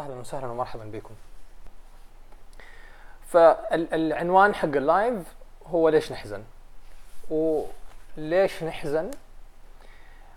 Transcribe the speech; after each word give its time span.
أهلا 0.00 0.14
وسهلا 0.14 0.46
ومرحبا 0.46 0.84
بكم. 0.84 1.14
فالعنوان 3.26 4.54
حق 4.54 4.64
اللايف 4.64 5.34
هو 5.66 5.88
ليش 5.88 6.12
نحزن؟ 6.12 6.42
وليش 7.30 8.64
نحزن؟ 8.64 9.10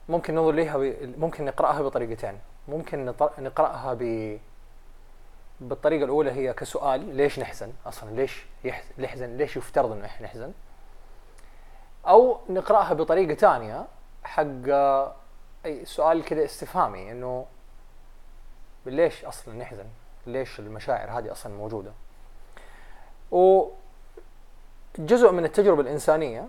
ممكن 0.09 0.35
ننظر 0.35 0.51
لها 0.51 0.77
ب... 0.77 1.13
ممكن 1.17 1.45
نقرأها 1.45 1.81
بطريقتين. 1.81 2.39
ممكن 2.67 3.05
نط- 3.05 3.39
نقرأها 3.39 3.93
ب 3.99 4.37
بالطريقة 5.59 6.03
الأولى 6.03 6.31
هي 6.31 6.53
كسؤال 6.53 7.15
ليش 7.15 7.39
نحزن؟ 7.39 7.73
أصلا 7.85 8.09
ليش 8.09 8.45
يحز... 8.63 8.83
نحزن؟ 8.99 9.37
ليش 9.37 9.57
يفترض 9.57 9.91
إنه 9.91 10.05
إحنا 10.05 10.27
نحزن؟ 10.27 10.51
أو 12.07 12.37
نقرأها 12.49 12.93
بطريقة 12.93 13.33
ثانية 13.35 13.85
حق 14.23 14.67
أي 15.65 15.85
سؤال 15.85 16.25
كذا 16.25 16.45
استفهامي 16.45 17.11
إنه 17.11 17.45
ليش 18.85 19.25
أصلا 19.25 19.55
نحزن؟ 19.55 19.85
ليش 20.27 20.59
المشاعر 20.59 21.19
هذه 21.19 21.31
أصلا 21.31 21.53
موجودة؟ 21.53 21.91
وجزء 23.31 25.31
من 25.31 25.45
التجربة 25.45 25.81
الإنسانية 25.81 26.45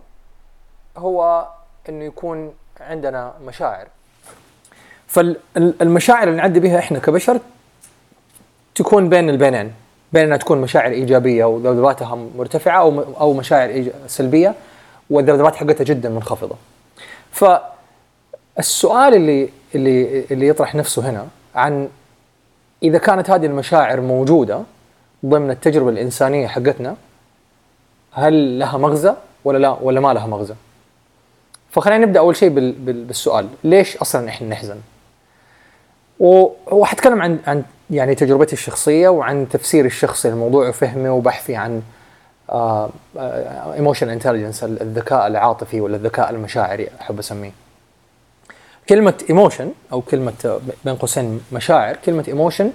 هو 0.97 1.49
إنه 1.89 2.05
يكون 2.05 2.55
عندنا 2.81 3.35
مشاعر. 3.47 3.87
فالمشاعر 5.07 6.29
اللي 6.29 6.37
نعدي 6.37 6.61
بها 6.61 6.79
إحنا 6.79 6.99
كبشر 6.99 7.41
تكون 8.75 9.09
بين 9.09 9.31
البينين، 9.31 9.75
بين 10.13 10.25
انها 10.25 10.37
تكون 10.37 10.61
مشاعر 10.61 10.91
إيجابية 10.91 11.45
وذبذباتها 11.45 12.15
مرتفعة 12.15 12.81
أو 12.81 13.01
أو 13.21 13.33
مشاعر 13.33 13.91
سلبية 14.07 14.55
والذبذبات 15.11 15.57
حقتها 15.57 15.85
جدا 15.85 16.09
منخفضة. 16.09 16.57
فالسؤال 17.33 19.15
اللي 19.15 19.51
اللي 19.75 20.25
اللي 20.31 20.49
يطرح 20.49 20.75
نفسه 20.75 21.11
هنا 21.11 21.29
عن 21.55 21.89
إذا 22.85 22.99
كانت 22.99 23.31
هذه 23.31 23.47
المشاعر 23.47 24.01
موجودة 24.01 24.63
ضمن 25.27 25.51
التجربة 25.51 25.91
الإنسانية 25.91 26.47
حقتنا 26.47 26.97
هل 28.13 28.59
لها 28.59 28.79
مغزى 28.79 29.15
ولا 29.45 29.59
لا 29.59 29.77
ولا 29.83 30.01
ما 30.01 30.13
لها 30.13 30.27
مغزى؟ 30.27 30.55
فخلينا 31.71 32.07
نبدأ 32.07 32.21
أول 32.21 32.37
شيء 32.37 32.49
بال 32.49 32.73
بال 32.73 33.05
بالسؤال 33.05 33.49
ليش 33.65 33.97
أصلا 33.97 34.29
إحنا 34.29 34.49
نحزن؟ 34.49 34.77
وحتكلم 36.21 37.23
عن 37.23 37.39
عن 37.47 37.65
يعني 37.91 38.15
تجربتي 38.15 38.53
الشخصية 38.53 39.09
وعن 39.09 39.49
تفسيري 39.49 39.87
الشخصي 39.87 40.29
للموضوع 40.29 40.69
وفهمي 40.69 41.09
وبحثي 41.09 41.57
عن 41.57 41.83
emotion 43.75 44.09
intelligence 44.09 44.65
الذكاء 44.65 45.27
العاطفي 45.27 45.81
ولا 45.81 45.97
الذكاء 45.97 46.31
المشاعري 46.31 46.89
أحب 47.01 47.19
أسميه. 47.19 47.51
كلمة 48.89 49.15
emotion 49.31 49.73
أو 49.93 50.01
كلمة 50.01 50.33
آه، 50.45 50.61
بين 50.85 50.97
قوسين 50.97 51.41
مشاعر، 51.53 51.97
كلمة 51.97 52.25
emotion 52.29 52.71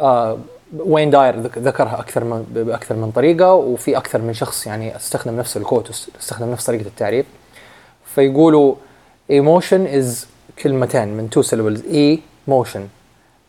آه 0.00 0.38
وين 0.78 1.10
داير 1.10 1.40
ذك- 1.40 1.58
ذكرها 1.58 2.00
أكثر 2.00 2.24
من 2.24 2.42
بأكثر 2.50 2.94
من 2.94 3.10
طريقة 3.10 3.54
وفي 3.54 3.96
أكثر 3.96 4.20
من 4.22 4.32
شخص 4.34 4.66
يعني 4.66 4.96
استخدم 4.96 5.36
نفس 5.36 5.56
ال 5.56 5.62
quote 5.62 5.90
استخدم 6.20 6.50
نفس 6.52 6.66
طريقة 6.66 6.86
التعريف. 6.86 7.26
فيقولوا 8.14 8.74
emotion 9.30 9.86
is 9.86 10.26
كلمتين 10.62 11.08
من 11.08 11.30
two 11.30 11.42
syllables 11.42 11.84
e 11.92 12.20
motion 12.48 12.88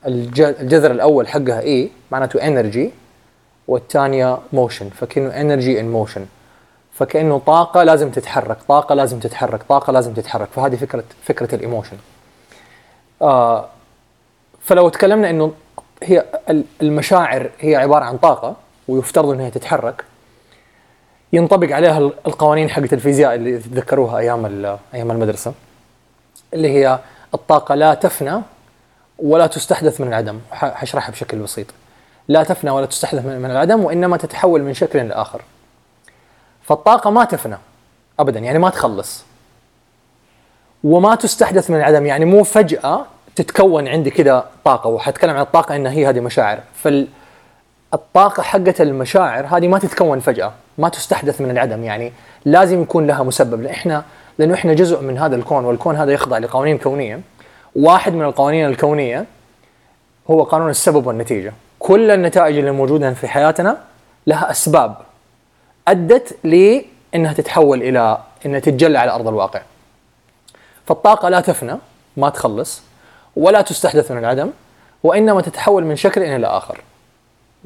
الجذر 0.06 0.92
الأول 0.92 1.28
حقها 1.28 1.60
e 1.62 1.90
معناته 2.12 2.48
energy 2.48 2.92
والثانية 3.68 4.38
motion 4.54 4.90
فكأنه 4.90 5.42
energy 5.42 5.80
in 5.80 5.92
motion 5.92 6.26
فكأنه 6.94 7.42
طاقة 7.46 7.84
لازم 7.84 8.10
تتحرك 8.10 8.58
طاقة 8.68 8.96
لازم 8.96 9.20
تتحرك 9.20 9.64
طاقة 9.70 9.92
لازم 9.94 10.14
تتحرك. 10.14 10.48
فهذه 10.56 10.76
فكره 10.76 11.04
فكرة 11.24 11.56
ال 11.56 11.61
emotion 11.61 11.98
آه 13.22 13.66
فلو 14.62 14.90
تكلمنا 14.90 15.30
إنه 15.30 15.52
هي 16.04 16.26
ال- 16.50 16.64
المشاعر 16.82 17.50
هي 17.60 17.76
عبارة 17.76 18.06
عن 18.06 18.18
طاقة 18.18 18.56
ويفترض 18.88 19.30
إنها 19.30 19.50
تتحرك. 19.50 20.04
ينطبق 21.34 21.76
عليها 21.76 21.98
ال- 21.98 22.14
القوانين 22.28 22.70
حقت 22.70 22.94
الفيزياء 22.94 23.36
اللي 23.36 23.58
تتذكروها 23.60 24.18
أيام 24.18 24.46
أيام 24.94 25.12
المدرسة 25.12 25.54
اللي 26.54 26.70
هي 26.70 27.00
الطاقة 27.34 27.76
لا 27.76 27.94
تفنى 27.94 28.42
ولا 29.20 29.48
تستحدث 29.48 30.02
من 30.02 30.08
العدم. 30.08 30.40
حشرحها 30.52 31.12
بشكل 31.12 31.38
بسيط. 31.38 31.68
لا 32.28 32.44
تفنى 32.44 32.72
ولا 32.72 32.86
تستحدث 32.86 33.26
من 33.26 33.52
العدم 33.52 33.84
وإنما 33.84 34.18
تتحول 34.18 34.62
من 34.64 34.74
شكل 34.74 35.00
لاخر 35.08 35.42
فالطاقة 36.64 37.10
ما 37.10 37.26
تفنى 37.26 37.58
أبدا 38.20 38.40
يعني 38.40 38.60
ما 38.60 38.70
تخلص. 38.70 39.24
وما 40.84 41.16
تستحدث 41.16 41.70
من 41.70 41.78
العدم 41.78 42.06
يعني 42.06 42.26
مو 42.26 42.44
فجأة 42.44 43.06
تتكون 43.36 43.88
عندي 43.88 44.10
كده 44.10 44.44
طاقة 44.66 44.88
وحتكلم 44.88 45.36
عن 45.36 45.42
الطاقة 45.42 45.76
إن 45.76 45.88
هي 45.88 46.10
هذه 46.10 46.20
مشاعر. 46.20 46.60
فالطاقة 46.76 48.44
حقة 48.44 48.76
المشاعر 48.80 49.46
هذه 49.46 49.68
ما 49.68 49.80
تتكون 49.80 50.20
فجأة 50.20 50.52
ما 50.78 50.90
تستحدث 50.90 51.42
من 51.42 51.52
العدم 51.52 51.84
يعني 51.84 52.14
لازم 52.46 52.82
يكون 52.82 53.08
لها 53.08 53.24
مسبب. 53.24 53.62
لأن 53.62 53.74
إحنا 53.74 54.04
لأنه 54.38 54.54
إحنا 54.54 54.74
جزء 54.74 55.02
من 55.02 55.18
هذا 55.18 55.36
الكون 55.36 55.66
والكون 55.66 55.96
هذا 55.96 56.12
يخضع 56.12 56.38
لقوانين 56.38 56.78
كونية. 56.78 57.22
واحد 57.76 58.14
من 58.14 58.24
القوانين 58.26 58.66
الكونية 58.66 59.26
هو 60.30 60.44
قانون 60.44 60.70
السبب 60.70 61.08
والنتيجة. 61.08 61.54
كل 61.80 62.12
النتائج 62.12 62.58
اللي 62.58 62.72
موجودة 62.72 63.14
في 63.14 63.28
حياتنا 63.28 63.78
لها 64.28 64.52
أسباب. 64.52 64.96
أدت 65.88 66.38
لإنها 66.44 67.34
تتحول 67.34 67.82
إلى 67.82 68.18
إنها 68.46 68.60
تتجلى 68.60 69.00
على 69.00 69.12
أرض 69.12 69.28
الواقع. 69.28 69.62
فالطاقة 70.86 71.30
لا 71.30 71.42
تفنى 71.42 71.78
ما 72.18 72.30
تخلص. 72.30 72.82
ولا 73.36 73.62
تستحدث 73.62 74.12
من 74.12 74.18
العدم 74.18 74.50
وإنما 75.04 75.42
تتحول 75.42 75.84
من 75.84 75.96
شكل 75.96 76.24
إلى 76.24 76.48
آخر. 76.48 76.82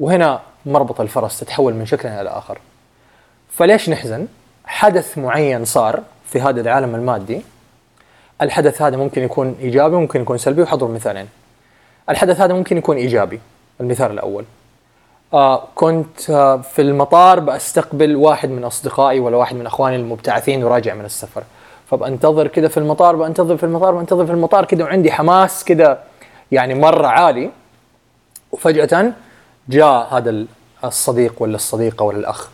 وهنا 0.00 0.40
مربط 0.66 1.00
الفرس 1.00 1.40
تتحول 1.40 1.74
من 1.74 1.86
شكل 1.86 2.08
إلى 2.08 2.28
آخر. 2.28 2.58
فليش 3.50 3.90
نحزن؟ 3.90 4.26
حدث 4.64 5.18
معين 5.18 5.64
صار 5.64 6.02
في 6.26 6.40
هذا 6.40 6.60
العالم 6.60 6.94
المادي 6.94 7.42
الحدث 8.42 8.82
هذا 8.82 8.96
ممكن 8.96 9.22
يكون 9.22 9.56
إيجابي 9.60 9.96
ممكن 9.96 10.20
يكون 10.20 10.38
سلبي 10.38 10.62
وحضر 10.62 10.88
مثالين. 10.88 11.28
الحدث 12.10 12.40
هذا 12.40 12.54
ممكن 12.54 12.76
يكون 12.76 12.96
إيجابي 12.96 13.40
المثال 13.80 14.10
الأول. 14.10 14.44
آه 15.34 15.68
كنت 15.74 16.30
آه 16.30 16.56
في 16.56 16.82
المطار 16.82 17.40
بستقبل 17.40 18.16
واحد 18.16 18.48
من 18.48 18.64
أصدقائي 18.64 19.20
ولا 19.20 19.36
واحد 19.36 19.56
من 19.56 19.66
أخواني 19.66 19.96
المبتعثين 19.96 20.64
وراجع 20.64 20.94
من 20.94 21.04
السفر 21.04 21.42
فبنتظر 21.86 22.48
كده 22.48 22.68
في 22.68 22.76
المطار 22.76 23.16
بنتظر 23.16 23.56
في 23.56 23.64
المطار 23.64 23.94
بنتظر 23.94 24.26
في 24.26 24.32
المطار 24.32 24.64
كده 24.64 24.84
وعندي 24.84 25.12
حماس 25.12 25.64
كده 25.64 25.98
يعني 26.52 26.74
مرة 26.74 27.06
عالي 27.06 27.50
وفجأة 28.52 29.12
جاء 29.68 30.14
هذا 30.14 30.46
الصديق 30.84 31.34
ولا 31.42 31.56
الصديقة 31.56 32.02
ولا 32.02 32.18
الأخ 32.18 32.48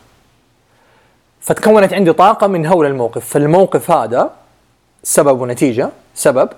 فتكونت 1.40 1.92
عندي 1.92 2.12
طاقة 2.12 2.46
من 2.46 2.66
هول 2.66 2.86
الموقف 2.86 3.28
فالموقف 3.28 3.90
هذا 3.90 4.30
سبب 5.02 5.40
ونتيجة 5.40 5.90
سبب 6.14 6.48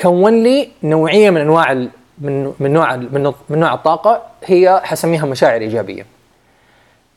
كون 0.00 0.42
لي 0.42 0.68
نوعية 0.82 1.30
من 1.30 1.40
أنواع 1.40 1.72
من 2.18 2.52
من 2.60 2.72
نوع 2.72 2.96
من 2.96 3.34
نوع 3.50 3.74
الطاقة 3.74 4.22
هي 4.44 4.80
حسميها 4.84 5.26
مشاعر 5.26 5.60
إيجابية. 5.60 6.06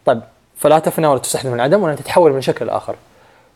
طيب 0.05 0.22
فلا 0.57 0.79
تفنى 0.79 1.07
ولا 1.07 1.19
تستحدث 1.19 1.45
من 1.45 1.53
العدم 1.53 1.84
ولا 1.84 1.95
تتحول 1.95 2.31
من 2.31 2.41
شكل 2.41 2.69
اخر. 2.69 2.95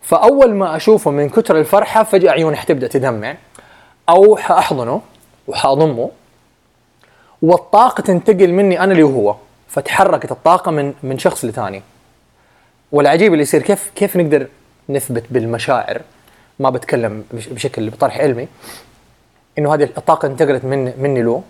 فأول 0.02 0.54
ما 0.56 0.76
أشوفه 0.76 1.12
من 1.12 1.30
كثر 1.30 1.60
الفرحة 1.60 2.04
فجأة 2.04 2.32
عيوني 2.32 2.56
حتبدأ 2.58 2.88
تدمع. 2.88 3.36
أو 4.10 4.36
حأحضنه 4.38 5.02
وحأضمه 5.48 6.10
والطاقة 7.42 8.02
تنتقل 8.02 8.54
مني 8.54 8.80
أنا 8.84 8.92
اللي 8.92 9.04
هو 9.04 9.36
فتحركت 9.68 10.32
الطاقة 10.32 10.72
من 10.72 10.94
من 11.04 11.18
شخص 11.20 11.46
لثاني. 11.46 11.82
والعجيب 12.92 13.32
اللي 13.34 13.42
يصير 13.44 13.62
كيف 13.62 13.92
كيف 13.96 14.18
نقدر 14.18 14.48
نثبت 14.90 15.24
بالمشاعر؟ 15.30 16.02
ما 16.60 16.70
بتكلم 16.70 17.24
بش- 17.34 17.48
بشكل 17.48 17.90
بطرح 17.90 18.18
علمي. 18.20 18.48
إنه 19.60 19.74
هذه 19.74 19.84
الطاقة 19.84 20.26
انتقلت 20.26 20.66
من 20.66 20.94
مني 21.02 21.22
له 21.22 21.42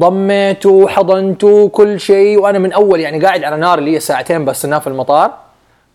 ضميته 0.00 0.88
حضنته 0.88 1.68
كل 1.68 2.00
شيء 2.00 2.38
وأنا 2.40 2.58
من 2.58 2.72
أول 2.72 3.00
يعني 3.00 3.24
قاعد 3.24 3.44
على 3.44 3.56
نار 3.56 3.80
هي 3.80 4.00
ساعتين 4.00 4.44
بستناه 4.44 4.78
في 4.78 4.86
المطار. 4.86 5.34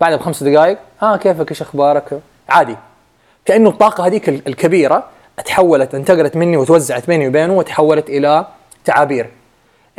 بعد 0.02 0.14
بخمس 0.14 0.44
دقائق 0.44 0.78
آه 1.04 1.18
كيفك 1.18 1.52
إيش 1.52 1.62
أخبارك 1.62 2.20
عادي 2.50 2.76
كأنه 3.46 3.70
الطاقة 3.70 4.06
هذيك 4.08 4.30
ال- 4.30 4.48
الكبيرة 4.48 5.04
تحولت 5.46 5.96
انتقلت 5.96 6.36
مني 6.36 6.58
وتوزعت 6.58 7.08
بيني 7.08 7.28
وبينه 7.28 7.54
وتحولت 7.54 8.10
إلى 8.10 8.46
تعابير 8.86 9.30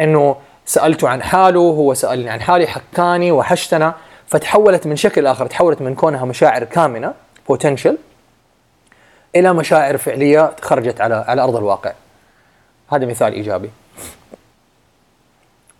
إنه 0.00 0.36
سالته 0.66 1.08
عن 1.08 1.22
حاله 1.22 1.60
هو 1.60 1.94
سألني 1.94 2.30
عن 2.30 2.40
حالي 2.40 2.66
حكاني 2.66 3.32
وحشتنا 3.32 3.94
فتحولت 4.26 4.86
من 4.86 4.96
شكل 4.96 5.26
آخر 5.26 5.46
تحولت 5.46 5.82
من 5.82 5.94
كونها 5.94 6.24
مشاعر 6.24 6.64
كامنة 6.64 7.14
بوتنشل 7.48 7.98
إلى 9.36 9.52
مشاعر 9.52 9.96
فعلية 9.96 10.52
خرجت 10.62 11.00
على 11.00 11.14
على 11.28 11.42
أرض 11.42 11.56
الواقع. 11.56 11.92
هذا 12.92 13.06
مثال 13.06 13.32
إيجابي. 13.32 13.70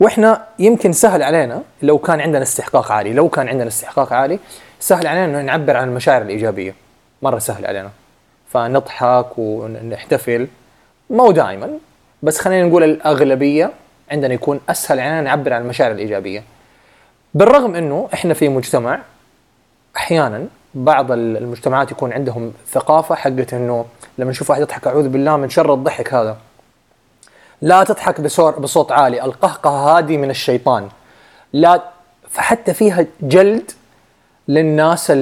وإحنا 0.00 0.46
يمكن 0.58 0.92
سهل 0.92 1.22
علينا 1.22 1.62
لو 1.82 1.98
كان 1.98 2.20
عندنا 2.20 2.42
استحقاق 2.42 2.92
عالي، 2.92 3.12
لو 3.12 3.28
كان 3.28 3.48
عندنا 3.48 3.68
استحقاق 3.68 4.12
عالي 4.12 4.38
سهل 4.80 5.06
علينا 5.06 5.24
إنه 5.24 5.40
نعبر 5.40 5.76
عن 5.76 5.88
المشاعر 5.88 6.22
الإيجابية. 6.22 6.74
مرة 7.22 7.38
سهل 7.38 7.66
علينا. 7.66 7.90
فنضحك 8.48 9.38
ونحتفل 9.38 10.48
مو 11.10 11.30
دائما 11.30 11.70
بس 12.22 12.40
خلينا 12.40 12.68
نقول 12.68 12.84
الأغلبية 12.84 13.70
عندنا 14.10 14.34
يكون 14.34 14.60
أسهل 14.68 15.00
علينا 15.00 15.20
نعبر 15.20 15.52
عن 15.52 15.62
المشاعر 15.62 15.90
الإيجابية 15.90 16.42
بالرغم 17.34 17.74
إنه 17.74 18.08
إحنا 18.14 18.34
في 18.34 18.48
مجتمع 18.48 19.00
أحيانا 19.96 20.46
بعض 20.74 21.12
المجتمعات 21.12 21.90
يكون 21.90 22.12
عندهم 22.12 22.52
ثقافة 22.70 23.14
حقت 23.14 23.54
إنه 23.54 23.84
لما 24.18 24.30
نشوف 24.30 24.50
واحد 24.50 24.62
يضحك 24.62 24.86
أعوذ 24.86 25.08
بالله 25.08 25.36
من 25.36 25.50
شر 25.50 25.74
الضحك 25.74 26.14
هذا 26.14 26.36
لا 27.62 27.84
تضحك 27.84 28.20
بصوت 28.60 28.92
عالي. 28.92 29.22
القهقه 29.22 29.98
هذه 29.98 30.16
من 30.16 30.30
الشيطان. 30.30 30.88
لا 31.52 31.82
فحتى 32.30 32.74
فيها 32.74 33.06
جلد 33.20 33.70
للناس 34.48 35.12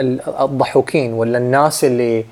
الضحوكين 0.00 1.12
ولا 1.12 1.38
الناس 1.38 1.84
اللي 1.84 2.24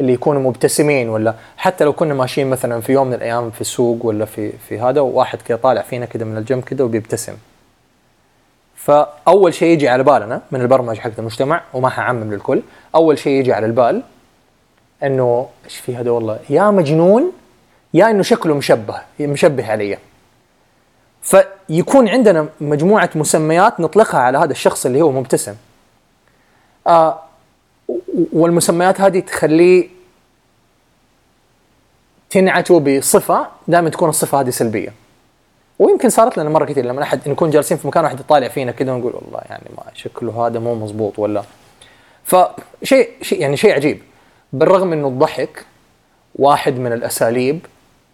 اللي 0.00 0.12
يكونوا 0.12 0.42
مبتسمين 0.42 1.08
ولا 1.08 1.34
حتى 1.56 1.84
لو 1.84 1.92
كنا 1.92 2.14
ماشيين 2.14 2.50
مثلا 2.50 2.80
في 2.80 2.92
يوم 2.92 3.06
من 3.06 3.14
الأيام 3.14 3.50
في 3.50 3.60
السوق 3.60 4.06
ولا 4.06 4.24
في 4.24 4.52
في 4.68 4.80
هذا 4.80 5.00
وواحد 5.00 5.42
كذا 5.42 5.56
طالع 5.56 5.82
فينا 5.82 6.06
كذا 6.06 6.24
من 6.24 6.36
الجنب 6.36 6.62
كذا 6.62 6.84
وبيبتسم. 6.84 7.34
فأول 8.76 9.54
شيء 9.54 9.68
يجي 9.68 9.88
على 9.88 10.02
بالنا 10.02 10.40
من 10.50 10.60
البرمجة 10.60 11.00
حقت 11.00 11.18
المجتمع 11.18 11.62
وما 11.74 11.88
حعمم 11.88 12.32
للكل. 12.34 12.62
أول 12.94 13.18
شيء 13.18 13.32
يجي 13.32 13.52
على 13.52 13.66
البال 13.66 14.02
إنه 15.02 15.48
إيش 15.64 15.76
في 15.76 15.96
هذا 15.96 16.10
والله؟ 16.10 16.38
يا 16.50 16.70
مجنون 16.70 17.32
يا 17.94 18.10
إنه 18.10 18.22
شكله 18.22 18.54
مشبه 18.54 19.00
مشبه 19.20 19.70
علي. 19.70 19.98
فيكون 21.22 22.08
عندنا 22.08 22.48
مجموعة 22.60 23.10
مسميات 23.14 23.80
نطلقها 23.80 24.20
على 24.20 24.38
هذا 24.38 24.52
الشخص 24.52 24.86
اللي 24.86 25.02
هو 25.02 25.12
مبتسم. 25.12 25.54
آه 26.86 27.20
والمسميات 28.32 29.00
هذه 29.00 29.20
تخليه 29.20 29.88
تنعته 32.30 32.80
بصفة 32.80 33.46
دائما 33.68 33.90
تكون 33.90 34.08
الصفة 34.08 34.40
هذه 34.40 34.50
سلبية. 34.50 34.92
ويمكن 35.78 36.08
صارت 36.08 36.38
لنا 36.38 36.50
مرة 36.50 36.64
كثير 36.64 36.84
لما 36.84 37.02
احد 37.02 37.28
نكون 37.28 37.50
جالسين 37.50 37.76
في 37.76 37.88
مكان 37.88 38.04
واحد 38.04 38.20
يطالع 38.20 38.48
فينا 38.48 38.72
كذا 38.72 38.92
ونقول 38.92 39.12
والله 39.14 39.40
يعني 39.50 39.64
ما 39.76 39.82
شكله 39.94 40.46
هذا 40.46 40.58
مو 40.58 40.74
مزبوط 40.74 41.18
ولا. 41.18 41.42
فشيء 42.24 43.10
شيء 43.22 43.40
يعني 43.40 43.56
شيء 43.56 43.74
عجيب. 43.74 44.02
بالرغم 44.52 44.92
إنه 44.92 45.08
الضحك 45.08 45.64
واحد 46.34 46.78
من 46.78 46.92
الأساليب 46.92 47.66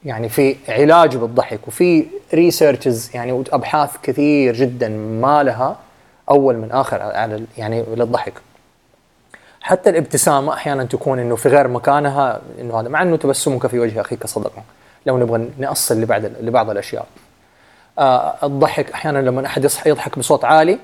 يعني 0.05 0.29
في 0.29 0.57
علاج 0.69 1.17
بالضحك 1.17 1.69
وفي 1.69 2.07
ريسيرشز 2.35 3.11
يعني 3.15 3.33
وابحاث 3.33 3.91
كثير 4.03 4.55
جدا 4.55 4.89
ما 4.89 5.43
لها 5.43 5.77
أول 6.31 6.57
من 6.57 6.73
آخر 6.73 7.03
على 7.03 7.45
يعني 7.59 7.85
للضحك. 7.97 8.33
حتى 9.61 9.91
الابتسامة 9.91 10.55
أحيانا 10.55 10.85
تكون 10.85 11.19
إنه 11.19 11.37
في 11.37 11.49
غير 11.49 11.69
مكانها 11.69 12.41
إنه 12.61 12.81
هذا 12.81 12.89
مع 12.89 13.03
إنه 13.03 13.17
تبسمك 13.17 13.67
في 13.67 13.79
وجه 13.79 14.01
أخيك 14.01 14.27
صدقه 14.27 14.63
لو 15.07 15.19
نبغى 15.19 15.49
نأصل 15.59 16.01
لبعض 16.01 16.23
لبعض 16.25 16.71
الأشياء. 16.71 17.07
آه 17.99 18.35
الضحك 18.43 18.91
أحيانا 18.91 19.19
لما 19.19 19.47
أحد 19.47 19.65
يصحى 19.65 19.91
يضحك 19.91 20.19
بصوت 20.19 20.45
عالي 20.45 20.79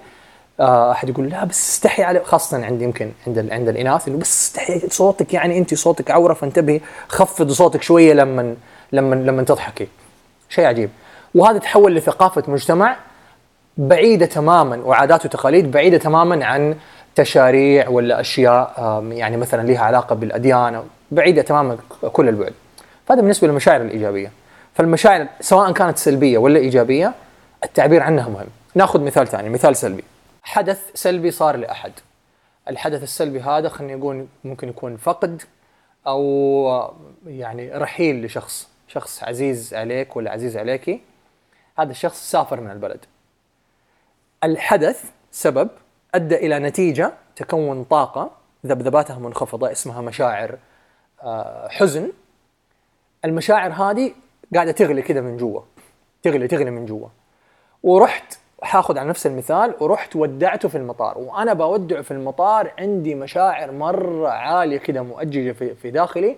آه 0.61 0.93
أحد 0.93 1.09
يقول 1.09 1.29
لا 1.29 1.45
بس 1.45 1.71
استحي 1.71 2.03
على 2.03 2.21
خاصة 2.25 2.65
عندي 2.65 2.85
يمكن 2.85 3.11
عند 3.27 3.53
عند 3.53 3.69
الإناث 3.69 4.09
إنه 4.09 4.19
بس 4.19 4.47
استحي 4.47 4.81
صوتك 4.91 5.35
يعني 5.35 5.59
أنت 5.59 5.75
صوتك 5.75 6.11
عورة 6.11 6.35
فانتبهي 6.35 6.81
خفض 7.09 7.53
صوتك 7.53 7.83
شوية 7.83 8.13
لما 8.13 8.57
لما 8.93 9.15
لما 9.15 9.43
تضحكي 9.43 9.89
شيء 10.49 10.65
عجيب 10.65 10.91
وهذا 11.35 11.59
تحول 11.59 11.95
لثقافة 11.95 12.43
مجتمع 12.49 12.97
بعيدة 13.77 14.27
تماما 14.27 14.77
وعادات 14.77 15.27
وتقاليد 15.27 15.71
بعيدة 15.71 15.99
تماما 15.99 16.45
عن 16.45 16.77
تشاريع 17.15 17.89
ولا 17.89 18.21
أشياء 18.21 19.05
يعني 19.11 19.37
مثلا 19.37 19.69
لها 19.69 19.81
علاقة 19.81 20.15
بالأديان 20.15 20.83
بعيدة 21.11 21.43
تماما 21.43 21.79
كل 22.13 22.29
البعد. 22.29 22.53
فهذا 23.07 23.21
بالنسبة 23.21 23.49
للمشاعر 23.49 23.81
الإيجابية. 23.81 24.31
فالمشاعر 24.75 25.27
سواء 25.41 25.73
كانت 25.73 25.99
سلبية 25.99 26.39
ولا 26.39 26.59
إيجابية 26.59 27.13
التعبير 27.65 28.03
عنها 28.03 28.29
مهم. 28.29 28.47
ناخذ 28.75 29.01
مثال 29.01 29.27
ثاني، 29.27 29.49
مثال 29.49 29.77
سلبي. 29.77 30.05
حدث 30.43 30.81
سلبي 30.95 31.31
صار 31.31 31.57
لأحد. 31.57 31.93
الحدث 32.69 33.03
السلبي 33.03 33.41
هذا 33.41 33.69
خلينا 33.69 33.97
نقول 33.97 34.27
ممكن 34.45 34.69
يكون 34.69 34.97
فقد 34.97 35.43
أو 36.07 36.91
يعني 37.27 37.71
رحيل 37.75 38.25
لشخص، 38.25 38.69
شخص 38.97 39.25
عزيز 39.25 39.75
عليك 39.75 40.17
ولا 40.17 40.31
عزيز 40.31 40.57
عليكي. 40.57 41.01
هذا 41.79 41.91
الشخص 41.91 42.31
سافر 42.31 42.61
من 42.61 42.71
البلد. 42.71 43.05
الحدث 44.45 45.11
سبب 45.31 45.69
أدى 46.15 46.37
إلى 46.37 46.59
نتيجة 46.59 47.13
تكون 47.37 47.85
طاقة 47.85 48.31
ذبذباتها 48.67 49.19
منخفضه 49.19 49.73
اسمها 49.73 50.01
مشاعر 50.01 50.59
آه، 51.23 51.69
حزن 51.69 52.13
المشاعر 53.25 53.73
هذه 53.73 54.13
قاعدة 54.55 54.73
تغلي 54.73 55.03
كذا 55.03 55.21
من 55.21 55.37
جوا 55.37 55.61
تغلي 56.23 56.49
تغلي 56.49 56.71
من 56.71 56.87
جوا 56.87 57.09
ورحت 57.83 58.39
حاخذ 58.63 58.99
على 58.99 59.09
نفس 59.09 59.27
المثال 59.27 59.75
ورحت 59.81 60.17
ودعته 60.17 60.69
في 60.69 60.79
المطار 60.79 61.19
وأنا 61.19 61.53
بودعه 61.53 62.03
في 62.03 62.11
المطار 62.11 62.73
عندي 62.79 63.15
مشاعر 63.15 63.73
مرة 63.73 64.29
عالية 64.29 64.79
كذا 64.79 65.03
مؤججة 65.03 65.53
في 65.53 65.91
داخلي 65.91 66.37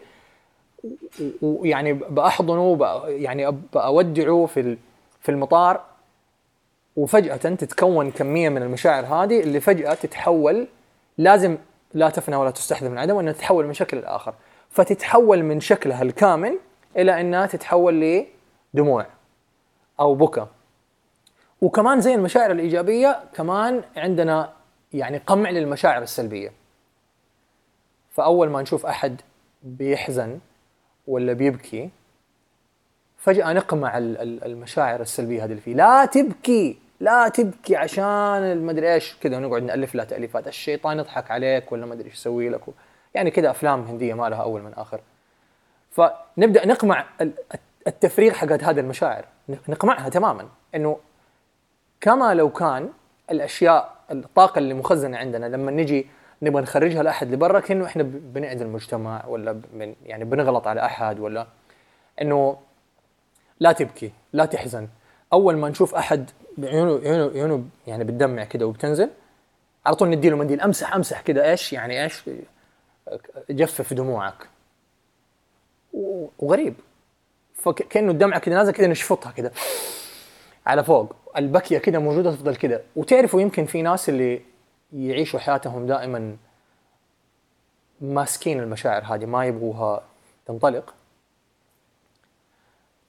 ويعني 1.42 1.92
بأحضنه 1.92 2.78
يعني 3.06 3.50
بودعه 3.72 4.46
في 4.46 4.76
في 5.20 5.28
المطار 5.28 5.80
وفجأة 6.96 7.36
تتكون 7.36 8.10
كمية 8.10 8.48
من 8.48 8.62
المشاعر 8.62 9.04
هذه 9.06 9.40
اللي 9.40 9.60
فجأة 9.60 9.94
تتحول 9.94 10.66
لازم 11.18 11.56
لا 11.94 12.10
تفنى 12.10 12.36
ولا 12.36 12.50
تستحدث 12.50 12.90
من 12.90 12.98
عدم 12.98 13.16
وإنها 13.16 13.32
تتحول 13.32 13.66
من 13.66 13.72
شكل 13.72 13.96
لاخر 13.96 14.34
فتتحول 14.70 15.42
من 15.42 15.60
شكلها 15.60 16.02
الكامل 16.02 16.58
إلى 16.96 17.20
إنها 17.20 17.46
تتحول 17.46 18.26
لدموع 18.74 19.06
أو 20.00 20.14
بكى 20.14 20.46
وكمان 21.60 22.00
زي 22.00 22.14
المشاعر 22.14 22.50
الإيجابية 22.50 23.20
كمان 23.34 23.82
عندنا 23.96 24.52
يعني 24.92 25.18
قمع 25.18 25.50
للمشاعر 25.50 26.02
السلبية. 26.02 26.52
فأول 28.10 28.48
ما 28.48 28.62
نشوف 28.62 28.86
أحد 28.86 29.20
بيحزن 29.62 30.38
ولا 31.08 31.32
بيبكي 31.32 31.90
فجأة 33.16 33.52
نقمع 33.52 33.98
المشاعر 33.98 35.00
السلبية 35.00 35.44
هذه 35.44 35.50
اللي 35.50 35.60
فيه. 35.60 35.74
لا 35.74 36.04
تبكي 36.04 36.78
لا 37.00 37.28
تبكي 37.28 37.76
عشان 37.76 38.04
المدري 38.42 38.94
إيش 38.94 39.16
كذا 39.20 39.36
ونقعد 39.36 39.62
نألف 39.62 39.94
لها 39.94 40.04
تأليفات. 40.04 40.48
الشيطان 40.48 40.98
يضحك 40.98 41.30
عليك 41.30 41.72
ولا 41.72 41.86
ما 41.86 41.94
أدري 41.94 42.08
إيش 42.08 42.14
يسوي 42.14 42.48
لك 42.48 42.60
يعني 43.14 43.30
كذا 43.30 43.50
أفلام 43.50 43.84
هندية 43.84 44.14
ما 44.14 44.28
لها 44.28 44.42
أول 44.42 44.62
من 44.62 44.74
آخر. 44.74 45.00
فنبدأ 45.90 46.66
نقمع 46.66 47.06
التفريغ 47.86 48.32
حقت 48.32 48.64
هذه 48.64 48.80
المشاعر. 48.80 49.24
نقمعها 49.68 50.08
تماما. 50.08 50.48
إنه 50.74 50.96
كما 52.00 52.34
لو 52.34 52.50
كان 52.50 52.88
الأشياء 53.30 53.96
الطاقة 54.10 54.58
اللي 54.58 54.74
مخزنة 54.74 55.18
عندنا 55.18 55.46
لما 55.46 55.70
نجي 55.70 56.06
نبغى 56.42 56.62
نخرجها 56.62 57.02
لأحد 57.02 57.32
لبرا 57.32 57.60
كأنه 57.60 57.86
إحنا 57.86 58.02
بنعدي 58.02 58.64
المجتمع 58.64 59.26
ولا 59.26 59.60
من 59.74 59.94
يعني 60.06 60.24
بنغلط 60.24 60.66
على 60.66 60.84
أحد 60.84 61.20
ولا 61.20 61.46
إنه 62.22 62.58
لا 63.60 63.72
تبكي 63.72 64.12
لا 64.32 64.44
تحزن. 64.44 64.88
أول 65.32 65.56
ما 65.56 65.68
نشوف 65.68 65.94
أحد 65.94 66.30
عيونه 66.62 67.00
عيونه 67.08 67.30
عيونه 67.34 67.64
يعني 67.86 68.04
بتدمع 68.04 68.44
كده 68.44 68.66
وبتنزل 68.66 69.10
على 69.86 69.96
طول 69.96 70.10
نديله 70.10 70.36
منديل 70.36 70.60
امسح 70.60 70.94
أمسح 70.94 71.20
كده 71.20 71.50
إيش؟ 71.50 71.72
يعني 71.72 72.04
إيش؟ 72.04 72.30
جفف 73.50 73.92
دموعك. 73.92 74.48
وغريب. 76.38 76.74
فكانه 77.54 78.10
الدمعة 78.10 78.40
كده 78.40 78.54
نازلة 78.54 78.72
كده 78.72 78.86
نشفطها 78.86 79.32
كده 79.32 79.52
على 80.66 80.84
فوق. 80.84 81.14
البكية 81.36 81.78
كده 81.78 81.98
موجودة 81.98 82.30
تفضل 82.32 82.56
كده. 82.56 82.82
وتعرفوا 82.96 83.40
يمكن 83.40 83.64
في 83.64 83.82
ناس 83.82 84.08
اللي 84.08 84.40
يعيشوا 84.92 85.40
حياتهم 85.40 85.86
دائما 85.86 86.36
ماسكين 88.00 88.60
المشاعر 88.60 89.04
هذه 89.04 89.26
ما 89.26 89.46
يبغوها 89.46 90.02
تنطلق. 90.46 90.94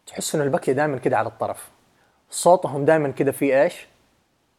تحس 0.07 0.35
ان 0.35 0.41
البكيه 0.41 0.73
دائما 0.73 0.97
كده 0.97 1.17
على 1.17 1.27
الطرف. 1.27 1.69
صوتهم 2.29 2.85
دائما 2.85 3.11
كذا 3.11 3.31
في 3.31 3.61
إيش؟ 3.61 3.87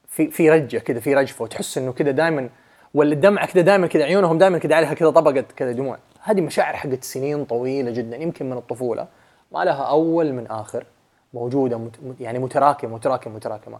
في 0.08 0.30
في 0.30 0.50
رجة 0.50 0.78
كذا 0.78 1.00
في 1.00 1.14
رجفه. 1.14 1.42
وتحس 1.42 1.78
إنه 1.78 1.92
كذا 1.92 2.10
دائما 2.10 2.50
ولا 2.94 3.12
الدمعه 3.12 3.46
كذا 3.46 3.62
دائما 3.62 3.86
كذا 3.86 4.04
عيونهم 4.04 4.38
دائما 4.38 4.58
كذا 4.58 4.74
عليها 4.74 4.94
كذا 4.94 5.10
طبقة 5.10 5.40
كذا 5.40 5.72
دموع. 5.72 5.98
هذه 6.22 6.40
مشاعر 6.40 6.76
حقت 6.76 7.04
سنين 7.04 7.44
طويلة 7.44 7.90
جدا 7.90 8.16
يمكن 8.16 8.50
من 8.50 8.56
الطفولة. 8.56 9.08
ما 9.52 9.64
لها 9.64 9.82
أول 9.82 10.32
من 10.32 10.46
آخر 10.46 10.86
موجودة 11.34 11.78
مت 11.78 12.20
يعني 12.20 12.38
متراكمة 12.38 12.94
متراكمة 12.94 13.34
متراكمة. 13.34 13.78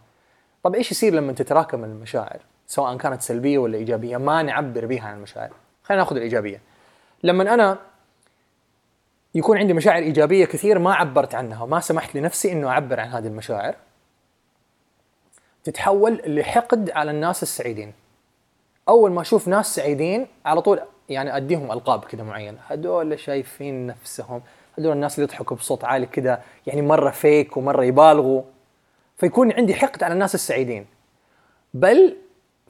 طب 0.62 0.74
إيش 0.74 0.90
يصير 0.90 1.14
لما 1.14 1.32
تتراكم 1.32 1.84
المشاعر؟ 1.84 2.40
سواء 2.70 2.96
كانت 2.96 3.22
سلبية 3.22 3.58
ولا 3.58 3.78
إيجابية 3.78 4.16
ما 4.16 4.42
نعبر 4.42 4.86
بها 4.86 5.02
عن 5.02 5.16
المشاعر. 5.16 5.50
خلينا 5.82 6.02
نأخذ 6.02 6.16
الإيجابية. 6.16 6.60
لما 7.22 7.54
أنا 7.54 7.78
يكون 9.34 9.58
عندي 9.58 9.72
مشاعر 9.72 10.02
إيجابية 10.02 10.44
كثير 10.44 10.78
ما 10.78 10.94
عبرت 10.94 11.34
عنها 11.34 11.62
وما 11.62 11.80
سمحت 11.80 12.14
لنفسي 12.14 12.52
إنه 12.52 12.68
أعبر 12.68 13.00
عن 13.00 13.08
هذه 13.08 13.26
المشاعر 13.26 13.74
تتحول 15.64 16.22
لحقد 16.26 16.90
على 16.90 17.10
الناس 17.10 17.42
السعيدين. 17.42 17.92
أول 18.88 19.10
ما 19.10 19.20
أشوف 19.20 19.48
ناس 19.48 19.74
سعيدين 19.74 20.26
على 20.44 20.62
طول 20.62 20.80
يعني 21.08 21.36
أديهم 21.36 21.72
ألقاب 21.72 22.04
كذا 22.04 22.22
معينة. 22.22 22.58
هذول 22.68 23.18
شايفين 23.18 23.86
نفسهم 23.86 24.42
هذول 24.78 24.92
الناس 24.92 25.14
اللي 25.14 25.24
يضحكوا 25.24 25.56
بصوت 25.56 25.84
عالي 25.84 26.06
كذا 26.06 26.42
يعني 26.66 26.82
مرة 26.82 27.10
فيك 27.10 27.56
ومرة 27.56 27.84
يبالغوا. 27.84 28.42
فيكون 29.16 29.52
عندي 29.52 29.74
حقد 29.74 30.02
على 30.02 30.14
الناس 30.14 30.34
السعيدين. 30.34 30.86
بل 31.74 32.16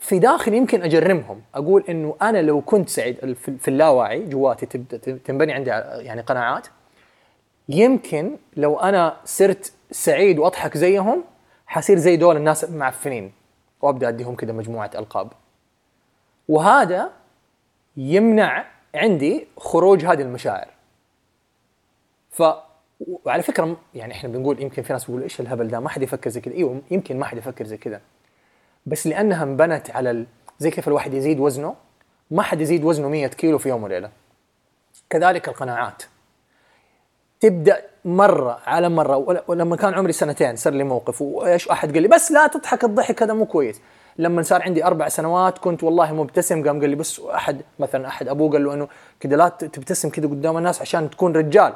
في 0.00 0.18
داخلي 0.18 0.56
يمكن 0.56 0.82
أجرمهم. 0.82 1.42
أقول 1.54 1.84
إنه 1.88 2.16
أنا 2.22 2.42
لو 2.42 2.60
كنت 2.60 2.88
سعيد 2.88 3.36
في 3.36 3.68
اللاواعي 3.68 4.24
جواتي 4.24 4.66
تبدا 4.66 4.96
تنبني 5.24 5.52
عندي 5.52 5.70
يعني 6.06 6.20
قناعات 6.20 6.66
يمكن 7.68 8.36
لو 8.56 8.78
أنا 8.78 9.16
صرت 9.24 9.72
سعيد 9.90 10.38
وأضحك 10.38 10.76
زيهم 10.76 11.24
حصير 11.66 11.98
زي 11.98 12.16
دول 12.16 12.36
الناس 12.36 12.64
المعفنين 12.64 13.32
وأبدأ 13.80 14.08
أديهم 14.08 14.34
كذا 14.34 14.52
مجموعة 14.52 14.90
ألقاب. 14.94 15.32
وهذا 16.48 17.10
يمنع 17.96 18.64
عندي 18.94 19.46
خروج 19.56 20.04
هذه 20.04 20.22
المشاعر. 20.22 20.68
ف 22.30 22.42
وعلى 23.24 23.42
فكرة 23.42 23.76
يعني 23.94 24.12
إحنا 24.12 24.28
بنقول 24.28 24.62
يمكن 24.62 24.82
في 24.82 24.92
ناس 24.92 25.04
بيقولوا 25.04 25.24
إيش 25.24 25.40
الهبل 25.40 25.68
ده؟ 25.68 25.80
ما 25.80 25.88
حد 25.88 26.02
يفكر 26.02 26.30
زي 26.30 26.40
كذا 26.40 26.54
إيوه 26.54 26.82
يمكن 26.90 27.18
ما 27.18 27.24
حد 27.24 27.36
يفكر 27.36 27.64
زي 27.66 27.76
كذا 27.76 28.00
بس 28.86 29.06
لأنها 29.06 29.42
انبنت 29.42 29.90
على 29.90 30.10
ال... 30.10 30.26
زي 30.58 30.70
كيف 30.70 30.88
الواحد 30.88 31.14
يزيد 31.14 31.40
وزنه 31.40 31.74
ما 32.30 32.42
حد 32.42 32.60
يزيد 32.60 32.84
وزنه 32.84 33.08
100 33.08 33.26
كيلو 33.26 33.58
في 33.58 33.68
يوم 33.68 33.82
وليلة. 33.82 34.10
كذلك 35.10 35.48
القناعات. 35.48 36.02
تبدأ 37.40 37.82
مرة 38.04 38.60
على 38.66 38.88
مرة 38.88 39.44
ولما 39.48 39.76
كان 39.76 39.94
عمري 39.94 40.12
سنتين 40.12 40.56
صار 40.56 40.72
لي 40.72 40.84
موقف 40.84 41.22
وإيش 41.22 41.68
أحد 41.68 41.92
قال 41.92 42.02
لي؟ 42.02 42.08
بس 42.08 42.32
لا 42.32 42.46
تضحك 42.46 42.84
الضحك 42.84 43.22
هذا 43.22 43.32
مو 43.32 43.46
كويس. 43.46 43.80
لما 44.18 44.42
صار 44.42 44.62
عندي 44.62 44.84
أربع 44.84 45.08
سنوات 45.08 45.58
كنت 45.58 45.84
والله 45.84 46.12
مبتسم 46.12 46.68
قام 46.68 46.80
قال 46.80 46.90
لي 46.90 46.96
بس 46.96 47.20
احد 47.20 47.62
مثلا 47.78 48.08
أحد 48.08 48.28
أبوه 48.28 48.50
قال 48.52 48.64
له 48.64 48.74
إنه 48.74 48.88
كذا 49.20 49.36
لا 49.36 49.48
تبتسم 49.48 50.08
كذا 50.10 50.26
قدام 50.26 50.56
الناس 50.56 50.80
عشان 50.80 51.10
تكون 51.10 51.36
رجال. 51.36 51.72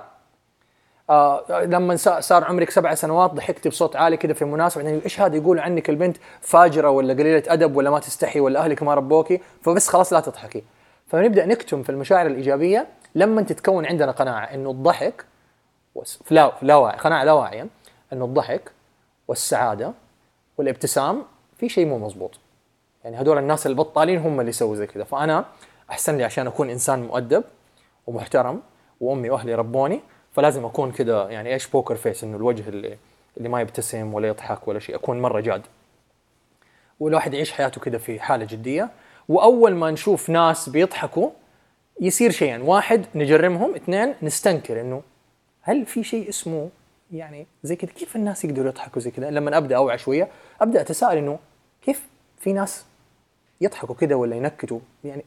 آه 1.10 1.64
لما 1.64 1.96
صار 2.20 2.44
عمرك 2.44 2.70
سبع 2.70 2.94
سنوات 2.94 3.30
ضحكتي 3.30 3.68
بصوت 3.68 3.96
عالي 3.96 4.16
كذا 4.16 4.32
في 4.32 4.44
مناسبه 4.44 4.84
يعني 4.84 5.04
إيش 5.04 5.20
هذا 5.20 5.36
يقول 5.36 5.58
عنك 5.58 5.90
البنت 5.90 6.16
فاجرة 6.40 6.90
ولا 6.90 7.14
قليلة 7.14 7.42
أدب 7.46 7.76
ولا 7.76 7.90
ما 7.90 7.98
تستحي 7.98 8.40
ولا 8.40 8.60
أهلك 8.60 8.82
ما 8.82 8.94
ربوكي؟ 8.94 9.40
فبس 9.62 9.88
خلاص 9.88 10.12
لا 10.12 10.20
تضحكي. 10.20 10.62
فنبدأ 11.06 11.46
نكتم 11.46 11.82
في 11.82 11.90
المشاعر 11.90 12.26
الإيجابية. 12.26 12.86
لما 13.14 13.42
تتكون 13.42 13.86
عندنا 13.86 14.12
قناعة 14.12 14.44
إنه 14.44 14.70
الضحك 14.70 15.24
لا 16.30 16.52
لا 16.62 16.76
واعي 16.76 16.98
قناعة 16.98 17.24
لا 17.24 17.32
واعية 17.32 17.66
إنه 18.12 18.24
الضحك 18.24 18.72
والسعادة 19.28 19.92
والابتسام 20.58 21.22
في 21.58 21.68
شيء 21.68 21.86
مو 21.86 21.98
مزبوط 21.98 22.38
يعني 23.04 23.16
هذول 23.16 23.38
الناس 23.38 23.66
البطالين 23.66 24.18
هم 24.18 24.40
اللي 24.40 24.50
يسووا 24.50 24.76
زي 24.76 24.86
كذا. 24.86 25.04
فأنا 25.04 25.44
أحسن 25.90 26.16
لي 26.16 26.24
عشان 26.24 26.46
أكون 26.46 26.70
إنسان 26.70 27.02
مؤدب 27.02 27.44
ومحترم 28.06 28.60
وأمي 29.00 29.30
وأهلي 29.30 29.54
ربوني 29.54 30.00
فلازم 30.34 30.64
أكون 30.64 30.92
كذا 30.92 31.28
يعني 31.30 31.54
إيش 31.54 31.66
بوكر 31.66 31.96
فيس 31.96 32.24
إنه 32.24 32.36
الوجه 32.36 32.68
اللي 32.68 32.96
اللي 33.36 33.48
ما 33.48 33.60
يبتسم 33.60 34.14
ولا 34.14 34.28
يضحك 34.28 34.68
ولا 34.68 34.78
شيء 34.78 34.94
أكون 34.94 35.22
مرة 35.22 35.40
جاد. 35.40 35.62
والواحد 37.00 37.34
يعيش 37.34 37.52
حياته 37.52 37.80
كذا 37.80 37.98
في 37.98 38.20
حالة 38.20 38.44
جدية 38.44 38.90
وأول 39.28 39.74
ما 39.74 39.90
نشوف 39.90 40.30
ناس 40.30 40.68
بيضحكوا 40.68 41.30
يصير 42.00 42.30
شيئين 42.30 42.60
واحد 42.60 43.04
نجرمهم 43.14 43.74
اثنين 43.74 44.14
نستنكر 44.22 44.80
إنه 44.80 45.02
هل 45.62 45.86
في 45.86 46.04
شيء 46.04 46.28
اسمه 46.28 46.68
يعني 47.12 47.46
زي 47.62 47.76
كذا 47.76 47.90
كيف 47.90 48.16
الناس 48.16 48.44
يقدروا 48.44 48.68
يضحكوا 48.68 49.02
زي 49.02 49.10
كذا 49.10 49.30
لما 49.30 49.56
أبدأ 49.56 49.76
أوعى 49.76 49.98
شوية 49.98 50.28
أبدأ 50.60 50.80
أتساءل 50.80 51.16
إنه 51.18 51.38
كيف 51.82 52.02
في 52.38 52.52
ناس 52.52 52.84
يضحكوا 53.60 53.94
كذا 53.94 54.14
ولا 54.14 54.36
ينكتوا؟ 54.36 54.80
يعني 55.04 55.24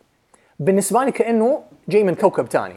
بالنسبة 0.59 1.03
لي 1.03 1.11
كأنه 1.11 1.63
جاي 1.89 2.03
من 2.03 2.15
كوكب 2.15 2.45
ثاني 2.45 2.75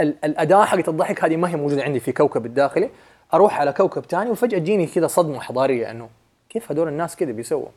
الأداة 0.00 0.64
حقت 0.64 0.88
الضحك 0.88 1.24
هذه 1.24 1.36
ما 1.36 1.48
هي 1.48 1.56
موجودة 1.56 1.82
عندي 1.82 2.00
في 2.00 2.12
كوكب 2.12 2.46
الداخلي. 2.46 2.90
أروح 3.34 3.60
على 3.60 3.72
كوكب 3.72 4.04
ثاني 4.04 4.30
وفجأة 4.30 4.58
تجيني 4.58 4.86
كذا 4.86 5.06
صدمة 5.06 5.40
حضارية 5.40 5.90
إنه 5.90 6.08
كيف 6.48 6.72
هذول 6.72 6.88
الناس 6.88 7.16
كذا 7.16 7.32
بيسووا؟ 7.32 7.68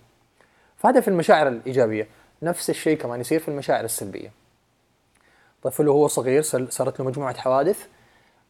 فهذا 0.78 1.02
في 1.02 1.08
المشاعر 1.08 1.48
الإيجابية. 1.48 2.08
نفس 2.42 2.70
الشيء 2.70 2.98
كمان 2.98 3.22
يصير 3.22 3.40
في 3.40 3.48
المشاعر 3.48 3.84
السلبية. 3.84 4.32
طفل 5.64 5.88
وهو 5.88 6.08
صغير 6.08 6.42
صارت 6.70 7.00
له 7.00 7.06
مجموعة 7.06 7.38
حوادث. 7.38 7.88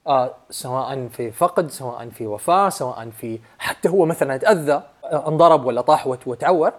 آه 0.08 0.36
سواء 0.50 1.08
في 1.08 1.32
فقد 1.32 1.72
سواء 1.72 2.10
في 2.10 2.28
وفاة 2.28 2.70
سواء 2.70 3.10
في 3.10 3.40
حتى 3.60 3.90
هو 3.90 4.06
مثلا 4.06 4.38
تاذى 4.38 4.84
انضرب 5.06 5.66
ولا 5.66 5.82
طاح 5.82 6.08
وتعور. 6.08 6.72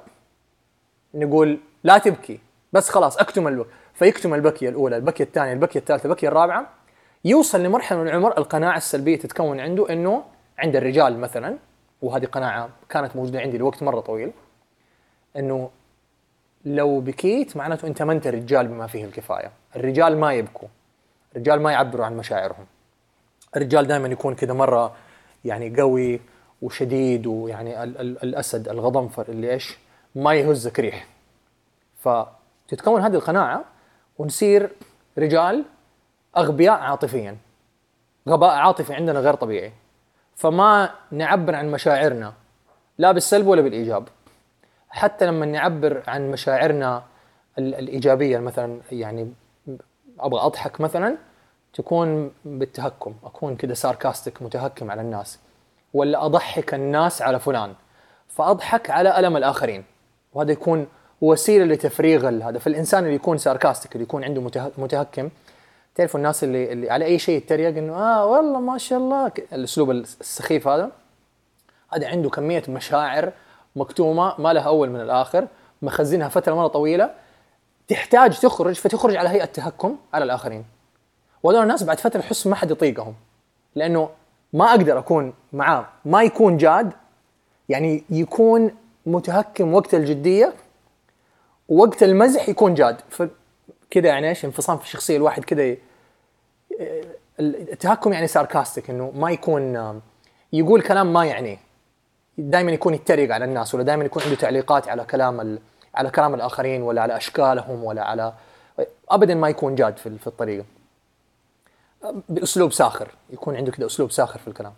نقول 1.14 1.58
لا 1.84 1.98
تبكي 1.98 2.40
بس 2.72 2.88
خلاص 2.88 3.16
أكتم 3.16 3.48
البكي 3.48 3.70
فيكتم 3.96 4.34
البكيه 4.34 4.68
الأولى 4.68 4.96
البكيه 4.96 5.24
الثانية 5.24 5.52
البكيه 5.52 5.80
الثالثه 5.80 6.06
البكيه 6.06 6.28
الرابعة 6.28 6.66
يوصل 7.24 7.62
لمرحلة 7.62 7.98
من 7.98 8.08
العمر 8.08 8.38
القناعة 8.38 8.76
السلبية 8.76 9.18
تتكون 9.18 9.60
عنده 9.60 9.92
إنه 9.92 10.24
عند 10.58 10.76
الرجال 10.76 11.18
مثلا 11.18 11.56
وهذه 12.02 12.24
قناعة 12.24 12.68
كانت 12.88 13.16
موجودة 13.16 13.40
عندي 13.40 13.58
لوقت 13.58 13.82
مرة 13.82 14.00
طويل 14.00 14.32
إنه 15.36 15.70
لو 16.64 17.00
بكيت 17.00 17.56
معناته 17.56 17.88
أنت 17.88 18.02
ما 18.02 18.12
أنت 18.12 18.26
رجال 18.26 18.68
بما 18.68 18.86
فيه 18.86 19.04
الكفاية، 19.04 19.50
الرجال 19.76 20.18
ما 20.18 20.32
يبكوا، 20.32 20.68
الرجال 21.32 21.62
ما 21.62 21.72
يعبروا 21.72 22.06
عن 22.06 22.16
مشاعرهم. 22.16 22.66
الرجال 23.56 23.86
دائما 23.86 24.08
يكون 24.08 24.34
كذا 24.34 24.52
مرة 24.52 24.96
يعني 25.44 25.80
قوي 25.80 26.20
وشديد 26.62 27.26
ويعني 27.26 27.82
ال 27.82 28.00
ال 28.00 28.22
الأسد 28.22 28.68
الغضنفر 28.68 29.28
اللي 29.28 29.52
إيش؟ 29.52 29.78
ما 30.14 30.34
يهزك 30.34 30.80
ريح. 30.80 31.06
فتتكون 31.98 33.00
هذه 33.00 33.14
القناعة 33.14 33.64
ونصير 34.18 34.70
رجال 35.18 35.64
أغبياء 36.36 36.80
عاطفيا. 36.80 37.36
غباء 38.28 38.50
عاطفي 38.50 38.94
عندنا 38.94 39.20
غير 39.20 39.34
طبيعي. 39.34 39.72
فما 40.36 40.90
نعبر 41.10 41.54
عن 41.54 41.70
مشاعرنا 41.70 42.32
لا 42.98 43.12
بالسلب 43.12 43.46
ولا 43.46 43.62
بالإيجاب. 43.62 44.08
حتى 44.88 45.26
لما 45.26 45.46
نعبر 45.46 46.02
عن 46.06 46.30
مشاعرنا 46.30 47.02
الإيجابية 47.58 48.38
مثلا 48.38 48.80
يعني 48.92 49.32
أبغى 50.20 50.40
أضحك 50.40 50.80
مثلا 50.80 51.16
تكون 51.72 52.32
بالتهكم. 52.44 53.14
أكون 53.24 53.56
كذا 53.56 53.74
ساركاستيك 53.74 54.42
متهكم 54.42 54.90
على 54.90 55.00
الناس. 55.00 55.38
ولا 55.94 56.26
أضحك 56.26 56.74
الناس 56.74 57.22
على 57.22 57.40
فلان. 57.40 57.74
فأضحك 58.28 58.90
على 58.90 59.18
ألم 59.18 59.36
الآخرين. 59.36 59.84
وهذا 60.32 60.52
يكون 60.52 60.86
وسيله 61.20 61.64
لتفريغ 61.64 62.28
هذا. 62.28 62.58
فالإنسان 62.58 63.04
اللي 63.04 63.14
يكون 63.14 63.38
ساركاستيك 63.38 63.92
اللي 63.92 64.02
يكون 64.02 64.24
عنده 64.24 64.40
متهكم 64.78 65.28
تعرفوا 65.94 66.20
الناس 66.20 66.44
اللي, 66.44 66.72
اللي 66.72 66.90
على 66.90 67.04
أي 67.04 67.18
شيء 67.18 67.36
يتريق 67.36 67.76
إنه 67.76 67.94
آه 67.94 68.26
والله 68.26 68.60
ما 68.60 68.78
شاء 68.78 68.98
الله. 68.98 69.32
الأسلوب 69.52 69.90
السخيف 69.90 70.68
هذا. 70.68 70.90
هذا 71.92 72.08
عنده 72.08 72.30
كمية 72.30 72.62
مشاعر 72.68 73.32
مكتومة 73.76 74.40
ما 74.40 74.52
لها 74.52 74.62
أول 74.62 74.90
من 74.90 75.00
الآخر 75.00 75.46
مخزنها 75.82 76.28
فترة 76.28 76.54
مرة 76.54 76.66
طويلة. 76.66 77.10
تحتاج 77.88 78.38
تخرج 78.38 78.74
فتخرج 78.74 79.16
على 79.16 79.28
هيئة 79.28 79.44
تهكم 79.44 79.96
على 80.14 80.24
الآخرين. 80.24 80.64
وهذول 81.42 81.62
الناس 81.62 81.82
بعد 81.82 82.00
فترة 82.00 82.20
تحس 82.20 82.46
ما 82.46 82.54
حد 82.54 82.70
يطيقهم. 82.70 83.14
لأنه 83.74 84.08
ما 84.52 84.70
أقدر 84.70 84.98
أكون 84.98 85.34
معاه. 85.52 85.86
ما 86.04 86.22
يكون 86.22 86.56
جاد. 86.56 86.92
يعني 87.68 88.04
يكون 88.10 88.70
متهكم 89.06 89.74
وقت 89.74 89.94
الجدية. 89.94 90.52
ووقت 91.68 92.02
المزح 92.02 92.48
يكون 92.48 92.74
جاد. 92.74 92.96
كذا 93.90 94.08
يعني 94.08 94.28
إيش 94.28 94.44
انفصام 94.44 94.78
في 94.78 94.84
الشخصية 94.84 95.16
الواحد 95.16 95.44
كذا 95.44 95.76
التهكم 97.40 98.12
يعني 98.12 98.26
ساركاستيك 98.26 98.90
إنه 98.90 99.12
ما 99.14 99.30
يكون 99.30 100.00
يقول 100.52 100.82
كلام 100.82 101.12
ما 101.12 101.24
يعنيه 101.24 101.58
دائما 102.38 102.72
يكون 102.72 102.94
يتريق 102.94 103.34
على 103.34 103.44
الناس 103.44 103.74
ولا 103.74 103.82
دائما 103.82 104.04
يكون 104.04 104.22
عنده 104.22 104.36
تعليقات 104.36 104.88
على 104.88 105.04
كلام 105.04 105.58
على 105.94 106.10
كلام 106.10 106.34
الآخرين 106.34 106.82
ولا 106.82 107.02
على 107.02 107.16
أشكالهم 107.16 107.84
ولا 107.84 108.04
على 108.04 108.32
ابدا 109.08 109.34
ما 109.34 109.48
يكون 109.48 109.74
جاد 109.74 109.96
في, 109.96 110.18
في 110.18 110.26
الطريقة. 110.26 110.64
بأسلوب 112.28 112.72
ساخر 112.72 113.08
يكون 113.30 113.56
عنده 113.56 113.72
كذا 113.72 113.86
أسلوب 113.86 114.10
ساخر 114.10 114.38
في 114.38 114.48
الكلام. 114.48 114.72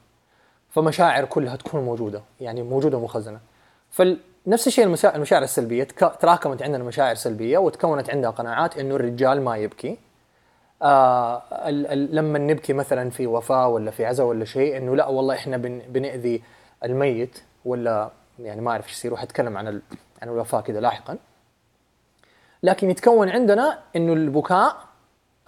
فمشاعر 0.71 1.25
كلها 1.25 1.57
تكون 1.57 1.85
موجودة 1.85 2.23
يعني 2.41 2.63
موجودة 2.63 3.01
مخزنه 3.01 3.41
فنفس 4.47 4.67
الشيء 4.67 4.85
المشاعر 4.85 5.43
السلبية. 5.43 5.85
تراكمت 6.21 6.63
عندنا 6.63 6.85
مشاعر 6.85 7.15
سلبيه 7.15 7.59
وتكونت 7.59 8.11
عندها 8.11 8.31
قناعات 8.31 8.79
إنه 8.79 8.97
الرجال 8.97 9.43
ما 9.43 9.57
يبكي. 9.57 9.99
آه 10.83 11.71
لما 11.91 12.39
نبكي 12.39 12.73
مثلا 12.73 13.11
في 13.11 13.27
وفاة 13.27 13.69
ولا 13.69 13.91
في 13.91 14.07
عزاء 14.07 14.27
ولا 14.27 14.45
شيء 14.45 14.77
إنه 14.77 14.97
لا 14.97 15.07
والله 15.07 15.35
إحنا 15.35 15.57
بن 15.57 15.79
بنأذي 15.89 16.43
الميت 16.85 17.43
ولا 17.65 18.11
يعني 18.39 18.61
ما 18.61 18.71
أعرف 18.71 18.85
إيش 18.85 18.93
يصير 18.93 19.13
وحتكلم 19.13 19.57
عن 19.57 19.67
عن 20.23 20.29
الوفاة 20.29 20.61
كذا 20.61 20.81
لاحقا. 20.81 21.19
لكن 22.63 22.91
يتكون 22.91 23.29
عندنا 23.29 23.79
إنه 23.97 24.13
البكاء 24.13 24.77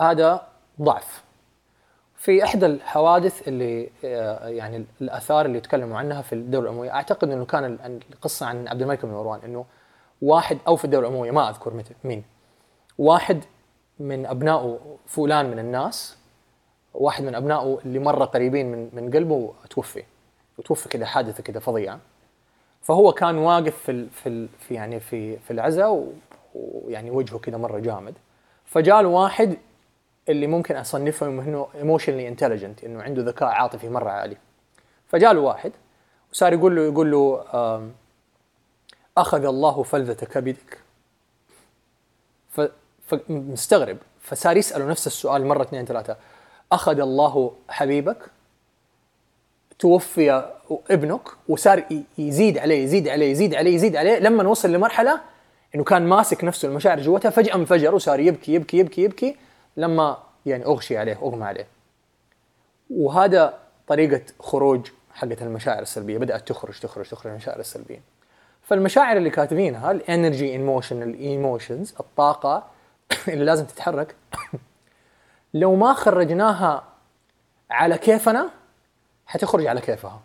هذا 0.00 0.46
ضعف. 0.82 1.22
في 2.20 2.44
إحدى 2.44 2.66
الحوادث 2.66 3.48
اللي 3.48 3.90
آه، 4.04 4.48
يعني 4.48 4.84
الآثار 5.00 5.46
اللي 5.46 5.60
تكلموا 5.60 5.98
عنها 5.98 6.22
في 6.22 6.34
الدولة 6.34 6.68
الأموية 6.68 6.90
أعتقد 6.90 7.30
إنه 7.30 7.44
كان 7.44 7.78
القصة 8.12 8.46
عن 8.46 8.68
عبد 8.68 8.82
الملك 8.82 9.06
بن 9.06 9.12
مروان 9.12 9.40
إنه 9.44 9.64
واحد 10.22 10.58
أو 10.66 10.76
في 10.76 10.84
الدولة 10.84 11.08
الأموية 11.08 11.30
ما 11.30 11.50
أذكر 11.50 11.82
مين. 12.04 12.24
واحد 12.98 13.44
من 13.98 14.26
أبنائه 14.26 14.78
فلان 15.06 15.50
من 15.50 15.58
الناس 15.58 16.16
واحد 16.94 17.24
من 17.24 17.34
أبنائه 17.34 17.78
اللي 17.84 17.98
مره 17.98 18.24
قريبين 18.24 18.72
من 18.72 18.90
من 18.92 19.10
قلبه 19.10 19.52
توفي 19.70 20.02
وتوفي 20.58 20.88
كذا 20.88 21.06
حادثة 21.06 21.42
كذا 21.42 21.60
فظيعة. 21.60 22.00
فهو 22.82 23.12
كان 23.12 23.38
واقف 23.38 23.76
في 23.76 23.90
ال 23.90 24.10
في 24.10 24.28
ال 24.28 24.48
في 24.58 24.74
يعني 24.74 25.00
في 25.00 25.36
في 25.36 25.50
العزاء 25.50 26.12
ويعني 26.54 27.10
وجهه 27.10 27.38
كذا 27.38 27.56
مرة 27.56 27.78
جامد. 27.78 28.14
فجاء 28.64 29.04
واحد 29.04 29.56
اللي 30.28 30.46
ممكن 30.46 30.76
أصنفه 30.76 31.26
إنه 31.26 31.68
emotionally 31.74 32.28
intelligent 32.28 32.84
إنه 32.84 33.02
عنده 33.02 33.22
ذكاء 33.22 33.48
عاطفي 33.48 33.88
مرة 33.88 34.10
عالي. 34.10 34.36
فجاء 35.08 35.32
له 35.32 35.40
واحد 35.40 35.72
وصار 36.32 36.52
يقول 36.52 36.76
له 36.76 36.82
يقول 36.82 37.10
له 37.10 37.44
أخذ 39.16 39.44
الله 39.44 39.82
فلذة 39.82 40.24
كبدك 40.24 40.78
فمستغرب 43.06 43.96
فصار 44.20 44.56
يسأله 44.56 44.84
نفس 44.84 45.06
السؤال 45.06 45.46
مرة 45.46 45.62
اثنين 45.62 45.84
ثلاثة. 45.84 46.16
أخذ 46.72 47.00
الله 47.00 47.52
حبيبك؟ 47.68 48.18
توفي 49.78 50.52
ابنك؟ 50.90 51.28
وصار 51.48 51.84
يزيد 52.18 52.58
عليه 52.58 52.84
يزيد 52.84 53.08
عليه 53.08 53.30
يزيد 53.30 53.54
عليه 53.54 53.74
يزيد 53.74 53.96
عليه 53.96 54.18
لما 54.18 54.48
وصل 54.48 54.72
لمرحلة 54.72 55.20
إنه 55.74 55.84
كان 55.84 56.06
ماسك 56.06 56.44
نفسه 56.44 56.68
المشاعر 56.68 57.00
جوتها 57.00 57.30
فجأة 57.30 57.54
انفجر 57.54 57.94
وصار 57.94 58.20
يبكي 58.20 58.54
يبكي 58.54 58.78
يبكي 58.78 59.02
يبكي. 59.02 59.36
لما 59.76 60.18
يعني 60.46 60.64
أغشي 60.64 60.98
عليه 60.98 61.16
أغمى 61.16 61.44
عليه. 61.44 61.66
وهذا 62.90 63.58
طريقة 63.86 64.22
خروج 64.40 64.88
حقه 65.14 65.36
المشاعر 65.42 65.82
السلبية. 65.82 66.18
بدأت 66.18 66.48
تخرج 66.48 66.80
تخرج 66.80 67.08
تخرج 67.08 67.32
المشاعر 67.32 67.60
السلبية. 67.60 68.00
فالمشاعر 68.62 69.16
اللي 69.16 69.30
كاتبينها 69.30 69.90
ال 69.90 69.99
energy 69.99 70.50
emotion 70.50 71.02
ال 71.02 71.12
emotions 71.12 71.94
الطاقة 72.00 72.66
اللي 73.28 73.44
لازم 73.44 73.64
تتحرك 73.64 74.14
لو 75.54 75.74
ما 75.74 75.92
خرجناها 75.92 76.84
على 77.70 77.98
كيفنا 77.98 78.50
حتخرج 79.26 79.66
على 79.66 79.80
كيفها. 79.80 80.20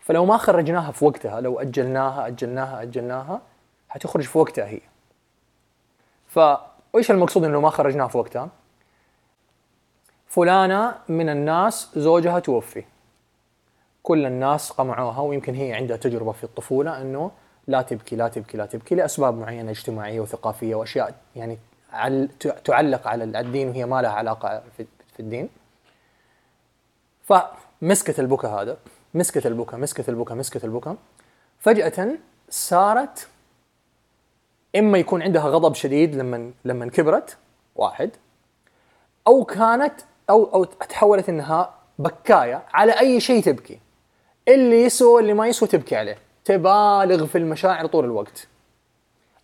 فلو 0.00 0.24
ما 0.24 0.36
خرجناها 0.36 0.92
في 0.92 1.04
وقتها 1.04 1.40
لو 1.40 1.60
أجلناها 1.60 2.26
أجلناها 2.26 2.82
أجلناها 2.82 3.40
حتخرج 3.88 4.24
في 4.24 4.38
وقتها 4.38 4.66
هي. 4.66 4.80
فايش 6.92 7.10
المقصود 7.10 7.44
إنه 7.44 7.60
ما 7.60 7.70
خرجناها 7.70 8.08
في 8.08 8.18
وقتها؟ 8.18 8.48
فلانة 10.26 10.94
من 11.08 11.28
الناس 11.28 11.90
زوجها 11.96 12.38
توفي. 12.38 12.84
كل 14.02 14.26
الناس 14.26 14.70
قمعوها 14.70 15.20
ويمكن 15.20 15.54
هي 15.54 15.74
عندها 15.74 15.96
تجربة 15.96 16.32
في 16.32 16.44
الطفولة 16.44 17.00
إنه 17.00 17.30
لا 17.66 17.82
تبكي 17.82 18.16
لا 18.16 18.28
تبكي 18.28 18.56
لا 18.56 18.66
تبكي 18.66 18.94
لأسباب 18.94 19.38
معينة 19.38 19.70
اجتماعية 19.70 20.20
وثقافية 20.20 20.74
وأشياء 20.74 21.14
يعني 21.36 21.58
تعلق 22.64 23.06
على 23.06 23.24
الدين 23.24 23.68
وهي 23.68 23.86
ما 23.86 24.02
لها 24.02 24.10
علاقة 24.10 24.62
في 24.76 25.20
الدين. 25.20 25.48
فمسكت 27.24 28.20
البكا 28.20 28.48
هذا 28.48 28.76
مسكت 29.14 29.46
البكا 29.46 29.76
مسكت 29.76 30.08
البكا 30.08 30.34
مسكت 30.34 30.64
البكا. 30.64 30.96
فجأة 31.58 32.08
صارت 32.50 33.28
إما 34.78 34.98
يكون 34.98 35.22
عندها 35.22 35.42
غضب 35.42 35.74
شديد 35.74 36.14
لما 36.14 36.52
لما 36.64 36.88
كبرت 36.90 37.36
واحد. 37.76 38.10
أو 39.26 39.44
كانت 39.44 39.94
أو 40.30 40.44
أو 40.54 40.64
تحولت 40.64 41.28
إنها 41.28 41.74
بكاية 41.98 42.62
على 42.72 43.00
أي 43.00 43.20
شيء 43.20 43.42
تبكي. 43.42 43.80
اللي 44.48 44.82
يسوى 44.82 45.22
اللي 45.22 45.34
ما 45.34 45.48
يسوى 45.48 45.68
تبكي 45.68 45.96
عليه. 45.96 46.18
تبالغ 46.44 47.26
في 47.26 47.38
المشاعر 47.38 47.86
طول 47.86 48.04
الوقت. 48.04 48.48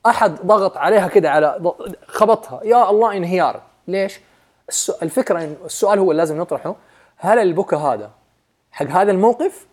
أحد 0.06 0.46
ضغط 0.46 0.76
عليها 0.76 1.08
كده 1.08 1.30
على 1.30 1.74
خبطها. 2.06 2.60
يا 2.64 2.90
الله 2.90 3.16
انهيار. 3.16 3.62
ليش؟ 3.88 4.20
الفكرة 5.02 5.56
السؤال 5.64 5.98
هو 5.98 6.10
اللي 6.10 6.22
لازم 6.22 6.38
نطرحه. 6.38 6.76
هل 7.16 7.38
البكا 7.38 7.76
هذا 7.76 8.10
حق 8.72 8.86
هذا 8.86 9.10
الموقف 9.10 9.66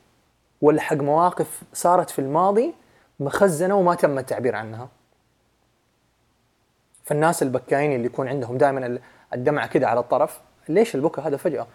ولا 0.62 0.82
حق 0.82 0.96
مواقف 0.96 1.62
صارت 1.74 2.10
في 2.10 2.20
الماضي 2.20 2.74
مخزنة 3.19 3.76
وما 3.76 3.95
تم 3.95 4.17
التعبير 4.17 4.56
عنها؟ 4.56 4.88
فالناس 7.12 7.43
البكاين 7.43 7.93
اللي 7.93 8.06
يكون 8.06 8.28
عندهم 8.28 8.58
دائما 8.58 9.00
الدمعة 9.34 9.67
كده 9.67 9.88
على 9.88 10.00
الطرف 10.00 10.41
ليش 10.69 10.95
البكا 10.95 11.21
هذا 11.21 11.38
فجأة؟ 11.38 11.67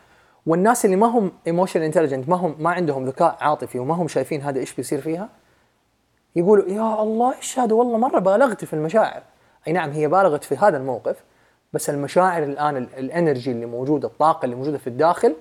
والناس 0.46 0.84
اللي 0.84 0.96
ما 0.96 1.06
هم 1.06 1.32
emotion 1.46 1.82
intelligent 1.82 2.28
ما 2.28 2.36
هم 2.36 2.56
ما 2.58 2.70
عندهم 2.70 3.04
ذكاء 3.04 3.36
عاطفي 3.40 3.78
وما 3.78 3.94
هم 3.94 4.08
شايفين 4.08 4.42
هذا 4.42 4.60
إيش 4.60 4.74
بيصير 4.74 5.00
فيها 5.00 5.28
يقولوا 6.36 6.68
يا 6.68 7.02
الله 7.02 7.36
إيش 7.36 7.58
هذا؟ 7.58 7.74
والله 7.74 7.98
مرة 7.98 8.18
بالغت 8.18 8.64
في 8.64 8.72
المشاعر. 8.72 9.22
أي 9.68 9.72
نعم 9.72 9.90
هي 9.90 10.08
بالغت 10.08 10.44
في 10.44 10.56
هذا 10.56 10.76
الموقف 10.76 11.16
بس 11.72 11.90
المشاعر 11.90 12.42
الآن 12.42 12.76
الانرجي 12.76 13.50
اللي 13.50 13.66
موجودة 13.66 14.08
الطاقة 14.08 14.44
اللي 14.44 14.56
موجودة 14.56 14.78
في 14.78 14.86
الداخل 14.86 15.36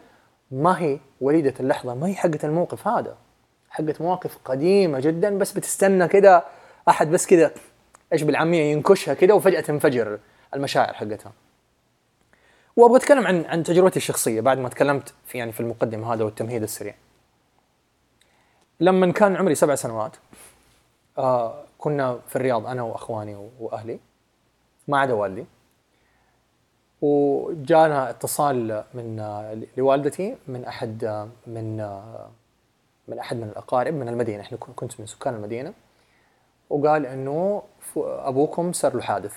ما 0.51 0.79
هي 0.81 0.99
وليدة 1.21 1.53
اللحظة 1.60 1.95
ما 1.95 2.08
هي 2.08 2.15
حقة 2.15 2.39
الموقف 2.43 2.88
هذا. 2.88 3.15
حقة 3.69 3.95
مواقف 3.99 4.38
قديمة 4.45 4.99
جدا 4.99 5.38
بس 5.38 5.53
بتستنى 5.53 6.08
كده 6.08 6.43
أحد 6.89 7.12
بس 7.12 7.25
كده 7.25 7.51
إيش 8.13 8.23
بالعاميه 8.23 8.71
ينكشها 8.71 9.13
كده 9.13 9.35
وفجأة 9.35 9.61
تنفجر 9.61 10.19
المشاعر 10.53 10.93
حقتها. 10.93 11.31
وأبغى 12.75 12.97
أتكلم 12.97 13.27
عن 13.27 13.45
عن 13.45 13.63
تجربتي 13.63 13.97
الشخصية 13.97 14.41
بعد 14.41 14.57
ما 14.57 14.69
تكلمت 14.69 15.13
في 15.25 15.37
يعني 15.37 15.51
في 15.51 15.59
المقدمة 15.59 16.13
هذا 16.13 16.23
والتمهيد 16.23 16.63
السريع. 16.63 16.95
لما 18.79 19.11
كان 19.11 19.35
عمري 19.35 19.55
سبع 19.55 19.75
سنوات 19.75 20.15
آه 21.17 21.63
كنا 21.77 22.19
في 22.27 22.35
الرياض 22.35 22.67
أنا 22.67 22.81
وأخواني 22.81 23.49
وأهلي 23.59 23.99
ما 24.87 24.99
عدا 24.99 25.13
والدي. 25.13 25.45
وجانا 27.01 28.09
اتصال 28.09 28.83
من 28.93 29.17
لوالدتي 29.77 30.35
من 30.47 30.65
أحد 30.65 31.27
من 31.47 31.77
من 33.07 33.19
أحد 33.19 33.37
من 33.37 33.43
الأقارب 33.43 33.93
من 33.93 34.09
المدينة. 34.09 34.41
إحنا 34.41 34.57
كنت 34.57 34.99
من 34.99 35.05
سكان 35.05 35.35
المدينة. 35.35 35.73
وقال 36.69 37.06
إنه 37.06 37.63
أبوكم 37.97 38.73
صار 38.73 38.95
له 38.95 39.01
حادث. 39.01 39.34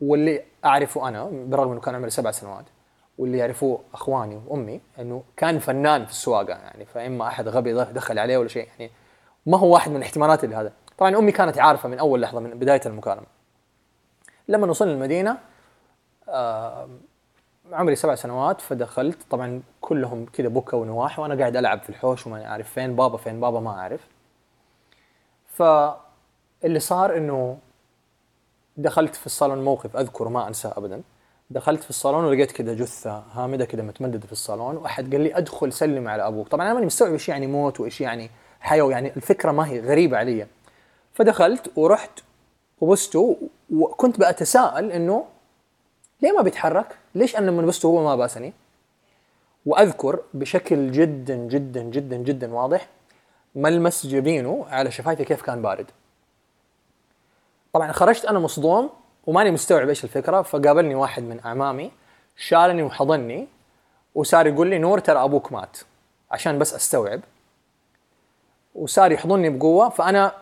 واللي 0.00 0.42
أعرفه 0.64 1.08
أنا 1.08 1.24
بالرغم 1.24 1.72
إنه 1.72 1.80
كان 1.80 1.94
عمري 1.94 2.10
سبع 2.10 2.30
سنوات 2.30 2.64
واللي 3.18 3.38
يعرفوه 3.38 3.80
أخواني 3.94 4.40
وأمي 4.46 4.80
إنه 4.98 5.22
كان 5.36 5.58
فنان 5.58 6.04
في 6.04 6.10
السواقة 6.10 6.48
يعني 6.48 6.84
فإما 6.84 7.26
أحد 7.26 7.48
غبي 7.48 7.72
دخل 7.74 8.18
عليه 8.18 8.38
ولا 8.38 8.48
شيء 8.48 8.68
يعني 8.78 8.92
ما 9.46 9.58
هو 9.58 9.72
واحد 9.74 9.90
من 9.90 9.96
الاحتمالات 9.96 10.44
اللي 10.44 10.56
هذا 10.56 10.72
طبعا 10.98 11.18
أمي 11.18 11.32
كانت 11.32 11.58
عارفة 11.58 11.88
من 11.88 11.98
أول 11.98 12.20
لحظة 12.20 12.40
من 12.40 12.50
بداية 12.50 12.80
المكالمة. 12.86 13.26
لما 14.48 14.66
وصلنا 14.66 14.92
المدينة 14.92 15.38
آه 16.28 16.88
عمري 17.72 17.96
سبع 17.96 18.14
سنوات 18.14 18.60
فدخلت 18.60 19.18
طبعا 19.30 19.62
كلهم 19.80 20.26
كذا 20.26 20.48
بكى 20.48 20.76
ونواح 20.76 21.18
وأنا 21.18 21.34
قاعد 21.34 21.56
ألعب 21.56 21.82
في 21.82 21.90
الحوش 21.90 22.26
وما 22.26 22.46
أعرف 22.46 22.70
فين 22.72 22.96
بابا 22.96 23.16
فين 23.16 23.40
بابا 23.40 23.60
ما 23.60 23.70
أعرف. 23.70 24.08
فاللي 26.64 26.80
صار 26.80 27.16
إنه 27.16 27.58
دخلت 28.76 29.14
في 29.14 29.26
الصالون 29.26 29.64
موقف 29.64 29.96
اذكر 29.96 30.28
ما 30.28 30.48
أنساه 30.48 30.74
ابدا 30.76 31.02
دخلت 31.50 31.82
في 31.82 31.90
الصالون 31.90 32.24
ولقيت 32.24 32.52
كذا 32.52 32.74
جثة 32.74 33.22
هامدة 33.32 33.64
كذا 33.64 33.82
متمددة 33.82 34.26
في 34.26 34.32
الصالون 34.32 34.76
واحد 34.76 35.12
قال 35.12 35.20
لي 35.20 35.36
أدخل 35.36 35.72
سلم 35.72 36.08
على 36.08 36.26
أبوك 36.26 36.48
طبعا 36.48 36.66
أنا 36.66 36.74
ماني 36.74 36.86
مستوعب 36.86 37.12
إيش 37.12 37.28
يعني 37.28 37.46
موت 37.46 37.80
وإيش 37.80 38.00
يعني 38.00 38.30
حياه 38.60 38.90
يعني 38.90 39.16
الفكرة 39.16 39.52
ما 39.52 39.68
هي 39.68 39.80
غريبة 39.80 40.16
علي 40.16 40.46
فدخلت 41.12 41.70
ورحت 41.76 42.20
وبسته 42.80 43.36
وكنت 43.70 44.20
بتساءل 44.20 44.92
إنه 44.92 45.24
ليه 46.22 46.32
ما 46.32 46.42
بيتحرك؟ 46.42 46.96
ليش 47.14 47.36
أنا 47.36 47.50
لما 47.50 47.62
بسته 47.62 47.86
هو 47.86 48.04
ما 48.04 48.16
باسني؟ 48.16 48.52
وأذكر 49.66 50.20
بشكل 50.34 50.92
جدا 50.92 51.36
جدا 51.36 51.82
جدا 51.82 52.16
جدا 52.16 52.54
واضح 52.54 52.88
ملمس 53.54 54.06
جبينه 54.06 54.66
على 54.68 54.90
شفايفي 54.90 55.24
كيف 55.24 55.42
كان 55.42 55.62
بارد. 55.62 55.86
طبعا 57.74 57.92
خرجت 57.92 58.24
أنا 58.24 58.38
مصدوم 58.38 58.90
وماني 59.26 59.50
مستوعب 59.50 59.88
إيش 59.88 60.04
الفكرة 60.04 60.42
فقابلني 60.42 60.94
واحد 60.94 61.22
من 61.22 61.40
أعمامي 61.44 61.90
شالني 62.36 62.82
وحضني 62.82 63.48
وصار 64.14 64.46
يقول 64.46 64.66
لي 64.66 64.78
نور 64.78 64.98
ترى 64.98 65.24
أبوك 65.24 65.52
مات 65.52 65.76
عشان 66.30 66.58
بس 66.58 66.74
أستوعب. 66.74 67.20
وصار 68.74 69.12
يحضني 69.12 69.50
بقوة 69.50 69.88
فأنا 69.88 70.32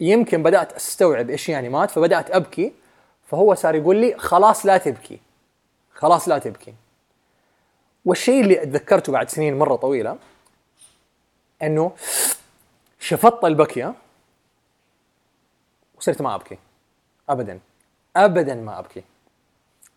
يمكن 0.00 0.42
بدأت 0.42 0.72
أستوعب 0.72 1.30
إيش 1.30 1.48
يعني 1.48 1.68
مات 1.68 1.90
فبدأت 1.90 2.30
أبكي 2.30 2.72
فهو 3.28 3.54
صار 3.54 3.74
يقول 3.74 3.96
لي 3.96 4.14
خلاص 4.18 4.66
لا 4.66 4.78
تبكي 4.78 5.20
خلاص 5.94 6.28
لا 6.28 6.38
تبكي. 6.38 6.74
والشيء 8.04 8.40
اللي 8.40 8.62
أتذكرته 8.62 9.12
بعد 9.12 9.30
سنين 9.30 9.58
مرة 9.58 9.76
طويلة 9.76 10.16
إنه 11.62 11.92
شفطت 13.00 13.44
البكية 13.44 13.94
وصرت 16.08 16.22
ما 16.22 16.34
أبكي. 16.34 16.58
ابدا. 17.28 17.60
ابدا 18.16 18.54
ما 18.54 18.78
أبكي. 18.78 19.02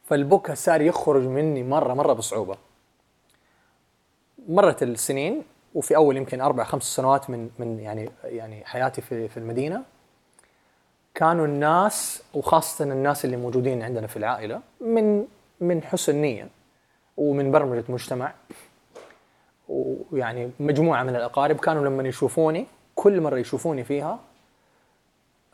فالبكا 0.05 0.53
صار 0.53 0.81
يخرج 0.81 1.23
مني 1.23 1.63
مرة 1.63 1.93
مرة 1.93 2.13
بصعوبة. 2.13 2.57
مرت 4.47 4.83
السنين 4.83 5.43
وفي 5.75 5.95
أول 5.95 6.17
يمكن 6.17 6.41
أربع 6.41 6.63
خمس 6.63 6.83
سنوات 6.83 7.29
من 7.29 7.49
من 7.59 7.79
يعني 7.79 8.09
يعني 8.23 8.65
حياتي 8.65 9.01
في 9.01 9.27
في 9.27 9.37
المدينة 9.37 9.83
كانوا 11.15 11.45
الناس 11.45 12.23
وخاصة 12.33 12.85
الناس 12.85 13.25
اللي 13.25 13.37
موجودين 13.37 13.83
عندنا 13.83 14.07
في 14.07 14.17
العائلة 14.17 14.61
من 14.81 15.25
من 15.59 15.83
حسن 15.83 16.15
نية 16.15 16.47
ومن 17.17 17.51
برمجة 17.51 17.83
مجتمع 17.89 18.33
ويعني 19.69 20.51
مجموعة 20.59 21.03
من 21.03 21.15
الأقارب 21.15 21.55
كانوا 21.55 21.85
لما 21.85 22.07
يشوفوني 22.07 22.65
كل 22.95 23.21
مرة 23.21 23.37
يشوفوني 23.37 23.83
فيها 23.83 24.19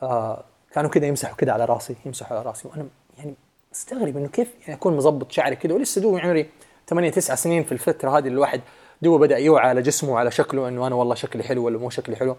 آه 0.06 0.44
كانوا 0.72 0.90
كذا 0.90 1.06
يمسحوا 1.06 1.36
كذا 1.36 1.52
على 1.52 1.66
راسي 1.66 1.96
يمسحوا 2.06 2.38
على 2.38 2.46
راسي. 2.46 2.68
وأنا 2.68 2.88
يعني 3.18 3.36
استغرب 3.74 4.18
إنه 4.18 4.28
كيف 4.28 4.54
يعني 4.62 4.74
اكون 4.74 4.98
مظبط 4.98 5.32
شعري 5.32 5.56
كذا 5.56 5.74
ولسه 5.74 6.02
دوبي 6.02 6.22
عمري 6.22 6.50
8 6.88 7.10
9 7.12 7.36
سنين 7.36 7.64
في 7.64 7.72
الفترة 7.72 8.18
هذه 8.18 8.28
الواحد 8.28 8.62
دوبه 9.02 9.18
بدأ 9.18 9.38
يوعى 9.38 9.70
على 9.70 9.82
جسمه 9.82 10.14
وعلى 10.14 10.32
شكله 10.32 10.68
إنه 10.68 10.88
أنا 10.88 10.96
والله 10.96 11.16
شكلي 11.16 11.44
حلو 11.44 11.66
ولا 11.66 11.78
مو 11.78 11.90
شكلي 11.90 12.16
حلو. 12.16 12.36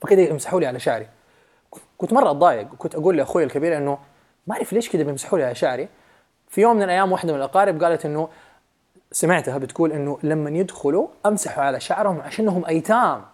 فكذا 0.00 0.20
يمسحوا 0.20 0.60
لي 0.60 0.66
على 0.66 0.80
شعري. 0.80 1.08
كنت 1.98 2.12
مرة 2.12 2.30
أتضايق. 2.30 2.68
كنت 2.78 2.94
أقول 2.94 3.16
لأخوي 3.16 3.44
الكبير 3.44 3.76
إنه 3.76 3.98
ما 4.46 4.54
أعرف 4.54 4.72
ليش 4.72 4.88
كذا 4.88 5.02
بيمسحوا 5.02 5.38
لي 5.38 5.44
على 5.44 5.54
شعري. 5.54 5.88
في 6.48 6.60
يوم 6.60 6.76
من 6.76 6.82
الأيام 6.82 7.12
واحدة 7.12 7.32
من 7.32 7.38
الأقارب 7.38 7.84
قالت 7.84 8.06
إنه 8.06 8.28
سمعتها 9.12 9.58
بتقول 9.58 9.92
إنه 9.92 10.18
لما 10.22 10.50
يدخلوا 10.50 11.08
أمسحوا 11.26 11.64
على 11.64 11.80
شعرهم 11.80 12.20
عشانهم 12.20 12.66
أيتام. 12.66 13.24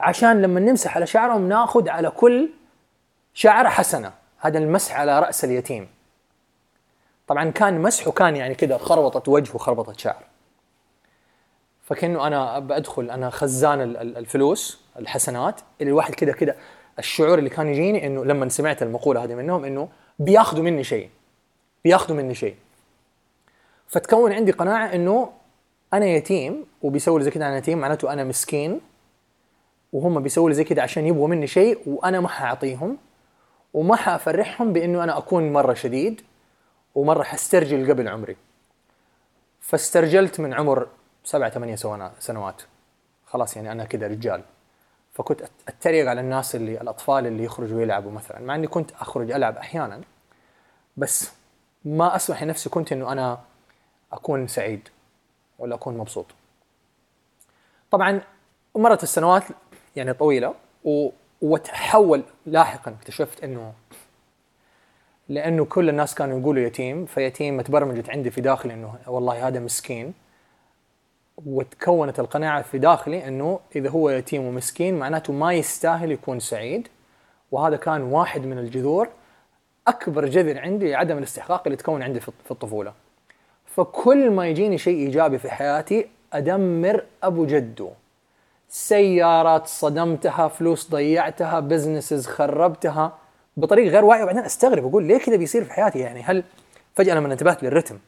عشان 0.00 0.42
لما 0.42 0.60
نمسح 0.60 0.96
على 0.96 1.06
شعرهم 1.06 1.48
ناخذ 1.48 1.88
على 1.88 2.10
كل 2.10 2.50
شعره 3.38 3.68
حسنه 3.68 4.12
هذا 4.38 4.58
المسح 4.58 4.96
على 4.96 5.20
رأس 5.20 5.44
اليتيم. 5.44 5.88
طبعا 7.26 7.50
كان 7.50 7.80
مسح 7.82 8.08
وكان 8.08 8.36
يعني 8.36 8.54
كذا 8.54 8.78
خربطة 8.78 9.32
وجه 9.32 9.54
وخربطة 9.54 9.92
شعر. 9.96 10.24
فكأنه 11.84 12.26
أنا 12.26 12.58
بدخل 12.58 13.10
أنا 13.10 13.30
خزان 13.30 13.80
الفلوس 13.96 14.80
الحسنات 14.98 15.60
اللي 15.80 15.90
الواحد 15.90 16.14
كذا 16.14 16.32
كذا 16.32 16.56
الشعور 16.98 17.38
اللي 17.38 17.50
كان 17.50 17.68
يجيني 17.68 18.06
إنه 18.06 18.24
لما 18.24 18.48
سمعت 18.48 18.82
المقولة 18.82 19.24
هذه 19.24 19.34
منهم 19.34 19.64
إنه 19.64 19.88
بياخذوا 20.18 20.64
مني 20.64 20.84
شيء. 20.84 21.10
بياخذوا 21.84 22.16
مني 22.16 22.34
شيء. 22.34 22.56
فتكون 23.86 24.32
عندي 24.32 24.52
قناعة 24.52 24.86
إنه 24.94 25.32
أنا 25.92 26.06
يتيم 26.06 26.66
وبيسوي 26.82 27.22
زي 27.22 27.30
كذا 27.30 27.46
أنا 27.46 27.56
يتيم 27.56 27.78
معناته 27.78 28.12
أنا 28.12 28.24
مسكين 28.24 28.80
وهم 29.92 30.22
بيسووا 30.22 30.48
لي 30.48 30.54
زي 30.54 30.64
كذا 30.64 30.82
عشان 30.82 31.06
يبغوا 31.06 31.28
مني 31.28 31.46
شيء 31.46 31.78
وأنا 31.86 32.20
ما 32.20 32.28
حأعطيهم. 32.28 33.07
وما 33.74 33.96
حافرحهم 33.96 34.72
بإنه 34.72 35.04
أنا 35.04 35.18
أكون 35.18 35.52
مرة 35.52 35.74
شديد 35.74 36.20
ومرة 36.94 37.22
حسترجل 37.22 37.90
قبل 37.90 38.08
عمري. 38.08 38.36
فاسترجلت 39.60 40.40
من 40.40 40.54
عمر 40.54 40.88
سبعة 41.24 41.50
ثمانية 41.50 41.76
سنوات. 42.18 42.62
خلاص 43.26 43.56
يعني 43.56 43.72
أنا 43.72 43.84
كذا 43.84 44.06
رجال. 44.06 44.42
فكنت 45.14 45.42
أتريق 45.68 46.08
على 46.08 46.20
الناس 46.20 46.54
اللي 46.54 46.80
الأطفال 46.80 47.26
اللي 47.26 47.44
يخرجوا 47.44 47.82
يلعبوا 47.82 48.12
مثلا 48.12 48.40
مع 48.40 48.54
إني 48.54 48.66
كنت 48.66 48.92
أخرج 48.92 49.30
ألعب 49.30 49.56
أحيانا. 49.56 50.00
بس 50.96 51.32
ما 51.84 52.16
اسمح 52.16 52.42
لنفسي 52.42 52.68
كنت 52.68 52.92
إنه 52.92 53.12
أنا 53.12 53.40
أكون 54.12 54.46
سعيد 54.46 54.88
ولا 55.58 55.74
أكون 55.74 55.98
مبسوط. 55.98 56.26
طبعا 57.90 58.20
مرت 58.76 59.02
السنوات 59.02 59.42
يعني 59.96 60.12
طويلة 60.12 60.54
و... 60.84 61.10
وتحول 61.42 62.22
لاحقا 62.46 62.90
اكتشفت 62.90 63.44
إنه 63.44 63.72
لأنه 65.28 65.64
كل 65.64 65.88
الناس 65.88 66.14
كانوا 66.14 66.40
يقولوا 66.40 66.62
يتيم 66.62 67.06
فيتيم 67.06 67.60
تبرمجت 67.60 68.10
عندي 68.10 68.30
في 68.30 68.40
داخلي 68.40 68.74
إنه 68.74 68.94
والله 69.06 69.48
هذا 69.48 69.60
مسكين. 69.60 70.14
وتكونت 71.46 72.20
القناعة 72.20 72.62
في 72.62 72.78
داخلي 72.78 73.28
إنه 73.28 73.60
إذا 73.76 73.90
هو 73.90 74.10
يتيم 74.10 74.44
ومسكين 74.44 74.98
معناته 74.98 75.32
ما 75.32 75.52
يستاهل 75.52 76.12
يكون 76.12 76.40
سعيد. 76.40 76.88
وهذا 77.52 77.76
كان 77.76 78.02
واحد 78.02 78.46
من 78.46 78.58
الجذور 78.58 79.08
أكبر 79.86 80.26
جذر 80.26 80.58
عندي 80.58 80.94
عدم 80.94 81.18
الاستحقاق 81.18 81.62
اللي 81.66 81.76
تكون 81.76 82.02
عندي 82.02 82.20
في 82.20 82.50
الطفولة. 82.50 82.92
فكل 83.66 84.30
ما 84.30 84.48
يجيني 84.48 84.78
شيء 84.78 85.06
إيجابي 85.06 85.38
في 85.38 85.50
حياتي 85.50 86.08
أدمر 86.32 87.04
أبو 87.22 87.46
جدو 87.46 87.90
سيارات 88.68 89.66
صدمتها 89.66 90.48
فلوس 90.48 90.90
ضيعتها 90.90 91.60
بزنسز 91.60 92.26
خربتها 92.26 93.18
بطريقه 93.56 93.90
غير 93.90 94.04
واعيه 94.04 94.22
وبعدين 94.22 94.44
أستغرب 94.44 94.86
أقول 94.86 95.04
ليه 95.04 95.18
كذا 95.18 95.36
بيصير 95.36 95.64
في 95.64 95.72
حياتي؟ 95.72 95.98
يعني 95.98 96.22
هل 96.22 96.44
فجأة 96.94 97.14
لما 97.14 97.32
انتبهت 97.32 97.62
للرتم 97.62 97.98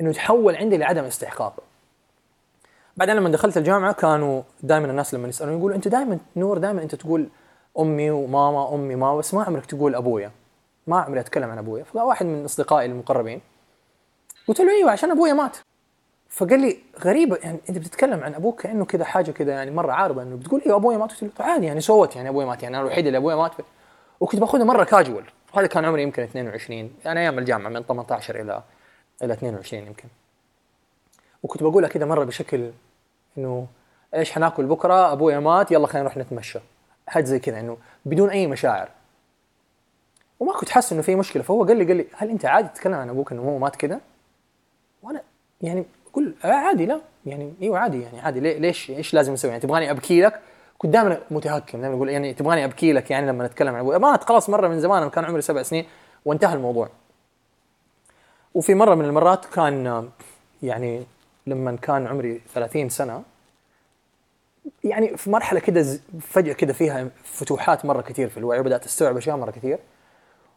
إنه 0.00 0.10
يتحول 0.10 0.56
عندي 0.56 0.76
لعدم 0.76 1.04
استحقاق؟ 1.04 1.62
بعدين 2.96 3.16
لما 3.16 3.28
دخلت 3.28 3.56
الجامعة 3.56 3.92
كانوا 3.92 4.42
دائما 4.62 4.86
الناس 4.90 5.14
لما 5.14 5.28
يسألوني 5.28 5.58
يقولوا 5.58 5.76
أنت 5.76 5.88
دائما 5.88 6.18
نور 6.36 6.58
دائما 6.58 6.82
أنت 6.82 6.94
تقول 6.94 7.28
أمي 7.78 8.10
وماما 8.10 8.74
أمي 8.74 8.94
ماما 8.94 9.16
بس 9.16 9.34
ما 9.34 9.44
عمرك 9.44 9.66
تقول 9.66 9.94
أبويا. 9.94 10.30
ما 10.86 11.00
عمري 11.00 11.20
أتكلم 11.20 11.50
عن 11.50 11.58
أبويا. 11.58 11.84
فواحد 11.84 12.26
من 12.26 12.44
أصدقائي 12.44 12.86
المقربين 12.86 13.40
قلت 14.48 14.60
له 14.60 14.70
إيوه 14.70 14.90
عشان 14.90 15.10
أبويا 15.10 15.32
مات. 15.32 15.56
فقال 16.28 16.60
لي 16.60 16.78
غريبة 17.04 17.36
يعني 17.36 17.58
أنت 17.68 17.78
بتتكلم 17.78 18.20
عن 18.24 18.34
أبوك 18.34 18.62
كأنه 18.62 18.84
كذا 18.84 19.04
حاجة 19.04 19.30
كذا 19.30 19.52
يعني 19.52 19.70
مرة 19.70 19.92
عارضه 19.92 20.22
إنه 20.22 20.36
بتقول 20.36 20.62
أيوه 20.66 20.76
أبويا 20.76 20.98
مات؟ 20.98 21.12
قلت 21.24 21.40
عادي 21.40 21.66
يعني 21.66 21.80
سوت 21.80 22.16
يعني 22.16 22.28
أبويا 22.28 22.46
مات 22.46 22.62
يعني 22.62 22.76
أنا 22.76 22.84
الوحيد 22.84 23.06
اللي 23.06 23.18
أبويا 23.18 23.36
مات. 23.36 23.52
وكنت 24.20 24.40
باخذها 24.40 24.64
مرة 24.64 24.84
كاجوال 24.84 25.24
وهذا 25.54 25.66
كان 25.66 25.84
عمري 25.84 26.02
يمكن 26.02 26.22
22 26.22 26.92
يعني 27.04 27.20
أيام 27.20 27.38
الجامعة 27.38 27.70
من 27.70 27.82
18 27.82 28.40
إلى 28.40 28.62
إلى 29.22 29.32
22 29.32 29.86
يمكن. 29.86 30.08
وكنت 31.42 31.62
بقولها 31.62 31.88
كذا 31.88 32.04
مرة 32.04 32.24
بشكل 32.24 32.70
إنه 33.38 33.66
إيش 34.14 34.32
حناكل 34.32 34.66
بكرة؟ 34.66 35.12
أبويا 35.12 35.40
مات 35.40 35.72
يلا 35.72 35.86
خلينا 35.86 36.08
نروح 36.08 36.16
نتمشى. 36.16 36.58
حاجة 37.06 37.24
زي 37.24 37.38
كذا 37.38 37.60
إنه 37.60 37.76
بدون 38.04 38.30
أي 38.30 38.46
مشاعر. 38.46 38.88
وما 40.40 40.52
كنت 40.52 40.68
حاسس 40.68 40.92
إنه 40.92 41.02
في 41.02 41.14
مشكلة 41.14 41.42
فهو 41.42 41.64
قال 41.64 41.76
لي 41.76 41.84
قال 41.84 41.96
لي 41.96 42.06
هل 42.16 42.30
أنت 42.30 42.44
عادي 42.44 42.68
تتكلم 42.68 42.94
عن 42.94 43.08
أبوك 43.08 43.32
إنه 43.32 43.42
هو 43.42 43.58
مات 43.58 43.76
كذا؟ 43.76 44.00
وأنا 45.02 45.22
يعني 45.62 45.84
أقول 46.18 46.34
آه 46.44 46.48
عادي 46.48 46.86
لا. 46.86 47.00
يعني 47.26 47.54
إيوه 47.62 47.78
عادي 47.78 48.02
يعني 48.02 48.20
عادي. 48.20 48.40
ليش 48.40 48.90
إيش 48.90 49.14
لازم 49.14 49.32
أسوي 49.32 49.50
يعني 49.50 49.62
تبغاني 49.62 49.90
أبكي 49.90 50.22
لك؟ 50.22 50.40
كنت 50.78 50.92
دائما 50.92 51.18
متهكم 51.30 51.80
دائما 51.80 51.96
أقول 51.96 52.08
يعني 52.08 52.34
تبغاني 52.34 52.64
أبكي 52.64 52.92
لك 52.92 53.10
يعني 53.10 53.26
لما 53.26 53.46
نتكلم 53.46 53.74
عن 53.74 53.84
مات 53.84 54.24
خلاص 54.24 54.50
مرة 54.50 54.68
من 54.68 54.80
زمان 54.80 55.10
كان 55.10 55.24
عمري 55.24 55.42
سبع 55.42 55.62
سنين 55.62 55.84
وانتهى 56.24 56.54
الموضوع. 56.54 56.88
وفي 58.54 58.74
مرة 58.74 58.94
من 58.94 59.04
المرات 59.04 59.46
كان 59.46 60.08
يعني 60.62 61.02
لما 61.46 61.76
كان 61.76 62.06
عمري 62.06 62.40
30 62.54 62.88
سنة 62.88 63.22
يعني 64.84 65.16
في 65.16 65.30
مرحلة 65.30 65.60
كده 65.60 65.98
فجأة 66.20 66.52
كده 66.52 66.72
فيها 66.72 67.08
فتوحات 67.24 67.84
مرة 67.84 68.00
كثير 68.00 68.28
في 68.28 68.36
الوعي 68.38 68.60
وبدأت 68.60 68.84
أستوعب 68.86 69.16
أشياء 69.16 69.36
مرة 69.36 69.50
كثير 69.50 69.78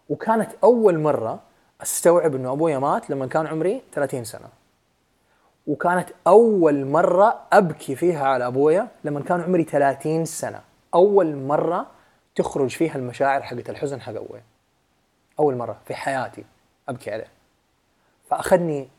وكانت 0.10 0.50
أول 0.64 1.00
مرة 1.00 1.40
أستوعب 1.82 2.36
إنه 2.36 2.52
أبويا 2.52 2.80
مات 2.80 3.10
لما 3.10 3.28
كان 3.28 3.48
عمري 3.48 3.82
30 3.94 4.24
سنة. 4.24 4.61
وكانت 5.68 6.10
أول 6.28 6.86
مرة 6.86 7.40
أبكي 7.54 7.96
فيها 7.96 8.28
على 8.28 8.48
أبويا 8.48 8.88
لما 9.04 9.22
كان 9.22 9.42
عمري 9.42 9.64
30 9.64 10.26
سنة. 10.26 10.62
أول 10.94 11.36
مرة 11.36 11.88
تخرج 12.36 12.70
فيها 12.70 12.96
المشاعر 12.96 13.42
حقت 13.42 13.70
الحزن 13.70 14.02
حق 14.02 14.14
أبويا. 14.14 14.44
أول 15.40 15.56
مرة 15.56 15.78
في 15.86 15.96
حياتي 15.96 16.44
أبكي 16.90 17.12
عليه. 17.12 17.28
فأخذني 18.30 18.90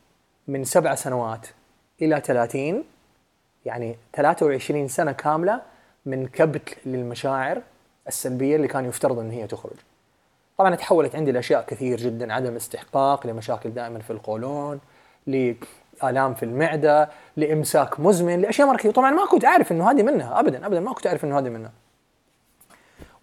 من 0.49 0.65
سبع 0.65 0.95
سنوات 0.95 1.47
إلى 2.03 2.21
30 2.21 2.85
يعني 3.65 3.97
23 4.13 4.89
سنة 4.89 5.13
كاملة 5.13 5.61
من 6.07 6.27
كبت 6.27 6.79
للمشاعر 6.87 7.63
السلبية 8.09 8.57
اللي 8.57 8.69
كان 8.69 8.85
يفترض 8.85 9.19
إن 9.19 9.31
هي 9.31 9.47
تخرج. 9.47 9.77
طبعا 10.59 10.75
تحولت 10.75 11.17
عندي 11.17 11.33
لأشياء 11.33 11.65
كثير 11.67 11.99
جدا 11.99 12.33
عدم 12.33 12.57
استحقاق 12.57 13.27
لمشاكل 13.27 13.71
دائما 13.71 13.99
في 13.99 14.11
القولون 14.11 14.81
لآلام 16.03 16.35
في 16.35 16.43
المعدة 16.43 17.09
لإمساك 17.37 18.01
مزمن 18.01 18.41
لأشياء 18.41 18.69
مره 18.69 18.77
كثير 18.77 18.93
طبعا 18.93 19.11
ما 19.11 19.27
كنت 19.27 19.45
اعرف 19.45 19.73
إنه 19.73 19.91
هذه 19.91 20.03
منها 20.03 20.41
ابدا 20.41 20.67
ابدا 20.67 20.81
ما 20.81 20.93
كنت 20.93 21.07
اعرف 21.07 21.25
إنه 21.25 21.39
هذه 21.39 21.49
منها. 21.49 21.73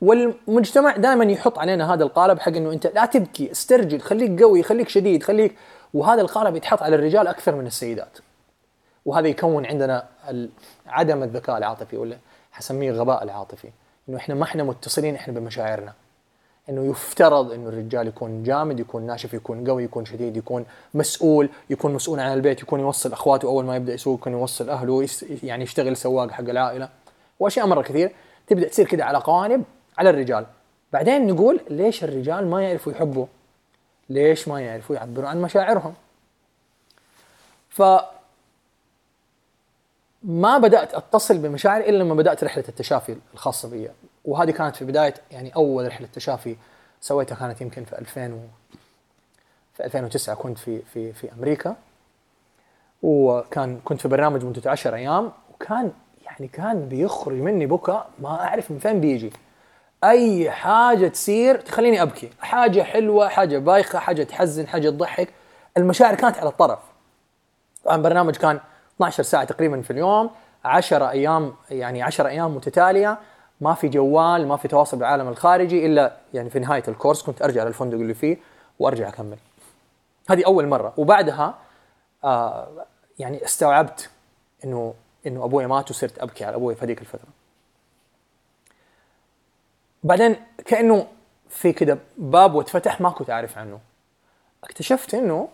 والمجتمع 0.01 0.95
دائما 0.95 1.25
يحط 1.25 1.59
علينا 1.59 1.93
هذا 1.93 2.03
القالب 2.03 2.39
حق 2.39 2.55
إنه 2.55 2.71
أنت 2.71 2.87
لا 2.87 3.05
تبكي 3.05 3.51
استرجل 3.51 4.01
خليك 4.01 4.41
قوي 4.41 4.63
خليك 4.63 4.89
شديد 4.89 5.23
خليك. 5.23 5.55
وهذا 5.93 6.21
القالب 6.21 6.55
يتحط 6.55 6.83
على 6.83 6.95
الرجال 6.95 7.27
أكثر 7.27 7.55
من 7.55 7.67
السيدات. 7.67 8.17
وهذا 9.05 9.27
يكون 9.27 9.65
عندنا 9.65 10.07
عدم 10.87 11.23
الذكاء 11.23 11.57
العاطفي 11.57 11.97
ولا 11.97 12.17
حسميه 12.51 12.91
الغباء 12.91 13.23
العاطفي. 13.23 13.69
إنه 14.09 14.17
إحنا 14.17 14.35
ما 14.35 14.43
إحنا 14.43 14.63
متصلين 14.63 15.15
إحنا 15.15 15.39
بمشاعرنا. 15.39 15.93
إنه 16.69 16.91
يفترض 16.91 17.51
إنه 17.51 17.69
الرجال 17.69 18.07
يكون 18.07 18.43
جامد 18.43 18.79
يكون 18.79 19.03
ناشف 19.07 19.33
يكون 19.33 19.67
قوي 19.67 19.83
يكون 19.83 20.05
شديد 20.05 20.37
يكون 20.37 20.65
مسؤول 20.93 21.49
يكون 21.69 21.93
مسؤول 21.93 22.19
عن 22.19 22.33
البيت 22.33 22.61
يكون 22.61 22.79
يوصل 22.79 23.13
أخواته 23.13 23.45
أول 23.47 23.65
ما 23.65 23.75
يبدأ 23.75 23.93
يسوق 23.93 24.19
يكون 24.19 24.33
يوصل 24.33 24.69
أهله 24.69 25.07
يعني 25.43 25.63
يشتغل 25.63 25.97
سواق 25.97 26.31
حق 26.31 26.49
العائلة. 26.49 26.89
وأشياء 27.39 27.67
مرة 27.67 27.81
كثير 27.81 28.11
تبدأ 28.47 28.67
تصير 28.67 28.85
كده 28.85 29.05
على 29.05 29.17
قوانب 29.17 29.63
على 29.97 30.09
الرجال. 30.09 30.45
بعدين 30.93 31.27
نقول 31.27 31.59
ليش 31.69 32.03
الرجال 32.03 32.47
ما 32.47 32.63
يعرفوا 32.63 32.93
يحبوا؟ 32.93 33.25
ليش 34.09 34.47
ما 34.47 34.61
يعرفوا 34.61 34.95
يعبروا 34.95 35.29
عن 35.29 35.41
مشاعرهم؟ 35.41 35.93
ف 37.69 37.81
ما 40.23 40.57
بدأت 40.57 40.93
أتصل 40.93 41.37
بمشاعري 41.37 41.89
إلا 41.89 41.97
لما 41.97 42.15
بدأت 42.15 42.43
رحلة 42.43 42.63
التشافي 42.69 43.15
الخاصة 43.33 43.69
بي. 43.69 43.89
وهذه 44.29 44.51
كانت 44.51 44.75
في 44.75 44.85
بداية 44.85 45.13
يعني 45.31 45.55
أول 45.55 45.87
رحلة 45.87 46.07
تشافي 46.13 46.55
سويتها 47.01 47.35
كانت 47.35 47.61
يمكن 47.61 47.83
في 47.83 47.99
2000 47.99 48.33
و 48.33 48.39
في 49.73 49.85
2009 49.85 50.35
كنت 50.35 50.57
في 50.57 50.81
في 50.93 51.13
في 51.13 51.31
أمريكا. 51.33 51.75
وكان 53.03 53.79
كنت 53.85 54.01
في 54.01 54.07
برنامج 54.07 54.45
مدته 54.45 54.69
10 54.69 54.95
أيام 54.95 55.31
وكان 55.53 55.91
يعني 56.25 56.47
كان 56.47 56.89
بيخرج 56.89 57.35
مني 57.35 57.65
بكاء 57.65 58.09
ما 58.19 58.29
أعرف 58.29 58.71
من 58.71 58.79
فين 58.79 59.01
بيجي. 59.01 59.33
أي 60.03 60.51
حاجة 60.51 61.07
تصير 61.07 61.57
تخليني 61.57 62.01
أبكي. 62.01 62.29
حاجة 62.39 62.81
حلوة 62.83 63.27
حاجة 63.27 63.57
بايخة 63.57 63.99
حاجة 63.99 64.23
تحزن 64.23 64.67
حاجة 64.67 64.89
تضحك. 64.89 65.29
المشاعر 65.77 66.15
كانت 66.15 66.37
على 66.37 66.49
الطرف. 66.49 66.79
طبعا 67.83 67.97
برنامج 68.01 68.35
كان 68.35 68.59
12 68.95 69.23
ساعة 69.23 69.43
تقريبا 69.43 69.81
في 69.81 69.91
اليوم 69.91 70.29
10 70.65 71.09
أيام 71.09 71.53
يعني 71.71 72.01
10 72.03 72.27
أيام 72.27 72.55
متتالية. 72.55 73.17
ما 73.61 73.73
في 73.73 73.87
جوال 73.87 74.47
ما 74.47 74.57
في 74.57 74.67
تواصل 74.67 74.97
بالعالم 74.97 75.27
الخارجي 75.27 75.85
إلا 75.85 76.17
يعني 76.33 76.49
في 76.49 76.59
نهاية 76.59 76.83
الكورس 76.87 77.23
كنت 77.23 77.41
أرجع 77.41 77.63
للفندق 77.63 77.97
اللي 77.97 78.13
فيه 78.13 78.37
وأرجع 78.79 79.07
أكمل. 79.07 79.37
هذه 80.29 80.45
أول 80.45 80.67
مرة. 80.67 80.93
وبعدها 80.97 81.57
آه 82.23 82.85
يعني 83.19 83.45
استوعبت 83.45 84.09
إنه 84.63 84.93
إنه 85.27 85.45
أبوي 85.45 85.65
مات 85.67 85.91
وصرت 85.91 86.19
أبكي 86.19 86.45
على 86.45 86.55
أبوي 86.55 86.75
في 86.75 86.85
هذيك 86.85 87.01
الفترة. 87.01 87.29
بعدين 90.03 90.35
كأنه 90.65 91.07
في 91.49 91.73
كده 91.73 91.97
باب 92.17 92.55
واتفتح 92.55 93.01
ما 93.01 93.09
كنت 93.09 93.29
أعرف 93.29 93.57
عنه. 93.57 93.79
اكتشفت 94.63 95.13
إنه 95.13 95.47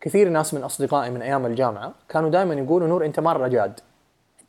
كثير 0.00 0.28
ناس 0.28 0.54
من 0.54 0.62
أصدقائي 0.62 1.10
من 1.10 1.22
أيام 1.22 1.46
الجامعة 1.46 1.92
كانوا 2.08 2.30
دائما 2.30 2.54
يقولوا 2.54 2.88
نور 2.88 3.04
أنت 3.04 3.20
مرة 3.20 3.48
جاد. 3.48 3.80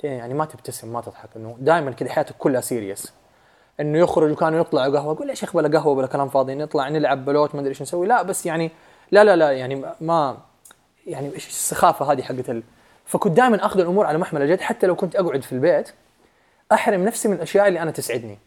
يعني 0.04 0.34
ما 0.34 0.46
تبتسم 0.46 0.94
ما 0.94 1.02
تضحك 1.02 1.30
إنه 1.36 1.56
دائما 1.60 1.92
كذا 1.92 2.10
حياتك 2.10 2.36
كلها 2.38 2.62
سيريس 2.62 3.14
إنه 3.80 3.98
يخرج 4.00 4.32
وكانوا 4.32 4.60
يطلعوا 4.60 4.98
قهوة 4.98 5.14
أقول 5.14 5.30
يا 5.30 5.34
شيخ 5.34 5.56
بلا 5.56 5.80
قهوة 5.80 5.96
بلا 5.96 6.08
كلام 6.08 6.30
فاضي 6.30 6.56
نطلع 6.56 6.90
نلعب 6.90 7.26
بلوت 7.26 7.56
ما 7.56 7.62
أدري 7.62 7.70
إيش 7.70 7.82
نسوي. 7.82 8.08
لا 8.08 8.22
بس 8.22 8.46
يعني 8.46 8.72
لا 9.12 9.24
لا 9.24 9.36
لا 9.36 9.52
يعني 9.52 9.86
ما 10.02 10.38
يعني 11.08 11.34
إيش 11.34 11.48
السخافة 11.48 12.12
هذه 12.12 12.22
حقت 12.22 12.50
ال... 12.50 12.64
فكنت 13.06 13.38
دائما 13.38 13.66
آخذ 13.66 13.80
الأمور 13.80 14.06
على 14.06 14.18
محمل 14.18 14.42
الجد 14.42 14.62
حتى 14.62 14.88
لو 14.88 14.96
كنت 14.96 15.16
أقعد 15.16 15.42
في 15.44 15.52
البيت 15.52 15.94
أحرم 16.72 17.04
نفسي 17.04 17.28
من 17.28 17.36
الاشياء 17.36 17.68
اللي 17.68 17.82
أنا 17.82 17.92
تسعدني. 17.92 18.38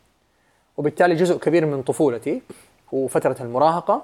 وبالتالي 0.77 1.15
جزء 1.15 1.39
كبير 1.39 1.67
من 1.67 1.83
طفولتي 1.83 2.43
وفترة 2.93 3.37
المراهقة 3.41 4.03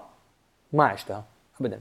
ما 0.73 0.85
عشتها 0.85 1.25
ابدا. 1.61 1.81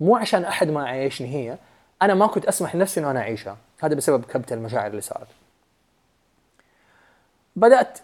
مو 0.00 0.16
عشان 0.16 0.44
أحد 0.44 0.70
ما 0.70 0.88
عايشني 0.88 1.34
هي 1.34 1.58
أنا 2.02 2.14
ما 2.14 2.26
كنت 2.26 2.44
أسمح 2.44 2.74
لنفسي 2.74 3.00
إنه 3.00 3.10
أنا 3.10 3.20
أعيشها. 3.20 3.56
هذا 3.84 3.94
بسبب 3.94 4.24
كبت 4.24 4.52
المشاعر 4.52 4.90
اللي 4.90 5.00
صارت. 5.00 5.28
بدأت 7.56 7.98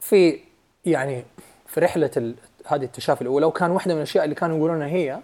في 0.00 0.40
يعني 0.84 1.24
في 1.66 1.80
رحلة 1.80 2.10
ال... 2.16 2.34
هذه 2.66 2.84
التشافي 2.84 3.22
الأولى 3.22 3.46
وكان 3.46 3.70
واحدة 3.70 3.94
من 3.94 3.98
الأشياء 3.98 4.24
اللي 4.24 4.34
كانوا 4.34 4.56
يقولونها 4.56 4.86
هي 4.86 5.20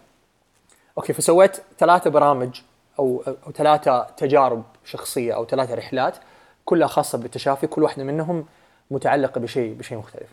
أوكي 0.99 1.13
فسويت 1.13 1.57
ثلاثة 1.79 2.11
برامج 2.11 2.61
أو 2.99 3.23
أو 3.47 3.53
ثلاثة 3.53 4.03
تجارب 4.03 4.63
شخصية 4.85 5.35
أو 5.35 5.47
ثلاثة 5.47 5.75
رحلات 5.75 6.17
كلها 6.65 6.89
خاصة 6.89 7.19
بالتشافي 7.19 7.67
كل 7.67 7.83
واحدة 7.83 8.05
منهم 8.05 8.47
متعلقة 8.91 9.41
بشيء 9.41 9.75
بشيء 9.75 9.99
مختلف. 9.99 10.29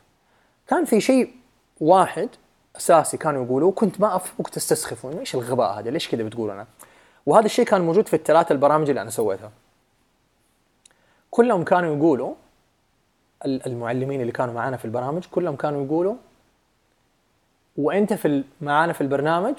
كان 0.68 0.86
في 0.86 1.02
شيء 1.02 1.34
واحد 1.80 2.30
أساسي 2.78 3.18
كانوا 3.18 3.46
يقولوه 3.46 3.72
كنت 3.72 4.02
ما 4.02 4.22
كنت 4.44 4.58
استسخف 4.58 5.06
إيش 5.06 5.36
الغباء 5.36 5.80
هذا؟ 5.80 5.90
ليش 5.92 6.10
كذا 6.10 6.24
بتقولوا 6.24 6.54
أنا 6.54 6.68
وهذا 7.26 7.46
الشيء 7.46 7.66
كان 7.66 7.82
موجود 7.82 8.08
في 8.08 8.16
الثلاثة 8.16 8.54
البرامج 8.54 8.90
اللي 8.90 9.02
أنا 9.02 9.10
سويتها. 9.10 9.52
كلهم 11.32 11.64
كانوا 11.64 11.96
يقولوا 11.96 12.34
المعلمين 13.46 14.22
اللي 14.22 14.32
كانوا 14.32 14.54
معانا 14.54 14.78
في 14.78 14.86
البرامج 14.86 15.26
كلهم 15.32 15.56
كانوا 15.56 15.86
يقولوا 15.86 16.16
وأنت 17.78 18.14
في 18.14 18.44
معانا 18.62 18.94
في 18.94 19.02
البرنامج 19.02 19.56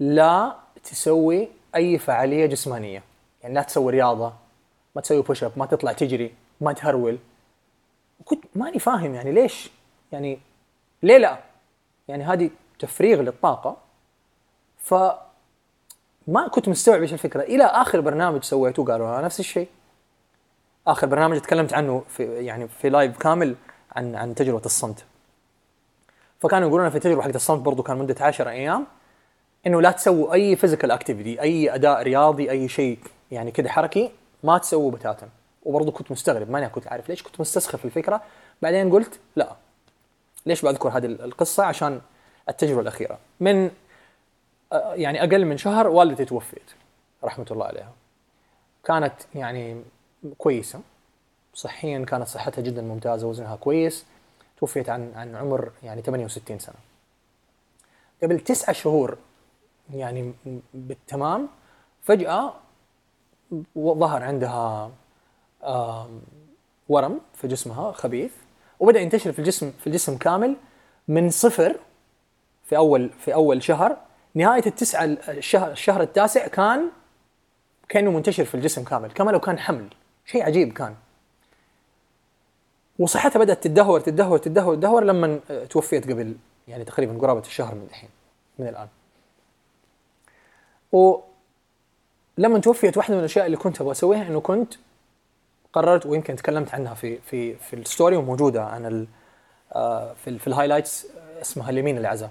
لا 0.00 0.56
تسوي 0.84 1.48
أي 1.74 1.98
فعالية 1.98 2.46
جسمانية. 2.46 3.02
يعني 3.42 3.54
لا 3.54 3.62
تسوي 3.62 3.92
رياضة 3.92 4.32
ما 4.96 5.02
تسوي 5.02 5.22
بوش 5.22 5.44
اب 5.44 5.52
ما 5.56 5.66
تطلع 5.66 5.92
تجري 5.92 6.34
ما 6.60 6.72
تهرول. 6.72 7.18
كنت 8.24 8.44
ماني 8.54 8.78
فاهم 8.78 9.14
يعني 9.14 9.32
ليش؟ 9.32 9.70
يعني 10.12 10.38
ليه 11.02 11.16
لا؟ 11.16 11.38
يعني 12.08 12.24
هذه 12.24 12.50
تفريغ 12.78 13.20
للطاقة. 13.20 13.76
ف 14.78 14.94
ما 16.26 16.48
كنت 16.48 16.68
مستوعب 16.68 17.00
إيش 17.00 17.12
الفكرة. 17.12 17.42
إلى 17.42 17.64
آخر 17.64 18.00
برنامج 18.00 18.42
سويته 18.42 18.84
قالوا 18.84 19.20
نفس 19.20 19.40
الشيء. 19.40 19.68
آخر 20.86 21.06
برنامج 21.06 21.40
تكلمت 21.40 21.74
عنه 21.74 22.04
في 22.08 22.24
يعني 22.24 22.68
في 22.68 22.88
live 22.88 23.18
كامل 23.18 23.54
عن 23.92 24.14
عن 24.14 24.34
تجربة 24.34 24.62
الصمت. 24.66 25.04
فكانوا 26.40 26.68
يقولون 26.68 26.90
في 26.90 26.98
تجربة 26.98 27.22
حقت 27.22 27.36
الصمت 27.36 27.60
برضو 27.60 27.82
كان 27.82 27.96
مدة 27.96 28.24
10 28.24 28.50
أيام 28.50 28.86
إنه 29.66 29.82
لا 29.82 29.90
تسووا 29.90 30.32
أي 30.32 30.56
physical 30.56 30.90
activity 30.90 31.40
أي 31.40 31.74
أداء 31.74 32.02
رياضي 32.02 32.50
أي 32.50 32.68
شيء 32.68 32.98
يعني 33.30 33.50
كذا 33.50 33.68
حركي 33.68 34.10
ما 34.42 34.58
تسووا 34.58 34.90
بتاتا. 34.90 35.28
وبرضه 35.62 35.92
كنت 35.92 36.12
مستغرب 36.12 36.50
ماني 36.50 36.68
كنت 36.68 36.88
عارف 36.88 37.08
ليش 37.08 37.22
كنت 37.22 37.40
مستسخف 37.40 37.84
الفكرة. 37.84 38.22
بعدين 38.62 38.92
قلت 38.92 39.20
لا. 39.36 39.56
ليش 40.46 40.62
بذكر 40.64 40.88
هذه 40.88 41.06
القصة؟ 41.06 41.64
عشان 41.64 42.00
التجربة 42.48 42.80
الأخيرة. 42.80 43.18
من 43.40 43.70
يعني 44.72 45.20
أقل 45.20 45.44
من 45.44 45.56
شهر 45.56 45.88
والدتي 45.88 46.24
توفيت 46.24 46.70
رحمة 47.24 47.46
الله 47.50 47.66
عليها. 47.66 47.92
كانت 48.84 49.14
يعني 49.34 49.82
كويسة. 50.38 50.80
صحيا 51.54 52.04
كانت 52.04 52.26
صحتها 52.26 52.62
جدا 52.62 52.82
ممتازة 52.82 53.26
وزنها 53.26 53.56
كويس. 53.56 54.06
توفيت 54.56 54.88
عن 54.88 55.12
عن 55.16 55.36
عمر 55.36 55.70
يعني 55.82 56.02
68 56.02 56.58
سنة. 56.58 56.74
قبل 58.22 58.40
تسعة 58.40 58.72
شهور 58.72 59.18
يعني 59.94 60.32
بالتمام 60.74 61.48
فجأة 62.02 62.54
ظهر 63.78 64.22
عندها 64.22 64.90
ورم 66.88 67.20
في 67.34 67.48
جسمها 67.48 67.92
خبيث. 67.92 68.32
وبدأ 68.80 69.00
ينتشر 69.00 69.32
في 69.32 69.38
الجسم 69.38 69.70
في 69.70 69.86
الجسم 69.86 70.16
كامل 70.16 70.56
من 71.08 71.30
صفر 71.30 71.76
في 72.64 72.76
أول 72.76 73.10
في 73.10 73.34
أول 73.34 73.62
شهر. 73.62 73.96
نهاية 74.34 74.66
التسعة 74.66 75.04
الشهر 75.04 75.70
الشهر 75.70 76.02
التاسع 76.02 76.46
كان 76.46 76.90
كأنه 77.88 78.10
منتشر 78.10 78.44
في 78.44 78.54
الجسم 78.54 78.84
كامل 78.84 79.12
كما 79.12 79.30
لو 79.30 79.40
كان 79.40 79.58
حمل. 79.58 79.88
شيء 80.26 80.42
عجيب 80.42 80.72
كان. 80.72 80.94
وصحتها 82.98 83.38
بدأت 83.38 83.64
تدهور 83.64 84.00
تدهور 84.00 84.38
تدهور 84.38 84.74
تدهور 84.74 85.04
لما 85.04 85.40
توفيت 85.70 86.10
قبل 86.10 86.36
يعني 86.68 86.84
تقريبا 86.84 87.18
قرابة 87.18 87.40
الشهر 87.40 87.74
من 87.74 87.86
الحين 87.90 88.10
من 88.58 88.68
الآن. 88.68 88.88
ولما 90.92 92.58
توفيت 92.58 92.96
واحدة 92.96 93.14
من 93.14 93.20
الأشياء 93.20 93.46
اللي 93.46 93.56
كنت 93.56 93.80
أبغى 93.80 93.92
أسويها 93.92 94.22
إنه 94.22 94.40
كنت 94.40 94.74
قررت 95.72 96.06
ويمكن 96.06 96.36
تكلمت 96.36 96.74
عنها 96.74 96.94
في 96.94 97.18
في 97.18 97.54
في 97.54 97.76
ال 97.76 97.83
story 97.83 98.16
وموجودة 98.16 98.64
عن 98.64 98.86
ال 98.86 99.06
آه، 99.72 100.12
في 100.14 100.38
في 100.38 100.46
ال 100.46 100.52
highlights 100.52 101.06
اسمها 101.42 101.70
لمين 101.70 101.98
العزاء. 101.98 102.30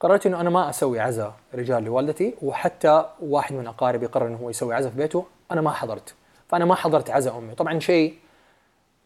قررت 0.00 0.26
إنه 0.26 0.40
أنا 0.40 0.50
ما 0.50 0.70
أسوي 0.70 1.00
عزاء 1.00 1.34
رجال 1.54 1.84
لوالدتي 1.84 2.34
وحتى 2.42 3.10
واحد 3.20 3.54
من 3.54 3.66
أقاربي 3.66 4.06
قرر 4.06 4.26
إنه 4.26 4.36
هو 4.36 4.50
يسوي 4.50 4.74
عزاء 4.74 4.90
في 4.90 4.98
بيته 4.98 5.26
أنا 5.50 5.60
ما 5.60 5.70
حضرت. 5.70 6.14
فأنا 6.48 6.64
ما 6.64 6.74
حضرت 6.74 7.10
عزاء 7.10 7.38
أمي. 7.38 7.54
طبعا 7.54 7.78
شيء 7.78 8.14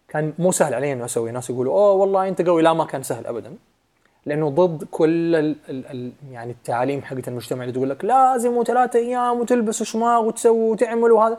كان 0.08 0.32
مو 0.38 0.52
سهل 0.52 0.74
علي 0.74 0.92
انه 0.92 1.04
أسوي. 1.04 1.30
ناس 1.30 1.50
يقولوا 1.50 1.72
أوه 1.72 1.92
والله 1.92 2.28
أنت 2.28 2.42
قوي. 2.42 2.62
لا 2.62 2.72
ما 2.72 2.84
كان 2.84 3.02
سهل 3.02 3.26
ابدا. 3.26 3.56
لأنه 4.26 4.50
ضد 4.50 4.84
كل 4.90 5.36
ال 5.36 5.56
ال 5.68 5.86
ال 5.86 6.12
يعني 6.30 6.52
التعاليم 6.52 7.02
حقت 7.02 7.28
المجتمع 7.28 7.62
اللي 7.62 7.72
تقول 7.72 7.90
لك 7.90 8.04
لازم 8.04 8.56
وثلاثة 8.56 8.98
أيام 8.98 9.40
وتلبس 9.40 9.82
شماغ 9.82 10.24
وتسوي 10.24 10.70
وتعمل 10.70 11.12
وهذا. 11.12 11.38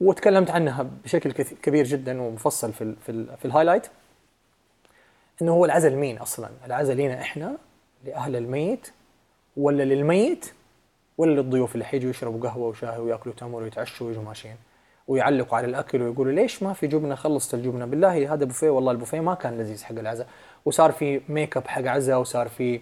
وتكلمت 0.00 0.50
عنها 0.50 0.86
بشكل 1.04 1.32
كبير 1.62 1.84
جدا 1.84 2.22
ومفصل 2.22 2.72
في 2.72 2.84
ال 2.84 2.96
في, 2.96 3.12
ال 3.12 3.36
في 3.38 3.44
ال 3.44 3.48
highlight 3.48 3.86
إنه 5.42 5.52
هو 5.52 5.64
العزا 5.64 5.96
لمين 5.96 6.18
أصلا؟ 6.18 6.48
العزا 6.66 6.96
لينا 6.96 7.20
إحنا 7.20 7.56
لأهل 8.04 8.36
الميت 8.36 8.88
ولا 9.56 9.82
للميت 9.82 10.52
ولا 11.18 11.40
للضيوف 11.40 11.74
اللي 11.74 11.84
حيجوا 11.84 12.10
يشربوا 12.10 12.48
قهوة 12.48 12.68
وشاي 12.68 12.98
ويأكلوا 12.98 13.34
تمر 13.34 13.62
ويتعشوا 13.62 14.06
ويجوا 14.06 14.22
ماشيين. 14.22 14.56
ويعلقوا 15.08 15.56
على 15.58 15.66
الأكل 15.66 16.02
ويقولوا 16.02 16.32
ليش 16.32 16.62
ما 16.62 16.72
في 16.72 16.86
جبنة 16.86 17.14
خلصت 17.14 17.54
الجبنة. 17.54 17.84
بالله 17.84 18.34
هذا 18.34 18.44
بوفيه 18.44 18.70
والله 18.70 18.92
البوفيه 18.92 19.20
ما 19.20 19.34
كان 19.34 19.58
لذيذ 19.58 19.84
حق 19.84 19.98
العزاء. 19.98 20.26
وصار 20.64 20.92
في 20.92 21.20
ميك 21.28 21.56
اب 21.56 21.66
حق 21.66 21.86
عزاء 21.86 22.20
وصار 22.20 22.48
في 22.48 22.80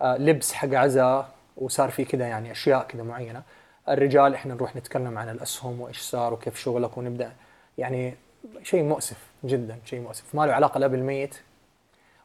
آه، 0.00 0.16
لبس 0.16 0.52
حق 0.52 0.74
عزاء 0.74 1.28
وصار 1.56 1.90
في 1.90 2.04
كذا 2.04 2.26
يعني 2.26 2.52
أشياء 2.52 2.86
كذا 2.88 3.02
معينة. 3.02 3.42
الرجال 3.88 4.34
إحنا 4.34 4.54
نروح 4.54 4.76
نتكلم 4.76 5.18
عن 5.18 5.28
الأسهم 5.28 5.80
وإيش 5.80 5.98
صار 5.98 6.32
وكيف 6.32 6.58
شغلك 6.58 6.98
ونبدأ. 6.98 7.32
يعني 7.78 8.14
شيء 8.62 8.82
مؤسف 8.82 9.16
جدا 9.44 9.78
شيء 9.84 10.00
مؤسف. 10.00 10.34
ما 10.34 10.46
له 10.46 10.52
علاقة 10.52 10.78
لا 10.78 10.86
بالميت 10.86 11.40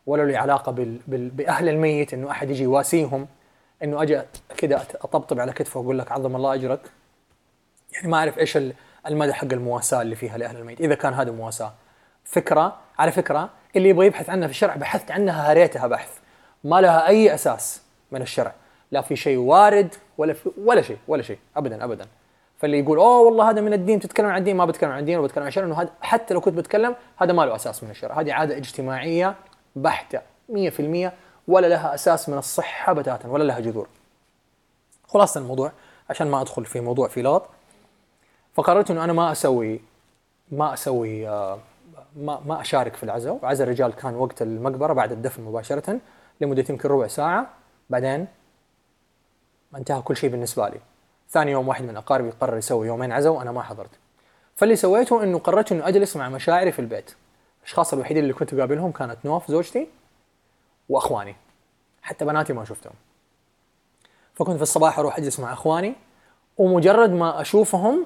ولا 0.06 0.32
له 0.32 0.38
علاقة 0.38 0.72
بال... 0.72 1.00
بال... 1.08 1.30
بأهل 1.30 1.70
الميت 1.70 2.14
إنه 2.14 2.32
أحد 2.32 2.50
يجي 2.50 2.64
يواسيهم 2.64 3.28
إنه 3.84 4.02
أجي 4.02 4.22
كذا 4.58 4.76
أطبطب 4.76 5.40
على 5.40 5.54
كتفه 5.54 5.80
وأقول 5.80 6.00
لك 6.00 6.12
عظم 6.12 6.36
الله 6.36 6.54
أجرك. 6.54 6.82
يعني 7.94 8.08
ما 8.08 8.18
أعرف 8.18 8.40
إيش 8.40 8.58
المدى 9.08 9.34
حق 9.34 9.48
المواساة 9.52 10.02
اللي 10.02 10.16
فيها 10.16 10.38
لأهل 10.38 10.58
الميت 10.58 10.82
إذا 10.82 10.96
كان 10.96 11.14
هذا 11.14 11.32
مواساة. 11.32 11.74
فكرة 12.24 12.78
على 13.00 13.12
فكرة 13.12 13.50
اللي 13.76 13.90
يبغى 13.90 14.06
يبحث 14.06 14.30
عنها 14.30 14.48
في 14.48 14.52
الشرع 14.54 14.76
بحثت 14.76 15.12
عنها 15.12 15.52
هريتها 15.52 15.88
بحث. 15.88 16.10
ما 16.64 16.82
لها 16.82 17.08
أي 17.08 17.34
أساس 17.34 17.82
من 18.12 18.22
الشرع. 18.22 18.54
لا 18.92 19.02
في 19.02 19.16
شيء 19.16 19.38
وارد 19.38 19.96
ولا 20.18 20.34
في 20.34 20.52
ولا 20.58 20.82
شيء 20.82 20.98
ولا 21.08 21.22
شيء 21.22 21.38
ابدا 21.56 21.84
ابدا. 21.84 22.06
فاللي 22.58 22.80
يقول 22.80 22.98
أوه 22.98 23.20
والله 23.20 23.50
هذا 23.50 23.62
من 23.62 23.74
الدين 23.74 24.00
تتكلم 24.00 24.26
عن 24.26 24.38
الدين؟ 24.38 24.58
ما 24.58 24.66
بتكلم 24.66 24.92
عن 24.92 25.00
الدين 25.00 25.20
وبتكلم 25.20 25.44
عن 25.44 25.48
الشرع 25.48 25.66
انه 25.66 25.82
هذا 25.82 25.90
حتى 26.02 26.34
لو 26.34 26.42
كنت 26.42 26.54
بتكلم 26.54 26.96
هذا 27.18 27.34
ما 27.34 27.46
له 27.46 27.56
أساس 27.56 27.84
من 27.84 27.90
الشرع. 27.90 28.22
هذه 28.22 28.34
عادة 28.34 28.58
اجتماعية 28.58 29.36
بحتة 29.76 30.22
100% 30.50 31.12
ولا 31.48 31.68
لها 31.68 31.94
أساس 31.94 32.30
من 32.30 32.38
الصحة 32.38 32.94
بتاتا 32.94 33.28
ولا 33.28 33.44
لها 33.44 33.60
جذور. 33.60 33.88
خلاصة 35.08 35.40
الموضوع 35.40 35.72
عشان 36.10 36.28
ما 36.28 36.42
أدخل 36.42 36.66
في 36.66 36.80
موضوع 36.80 37.08
في 37.08 37.22
لغط 37.22 37.50
فقررت 38.58 38.92
إنه 38.92 39.04
أنا 39.04 39.14
ما 39.14 39.32
أسوي 39.32 39.80
ما 40.52 40.74
أسوي 40.74 41.30
آه، 41.30 41.60
ما 42.16 42.42
ما 42.46 42.62
أشارك 42.62 42.96
في 42.96 43.04
العزاء. 43.04 43.40
وعزاء 43.44 43.68
الرجال 43.68 43.96
كان 43.96 44.16
وقت 44.16 44.42
المقبرة 44.42 44.94
بعد 44.94 45.12
الدفن 45.12 45.44
مباشرة 45.44 46.00
لمدة 46.42 46.66
يمكن 46.70 46.90
ربع 46.90 47.08
ساعة. 47.08 47.48
بعدين 47.90 48.28
انتهى 49.76 50.02
كل 50.02 50.18
شيء 50.18 50.30
بالنسبة 50.30 50.70
لي. 50.70 50.80
ثاني 51.30 51.52
يوم 51.52 51.68
واحد 51.68 51.84
من 51.84 51.98
أقاربي 51.98 52.30
قرر 52.30 52.58
يسوي 52.58 52.88
يومين 52.88 53.12
عزاء 53.12 53.34
وأنا 53.34 53.52
ما 53.52 53.62
حضرت. 53.62 53.90
فاللي 54.56 54.76
سويته 54.76 55.24
إنه 55.24 55.40
قررت 55.40 55.72
إنه 55.72 55.88
أجلس 55.88 56.18
مع 56.18 56.30
مشاعري 56.30 56.72
في 56.72 56.80
البيت. 56.80 57.16
الأشخاص 57.60 57.94
الوحيدين 57.94 58.24
اللي 58.24 58.34
كنت 58.34 58.54
اقابلهم 58.54 58.92
كانت 58.92 59.18
نوف 59.26 59.52
زوجتي 59.52 59.88
وأخواني. 60.90 61.36
حتى 62.02 62.26
بناتي 62.26 62.54
ما 62.54 62.66
شفتهم. 62.66 62.94
فكنت 64.34 64.56
في 64.56 64.64
الصباح 64.64 65.00
أروح 65.00 65.18
أجلس 65.18 65.40
مع 65.40 65.54
أخواني. 65.54 65.96
ومجرد 66.58 67.10
ما 67.10 67.42
أشوفهم 67.42 68.06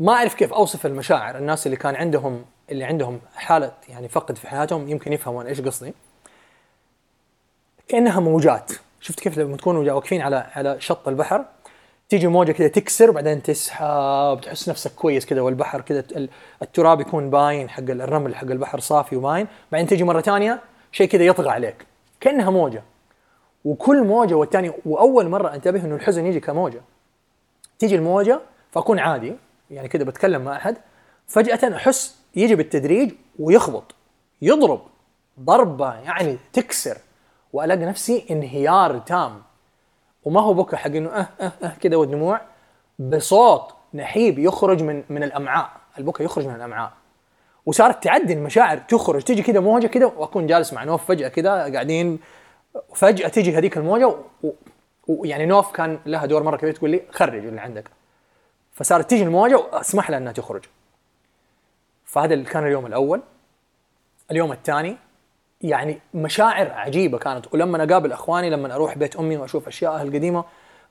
ما 0.00 0.12
أعرف 0.12 0.34
كيف 0.34 0.52
أوصف 0.52 0.86
المشاعر. 0.86 1.38
الناس 1.38 1.66
اللي 1.66 1.76
كان 1.76 1.94
عندهم 1.94 2.44
اللي 2.70 2.84
عندهم 2.84 3.20
حالة 3.34 3.72
يعني 3.88 4.08
فقد 4.08 4.36
في 4.36 4.48
حياتهم 4.48 4.88
يمكن 4.88 5.12
يفهمون 5.12 5.46
إيش 5.46 5.60
قصدي. 5.60 5.94
كأنها 7.88 8.20
موجات. 8.20 8.72
شفت 9.00 9.20
كيف 9.20 9.38
لما 9.38 9.56
تكونوا 9.56 9.92
واقفين 9.92 10.22
على 10.22 10.46
على 10.54 10.80
شط 10.80 11.08
البحر. 11.08 11.44
تيجي 12.08 12.26
موجة 12.26 12.52
كذا 12.52 12.68
تكسر 12.68 13.10
وبعدين 13.10 13.42
تسحب 13.42 14.40
تحس 14.42 14.68
نفسك 14.68 14.94
كويس 14.94 15.26
كذا 15.26 15.40
والبحر 15.40 15.80
كذا 15.80 16.04
التراب 16.62 17.00
يكون 17.00 17.30
باين 17.30 17.70
حق 17.70 17.82
الرمل 17.82 18.36
حق 18.36 18.46
البحر 18.46 18.80
صافي 18.80 19.16
وباين. 19.16 19.46
بعدين 19.72 19.86
تيجي 19.86 20.04
مرة 20.04 20.20
ثانية 20.20 20.60
شيء 20.92 21.08
كذا 21.08 21.24
يطغى 21.24 21.50
عليك. 21.50 21.86
كأنها 22.20 22.50
موجة. 22.50 22.82
وكل 23.64 24.04
موجة 24.04 24.34
والثانيه 24.34 24.74
وأول 24.86 25.28
مرة 25.28 25.54
أنتبه 25.54 25.84
إنه 25.84 25.94
الحزن 25.94 26.26
يجي 26.26 26.40
كموجة. 26.40 26.80
تيجي 27.78 27.96
الموجة 27.96 28.40
فأكون 28.72 28.98
عادي. 28.98 29.36
يعني 29.70 29.88
كذا 29.88 30.04
بتكلم 30.04 30.44
مع 30.44 30.56
أحد 30.56 30.76
فجأة 31.26 31.76
أحس 31.76 32.18
يجي 32.36 32.54
بالتدريج 32.54 33.12
ويخبط 33.38 33.94
يضرب 34.42 34.80
ضربة 35.40 35.94
يعني 35.94 36.38
تكسر 36.52 36.98
وألاقي 37.52 37.84
نفسي 37.84 38.26
انهيار 38.30 38.98
تام. 38.98 39.42
وما 40.24 40.40
هو 40.40 40.54
بكى 40.54 40.76
حق 40.76 40.90
إنه 40.90 41.08
أه 41.08 41.28
أه 41.40 41.52
أه 41.62 41.72
كذا 41.80 41.96
والدموع 41.96 42.40
بصوت 42.98 43.74
نحيب 43.94 44.38
يخرج 44.38 44.82
من 44.82 45.04
من 45.08 45.22
الأمعاء 45.22 45.70
البكا 45.98 46.22
يخرج 46.22 46.46
من 46.46 46.54
الأمعاء. 46.54 46.92
وصارت 47.66 48.04
تعدي 48.04 48.32
المشاعر 48.32 48.78
تخرج 48.78 49.22
تجي 49.22 49.42
كذا 49.42 49.60
موجة 49.60 49.86
كذا 49.86 50.06
وأكون 50.06 50.46
جالس 50.46 50.72
مع 50.72 50.84
نوف 50.84 51.04
فجأة 51.04 51.28
كذا 51.28 51.50
قاعدين 51.72 52.18
فجأة 52.94 53.28
تجي 53.28 53.58
هذيك 53.58 53.76
الموجة 53.76 54.14
ويعني 55.08 55.46
نوف 55.46 55.72
كان 55.72 55.98
لها 56.06 56.26
دور 56.26 56.42
مرة 56.42 56.56
كبير 56.56 56.74
تقول 56.74 56.90
لي 56.90 57.02
خرج 57.10 57.46
اللي 57.46 57.60
عندك. 57.60 57.97
فصارت 58.78 59.10
تجي 59.10 59.22
الموجه 59.22 59.56
وأسمح 59.56 60.10
لها 60.10 60.18
إنها 60.18 60.32
تخرج. 60.32 60.64
فهذا 62.04 62.42
كان 62.42 62.66
اليوم 62.66 62.86
الأول. 62.86 63.20
اليوم 64.30 64.52
الثاني 64.52 64.96
يعني 65.60 66.00
مشاعر 66.14 66.70
عجيبة 66.70 67.18
كانت. 67.18 67.54
ولما 67.54 67.84
أقابل 67.84 68.12
أخواني 68.12 68.50
لما 68.50 68.74
أروح 68.74 68.98
بيت 68.98 69.16
أمي 69.16 69.36
وأشوف 69.36 69.68
اشيائها 69.68 70.02
القديمه 70.02 70.44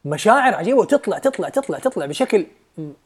مشاعر 0.05 0.55
عجيبة 0.55 0.79
وتطلع 0.79 1.17
تطلع 1.17 1.49
تطلع 1.49 1.79
تطلع 1.79 2.05
بشكل 2.05 2.45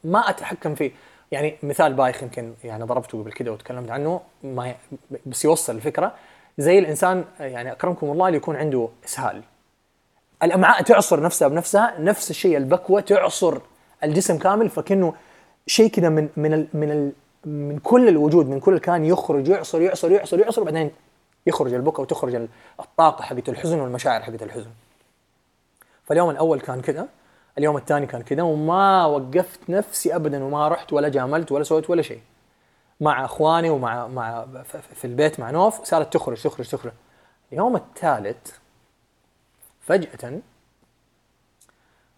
ما 0.04 0.30
أتحكم 0.30 0.74
فيه. 0.74 0.92
يعني 1.32 1.56
مثال 1.62 1.94
بايخ 1.94 2.22
يمكن 2.22 2.54
يعني 2.64 2.84
ضربته 2.84 3.18
قبل 3.22 3.32
كده 3.32 3.52
وتكلمت 3.52 3.90
عنه 3.90 4.20
ما 4.42 4.74
بس 5.26 5.44
يوصل 5.44 5.74
الفكرة. 5.76 6.14
زي 6.58 6.78
الإنسان 6.78 7.24
يعني 7.40 7.72
أكرمكم 7.72 8.10
الله 8.10 8.26
اللي 8.26 8.36
يكون 8.36 8.56
عنده 8.56 8.88
إسهال. 9.04 9.42
الأمعاء 10.42 10.82
تعصر 10.82 11.20
نفسها 11.22 11.48
بنفسها 11.48 11.94
نفس 11.98 12.30
الشيء 12.30 12.56
البكوة 12.56 13.00
تعصر. 13.00 13.58
الجسم 14.04 14.38
كامل 14.38 14.68
فكأنه 14.68 15.14
شيء 15.66 15.90
كذا 15.90 16.08
من 16.08 16.28
من 16.36 16.54
ال 16.54 16.66
من 16.74 16.90
ال 16.90 17.12
من 17.44 17.78
كل 17.78 18.08
الوجود 18.08 18.46
من 18.46 18.60
كل 18.60 18.74
الكائن 18.74 19.04
يخرج 19.04 19.48
يعصر 19.48 19.80
يعصر 19.80 20.10
يعصر 20.12 20.38
يعصر 20.38 20.62
بعدين 20.62 20.90
يخرج 21.46 21.74
البكاء 21.74 22.00
وتخرج 22.00 22.48
الطاقة 22.80 23.22
حقت 23.22 23.48
الحزن 23.48 23.80
والمشاعر 23.80 24.22
حقت 24.22 24.42
الحزن. 24.42 24.70
فاليوم 26.04 26.30
الأول 26.30 26.60
كان 26.60 26.80
كذا 26.80 27.08
اليوم 27.58 27.76
الثاني 27.76 28.06
كان 28.06 28.22
كذا 28.22 28.42
وما 28.42 29.06
وقفت 29.06 29.60
نفسي 29.68 30.16
ابدا 30.16 30.44
وما 30.44 30.68
رحت 30.68 30.92
ولا 30.92 31.08
جاملت 31.08 31.52
ولا 31.52 31.64
سويت 31.64 31.90
ولا 31.90 32.02
شيء. 32.02 32.20
مع 33.00 33.24
إخواني 33.24 33.70
ومع 33.70 34.06
مع 34.06 34.46
في 34.94 35.04
البيت 35.04 35.40
مع 35.40 35.50
نوف 35.50 35.84
صارت 35.84 36.12
تخرج 36.12 36.42
تخرج 36.42 36.68
تخرج. 36.68 36.92
اليوم 37.52 37.76
الثالث 37.76 38.52
فجأة 39.80 40.40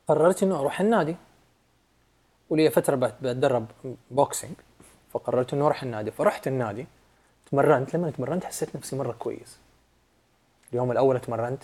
قررت 0.09 0.43
إنه 0.43 0.61
أروح 0.61 0.81
النادي. 0.81 1.17
ولي 2.51 2.71
فترة 2.71 2.97
بتدرب 2.97 3.67
بوكسينج 4.11 4.55
فقررت 5.13 5.55
إنه 5.55 5.67
أروح 5.67 5.83
النادي. 5.83 6.11
فرحت 6.11 6.47
النادي 6.47 6.87
تمرنت. 7.51 7.95
لما 7.95 8.11
تمرنت 8.11 8.45
حسيت 8.45 8.77
نفسي 8.77 8.97
مرة 8.97 9.13
كويس. 9.13 9.59
اليوم 10.73 10.93
الأول 10.93 11.21
تمرنت 11.21 11.63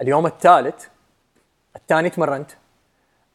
اليوم 0.00 0.26
الثالث 0.26 0.86
الثاني 1.76 2.10
تمرنت 2.10 2.50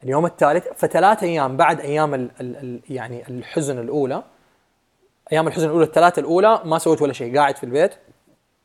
اليوم 0.04 0.26
الثالث. 0.26 0.66
فثلاث 0.76 1.22
أيام 1.22 1.56
بعد 1.56 1.80
أيام 1.80 2.14
ال 2.14 2.30
ال 2.40 2.56
ال 2.56 2.80
يعني 2.90 3.28
الحزن 3.28 3.78
الأولى 3.78 4.22
أيام 5.32 5.48
الحزن 5.48 5.66
الأولى 5.66 5.84
الثلاثه 5.84 6.20
الأولى 6.20 6.60
ما 6.64 6.78
سويت 6.78 7.02
ولا 7.02 7.12
شيء. 7.12 7.36
قاعد 7.36 7.56
في 7.56 7.64
البيت 7.64 7.94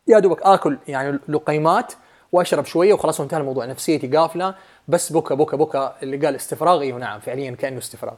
يا 0.08 0.19
دوبك 0.19 0.41
آكل 0.41 0.78
يعني 0.88 1.19
لقيمات 1.28 1.93
وأشرب 2.32 2.65
شوية 2.65 2.93
وخلاص 2.93 3.21
انتهى 3.21 3.39
الموضوع. 3.39 3.65
نفسيتي 3.65 4.08
قافلة 4.08 4.56
بس 4.88 5.12
بكى 5.12 5.36
بكى 5.36 5.58
بكى 5.58 5.93
اللي 6.04 6.17
قال 6.17 6.36
استفراغ 6.36 6.82
أيوه 6.82 7.00
نعم 7.00 7.19
فعليا 7.19 7.52
كأنه 7.52 7.78
استفراغ. 7.78 8.15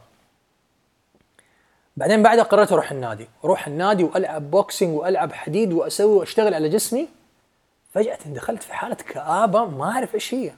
بعدين 1.96 2.22
بعدها 2.22 2.44
قررت 2.44 2.72
أروح 2.72 2.92
النادي. 2.92 3.28
أروح 3.44 3.66
النادي 3.66 4.04
وألعب 4.04 4.50
boxing 4.50 4.98
وألعب 4.98 5.32
حديد 5.32 5.72
وأسوي 5.72 6.12
وأشتغل 6.12 6.54
على 6.54 6.68
جسمي. 6.68 7.08
فجأة 7.92 8.18
دخلت 8.26 8.62
في 8.62 8.74
حالة 8.74 8.94
كآبة 8.94 9.64
ما 9.64 9.90
أعرف 9.90 10.14
إيش 10.14 10.34
هي. 10.34 10.52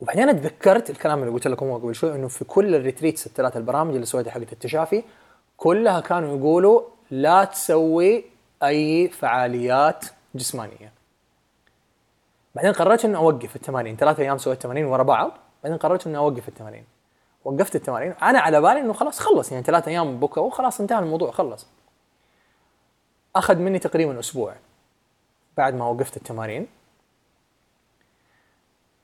وبعدين 0.00 0.28
اتذكرت 0.28 0.90
الكلام 0.90 1.20
اللي 1.22 1.32
قلت 1.32 1.46
لكم 1.46 1.72
قبل 1.72 1.94
شوي 1.94 2.14
إنه 2.14 2.28
في 2.28 2.44
كل 2.44 2.74
ال 2.74 2.80
retreats 2.80 3.26
الثلاث 3.26 3.56
البرامج 3.56 3.94
اللي 3.94 4.06
سويتها 4.06 4.30
حقت 4.30 4.52
التشافي 4.52 5.02
كلها 5.56 6.00
كانوا 6.00 6.36
يقولوا 6.36 6.82
لا 7.10 7.44
تسوي 7.44 8.24
أي 8.62 9.08
فعاليات 9.08 10.04
جسمانية. 10.34 10.92
بعدين 12.54 12.72
قررت 12.72 13.04
انه 13.04 13.18
أوقف 13.18 13.56
التمارين. 13.56 13.96
ثلاثة 13.96 14.22
أيام 14.22 14.38
سويت 14.38 14.62
تمارين 14.62 14.84
ورا 14.84 15.02
بعض. 15.02 15.32
بعدين 15.64 15.78
قررت 15.78 16.06
انه 16.06 16.18
أوقف 16.18 16.48
التمارين. 16.48 16.84
وقفت 17.44 17.76
التمارين. 17.76 18.12
أنا 18.12 18.38
على 18.40 18.60
بالي 18.60 18.80
إنه 18.80 18.92
خلاص 18.92 19.18
خلص. 19.20 19.52
يعني 19.52 19.64
ثلاثة 19.64 19.90
أيام 19.90 20.20
بكى 20.20 20.40
وخلاص 20.40 20.80
انتهى 20.80 20.98
الموضوع 20.98 21.30
خلص. 21.30 21.66
أخذ 23.36 23.56
مني 23.56 23.78
تقريبا 23.78 24.18
أسبوع 24.18 24.54
بعد 25.56 25.74
ما 25.74 25.88
وقفت 25.88 26.16
التمارين. 26.16 26.66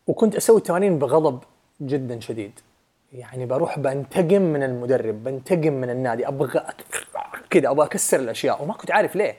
وكنت 0.06 0.36
أسوي 0.36 0.56
التمارين 0.56 0.98
بغضب 0.98 1.42
جدا 1.80 2.20
شديد. 2.20 2.60
يعني 3.12 3.46
بروح 3.46 3.78
بنتقم 3.78 4.42
من 4.42 4.62
المدرب 4.62 5.24
بنتقم 5.24 5.72
من 5.72 5.90
النادي. 5.90 6.28
أبغى 6.28 6.62
كذا 7.50 7.70
أبغى 7.70 7.86
أكسر 7.86 8.20
الأشياء. 8.20 8.62
وما 8.62 8.74
كنت 8.74 8.90
عارف 8.90 9.16
ليه. 9.16 9.36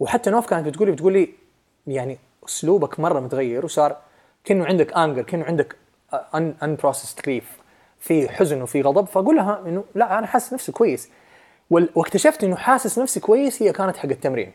وحتى 0.00 0.30
نوف 0.30 0.46
كانت 0.46 0.66
بتقولي 0.66 0.92
بتقولي 0.92 1.43
يعني 1.86 2.18
أسلوبك 2.48 3.00
مرة 3.00 3.20
متغير 3.20 3.64
وصار 3.64 3.96
كأنه 4.44 4.66
عندك 4.66 4.92
anger 4.92 5.22
كأنه 5.22 5.44
عندك 5.44 5.76
un 6.34 6.54
unprocessed 6.62 7.14
grief 7.14 7.58
في 8.00 8.28
حزن 8.28 8.62
وفي 8.62 8.82
غضب 8.82 9.06
فاقول 9.06 9.36
لها 9.36 9.62
إنه 9.66 9.84
لا 9.94 10.18
أنا 10.18 10.26
حاسس 10.26 10.52
نفسي 10.52 10.72
كويس. 10.72 11.10
واكتشفت 11.70 12.44
إنه 12.44 12.56
حاسس 12.56 12.98
نفسي 12.98 13.20
كويس 13.20 13.62
هي 13.62 13.72
كانت 13.72 13.96
حق 13.96 14.08
التمرين. 14.08 14.52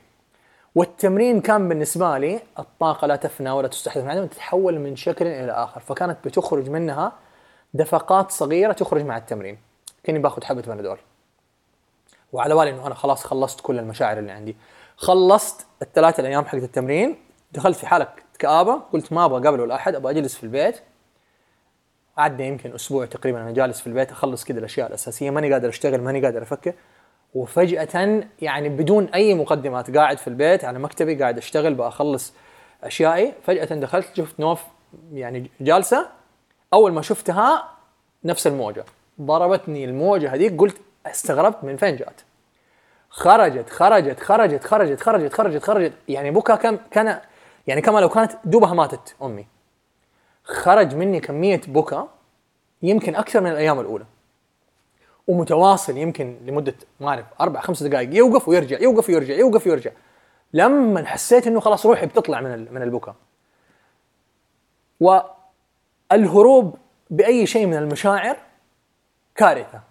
والتمرين 0.76 1.41
كان 1.41 1.70
بالنسبة 1.70 2.18
لي 2.18 2.39
الطاقة 2.60 3.08
لا 3.08 3.16
تفنى 3.16 3.51
ولا 3.51 3.68
تستحدث 3.68 4.04
من 4.04 4.10
عدم 4.10 4.26
تتحول 4.26 4.80
من 4.80 4.95
شكل 4.95 5.28
إلى 5.28 5.51
آخر. 5.51 5.80
فكانت 5.82 6.18
بتخرج 6.26 6.70
منها 6.70 7.12
دفقات 7.74 8.32
صغيرة 8.32 8.74
تخرج 8.74 9.01
مع 9.06 9.18
التمرين. 9.18 9.58
كأني 10.04 10.20
باخذ 10.20 10.43
حبه 10.43 10.62
بنادول 10.62 10.97
وعلى 12.34 12.56
بالي 12.56 12.70
إنه 12.70 12.88
أنا 12.88 12.95
خلاص 12.95 13.24
خلصت 13.24 13.62
كل 13.62 13.80
المشاعر 13.80 14.20
اللي 14.20 14.32
عندي. 14.32 14.56
خلصت 15.00 15.66
الثلاث 15.82 16.20
الأيام 16.20 16.45
حقت 16.45 16.64
التمرين 16.64 17.16
دخلت 17.52 17.78
في 17.78 17.88
حاله 17.88 18.08
كآبة 18.39 18.82
قلت 18.93 19.14
ما 19.14 19.26
أبغى 19.26 19.41
أقابل 19.41 19.60
ولا 19.60 19.76
أحد 19.76 19.95
أبغى 19.95 20.12
أجلس 20.12 20.36
في 20.36 20.43
البيت. 20.43 20.80
عدى 22.18 22.43
يمكن 22.43 22.74
أسبوع 22.74 23.06
تقريبا 23.06 23.41
أنا 23.41 23.52
جالس 23.52 23.82
في 23.82 23.88
البيت 23.88 24.12
أخلص 24.12 24.43
كذا 24.43 24.60
الأشياء 24.60 24.88
الأساسية 24.88 25.30
ماني 25.30 25.54
قادر 25.54 25.70
أشتغل 25.70 26.02
ماني 26.02 26.26
قادر 26.26 26.43
أفكر. 26.43 26.74
وفجأة 27.34 28.24
يعني 28.41 28.70
بدون 28.70 29.06
أي 29.06 29.34
مقدمات 29.34 29.97
قاعد 29.97 30.18
في 30.18 30.28
البيت 30.28 30.66
على 30.66 30.80
مكتبي 30.80 31.16
قاعد 31.16 31.38
أشتغل 31.38 31.74
بأخلص 31.74 32.34
أشيائي. 32.84 33.34
فجأة 33.43 33.66
دخلت 33.66 34.16
شفت 34.16 34.39
نوف 34.39 34.64
يعني 35.14 35.52
جالسة. 35.62 36.10
أول 36.74 36.91
ما 36.91 37.02
شفتها 37.02 37.70
نفس 38.24 38.47
الموجة 38.47 38.86
ضربتني 39.22 39.86
الموجة 39.86 40.34
هذيك 40.34 40.58
قلت 40.58 40.78
استغربت 41.06 41.64
من 41.64 41.78
فين 41.78 41.95
جات. 41.95 42.22
خرجت 43.10 43.70
خرجت 43.70 44.20
خرجت 44.20 44.64
خرجت 44.64 45.01
خرجت 45.01 45.34
خرجت 45.34 45.64
خرجت. 45.64 45.93
يعني 46.07 46.32
بكى 46.32 46.57
كان 46.57 46.80
كان 46.91 47.22
يعني 47.68 47.82
كما 47.82 47.99
لو 47.99 48.10
كانت 48.10 48.32
دوبها 48.45 48.74
ماتت 48.74 49.16
أمي. 49.22 49.47
خرج 50.43 50.95
مني 50.95 51.20
كمية 51.20 51.62
بكى 51.68 52.03
يمكن 52.82 53.16
أكثر 53.16 53.41
من 53.41 53.51
الأيام 53.51 53.80
الأولى. 53.80 54.05
ومتواصل 55.28 55.97
يمكن 55.97 56.38
لمدة 56.45 56.76
ما 56.99 57.10
أعرف 57.10 57.26
أربع 57.41 57.62
خمس 57.62 57.84
دقائق. 57.84 58.16
يوقف 58.16 58.47
ويرجع 58.47 58.80
يوقف 58.80 59.10
ويرجع 59.10 59.34
يوقف 59.34 59.68
ويرجع. 59.68 59.91
لما 60.53 61.05
حسيت 61.05 61.47
إنه 61.47 61.60
خلاص 61.60 61.86
روحي 61.86 62.05
بتطلع 62.05 62.41
من 62.41 62.74
من 62.74 62.82
البكاء 62.82 63.16
والهروب 64.99 66.78
بأي 67.10 67.45
شيء 67.45 67.66
من 67.66 67.78
المشاعر 67.78 68.38
كارثة. 69.36 69.89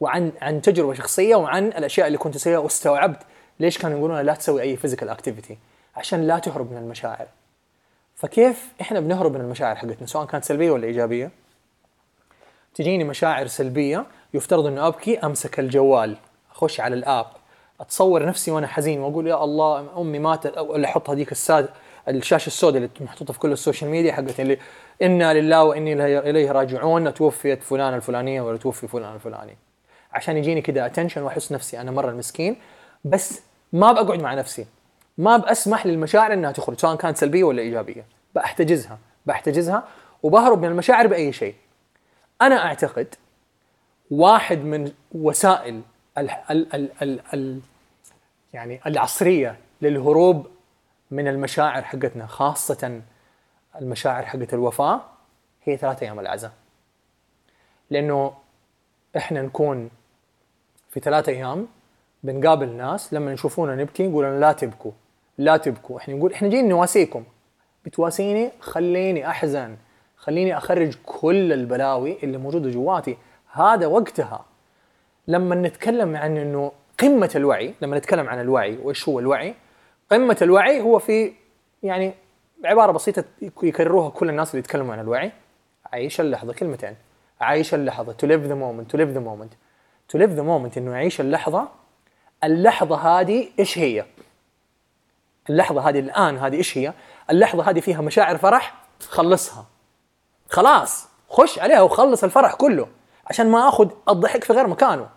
وعن 0.00 0.32
عن 0.42 0.62
تجربة 0.62 0.94
شخصية 0.94 1.36
وعن 1.36 1.66
الأشياء 1.66 2.06
اللي 2.06 2.18
كنت 2.18 2.36
اسويها 2.36 2.58
واستوعبت 2.58 3.18
ليش 3.60 3.78
كانوا 3.78 3.98
يقولون 3.98 4.20
لا 4.20 4.34
تسوي 4.34 4.62
أي 4.62 4.76
physical 4.76 5.08
activity 5.08 5.58
عشان 5.96 6.26
لا 6.26 6.38
تهرب 6.38 6.72
من 6.72 6.78
المشاعر. 6.78 7.26
فكيف 8.14 8.72
إحنا 8.80 9.00
بنهرب 9.00 9.34
من 9.34 9.40
المشاعر 9.40 9.76
حقتنا؟ 9.76 10.06
سواء 10.06 10.26
كانت 10.26 10.44
سلبية 10.44 10.70
ولا 10.70 10.86
إيجابية؟ 10.86 11.30
تجيني 12.74 13.04
مشاعر 13.04 13.46
سلبية 13.46 14.06
يفترض 14.34 14.66
إنه 14.66 14.86
أبكي 14.86 15.18
أمسك 15.18 15.60
الجوال 15.60 16.16
أخش 16.50 16.80
على 16.80 16.94
ال 16.94 17.02
app 17.02 17.26
أتصور 17.80 18.26
نفسي 18.26 18.50
وأنا 18.50 18.66
حزين 18.66 19.00
وأقول 19.00 19.26
يا 19.26 19.44
الله 19.44 20.00
أمي 20.00 20.18
ماتت 20.18 20.56
أو 20.56 20.76
اللي 20.76 20.86
أحط 20.86 21.10
هذيك 21.10 21.32
ال 21.32 21.41
sad 21.41 21.68
الشاشة 22.08 22.46
السوداء 22.46 22.76
اللي 22.76 22.90
محطوطة 23.00 23.32
في 23.32 23.38
كل 23.38 23.52
ال 23.52 23.57
social 23.57 23.90
media 23.90 24.12
حقت 24.12 24.40
اللي 24.40 24.58
إنا 25.02 25.34
لله 25.34 25.64
وإنا 25.64 26.06
إليه 26.18 26.52
راجعون 26.52 27.14
توفيت 27.14 27.62
فلانه 27.62 27.96
الفلانية 27.96 28.40
ولا 28.40 28.56
توفي 28.56 28.88
فلان 28.88 29.14
الفلاني. 29.14 29.56
عشان 30.14 30.36
يجيني 30.36 30.62
كذا 30.62 30.86
attention 30.86 31.22
وأحس 31.22 31.52
نفسي 31.52 31.80
أنا 31.80 31.90
مرة 31.90 32.12
مسكين 32.12 32.56
بس 33.04 33.42
ما 33.72 33.92
بقعد 33.92 34.22
مع 34.22 34.34
نفسي. 34.34 34.66
ما 35.18 35.36
بسمح 35.36 35.86
للمشاعر 35.86 36.32
إنها 36.32 36.52
تخرج 36.52 36.78
سواء 36.78 36.96
كانت 36.96 37.16
سلبية 37.16 37.44
ولا 37.44 37.62
إيجابية. 37.62 38.04
بحتجزها 38.34 38.98
بحتجزها 39.26 39.84
وبهرب 40.22 40.62
من 40.62 40.68
المشاعر 40.68 41.06
بأي 41.06 41.32
شيء. 41.32 41.54
أنا 42.42 42.64
أعتقد 42.66 43.14
واحد 44.10 44.58
من 44.58 44.92
وسائل 45.12 45.80
ال 46.18 46.30
ال 46.50 46.74
ال 46.74 46.90
ال 47.02 47.20
ال 47.34 47.60
يعني 48.52 48.80
العصرية 48.86 49.56
للهروب 49.82 50.46
من 51.10 51.28
المشاعر 51.28 51.82
حقتنا 51.82 52.26
خاصة 52.26 53.00
المشاعر 53.80 54.24
حقت 54.24 54.54
الوفاة 54.54 55.00
هي 55.64 55.76
ثلاثة 55.76 56.04
أيام 56.06 56.20
العزاء. 56.20 56.52
لأنه 57.90 58.34
إحنا 59.16 59.42
نكون 59.42 59.90
في 60.94 61.00
ثلاثة 61.00 61.32
أيام 61.32 61.66
بنقابل 62.22 62.68
ناس 62.68 63.14
لما 63.14 63.32
يشوفونا 63.32 63.76
نبكي 63.76 64.02
يقولون 64.02 64.40
لا 64.40 64.52
تبكوا 64.52 64.92
لا 65.38 65.56
تبكوا. 65.56 65.98
إحنا 65.98 66.14
نقول 66.14 66.32
إحنا 66.32 66.48
جايين 66.48 66.68
نواسيكم. 66.68 67.24
بتواسيني؟ 67.84 68.50
خليني 68.60 69.28
أحزن. 69.28 69.76
خليني 70.16 70.56
أخرج 70.56 70.96
كل 71.06 71.52
البلاوي 71.52 72.16
اللي 72.22 72.38
موجودة 72.38 72.70
جواتي. 72.70 73.16
هذا 73.52 73.86
وقتها 73.86 74.44
لما 75.28 75.54
نتكلم 75.54 76.16
عن 76.16 76.36
إنه 76.36 76.72
قمة 76.98 77.30
الوعي 77.36 77.74
لما 77.82 77.98
نتكلم 77.98 78.28
عن 78.28 78.40
الوعي 78.40 78.78
وإيش 78.82 79.08
هو 79.08 79.18
الوعي؟ 79.18 79.54
قمة 80.10 80.36
الوعي 80.42 80.80
هو 80.80 80.98
في 80.98 81.32
يعني 81.82 82.14
عبارة 82.64 82.92
بسيطة 82.92 83.24
يكرروها 83.62 84.10
كل 84.10 84.28
الناس 84.28 84.50
اللي 84.50 84.58
يتكلموا 84.58 84.92
عن 84.92 85.00
الوعي. 85.00 85.32
عيش 85.92 86.20
اللحظة 86.20 86.52
كلمتين. 86.52 86.96
عيش 87.40 87.74
اللحظة. 87.74 88.12
To 88.12 88.26
live 88.26 88.48
the 88.48 88.56
moment. 88.56 88.94
To 88.94 88.98
live 88.98 89.14
the 89.18 89.24
moment. 89.24 89.63
To 90.12 90.18
live 90.18 90.36
the 90.36 90.44
moment 90.44 90.78
إنه 90.78 90.92
يعيش 90.92 91.20
اللحظة 91.20 91.68
اللحظة 92.44 92.96
هذه 92.96 93.48
إيش 93.58 93.78
هي؟ 93.78 94.04
اللحظة 95.50 95.88
هذه 95.88 95.98
الآن 95.98 96.38
هذه 96.38 96.56
إيش 96.56 96.78
هي؟ 96.78 96.92
اللحظة 97.30 97.70
هذه 97.70 97.80
فيها 97.80 98.00
مشاعر 98.00 98.38
فرح؟ 98.38 98.74
خلصها. 99.08 99.66
خلاص 100.50 101.08
خش 101.28 101.58
عليها 101.58 101.82
وخلص 101.82 102.24
الفرح 102.24 102.54
كله 102.54 102.88
عشان 103.26 103.50
ما 103.50 103.68
آخذ 103.68 103.90
الضحك 104.08 104.44
في 104.44 104.52
غير 104.52 104.66
مكانه 104.66 105.08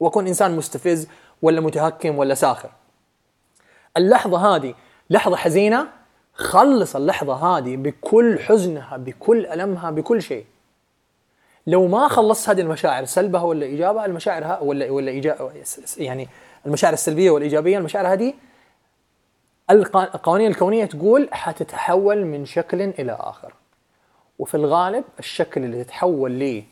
وأكون 0.00 0.26
إنسان 0.26 0.56
مستفز 0.56 1.08
ولا 1.42 1.60
متهكم 1.60 2.18
ولا 2.18 2.34
ساخر. 2.34 2.70
اللحظة 3.96 4.56
هذه 4.56 4.74
لحظة 5.10 5.36
حزينة 5.36 5.88
خلص 6.34 6.96
اللحظة 6.96 7.34
هذه 7.34 7.76
بكل 7.76 8.38
حزنها 8.38 8.96
بكل 8.96 9.46
ألمها 9.46 9.90
بكل 9.90 10.22
شيء. 10.22 10.46
لو 11.66 11.86
ما 11.86 12.08
خلصت 12.08 12.48
هذه 12.48 12.60
المشاعر 12.60 13.04
سلبها 13.04 13.42
ولا 13.42 13.66
إيجابها؟ 13.66 14.06
المشاعر 14.06 14.58
ولا 14.62 14.90
ولا 14.90 15.40
يعني 15.96 16.28
المشاعر 16.66 16.92
السلبية 16.92 17.30
والايجابيه 17.30 17.78
المشاعر 17.78 18.12
هذه 18.12 18.34
القوانين 19.70 20.50
الكونية 20.50 20.84
تقول 20.84 21.28
حتتحول 21.32 22.24
من 22.24 22.44
شكل 22.46 22.82
إلى 22.82 23.16
آخر. 23.20 23.52
وفي 24.38 24.54
الغالب 24.54 25.04
الشكل 25.18 25.64
اللي 25.64 25.84
تتحول 25.84 26.30
ليه 26.30 26.64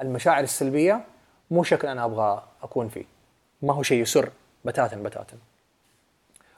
المشاعر 0.00 0.44
السلبية 0.44 1.04
مو 1.50 1.62
شكل 1.62 1.88
أنا 1.88 2.04
أبغى 2.04 2.42
أكون 2.62 2.88
فيه. 2.88 3.04
ما 3.62 3.74
هو 3.74 3.82
شيء 3.82 4.02
يسر 4.02 4.30
بتاتا 4.64 4.96
بتاتا. 4.96 5.36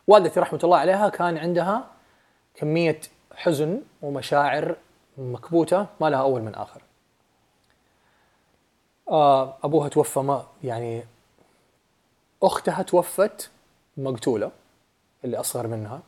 والدتي 0.06 0.40
رحمة 0.40 0.60
الله 0.64 0.78
عليها 0.78 1.08
كان 1.08 1.38
عندها 1.38 1.86
كمية 2.54 3.00
حزن 3.34 3.80
ومشاعر 4.02 4.76
مكبوتة 5.18 5.86
ما 6.00 6.10
لها 6.10 6.20
أول 6.20 6.42
من 6.42 6.54
آخر. 6.54 6.82
أبوها 9.10 9.88
توفى 9.88 10.20
ما 10.20 10.46
يعني 10.64 11.04
أختها 12.42 12.82
توفت 12.82 13.50
مقتولة 13.96 14.50
اللي 15.24 15.40
أصغر 15.40 15.66
منها. 15.66 16.00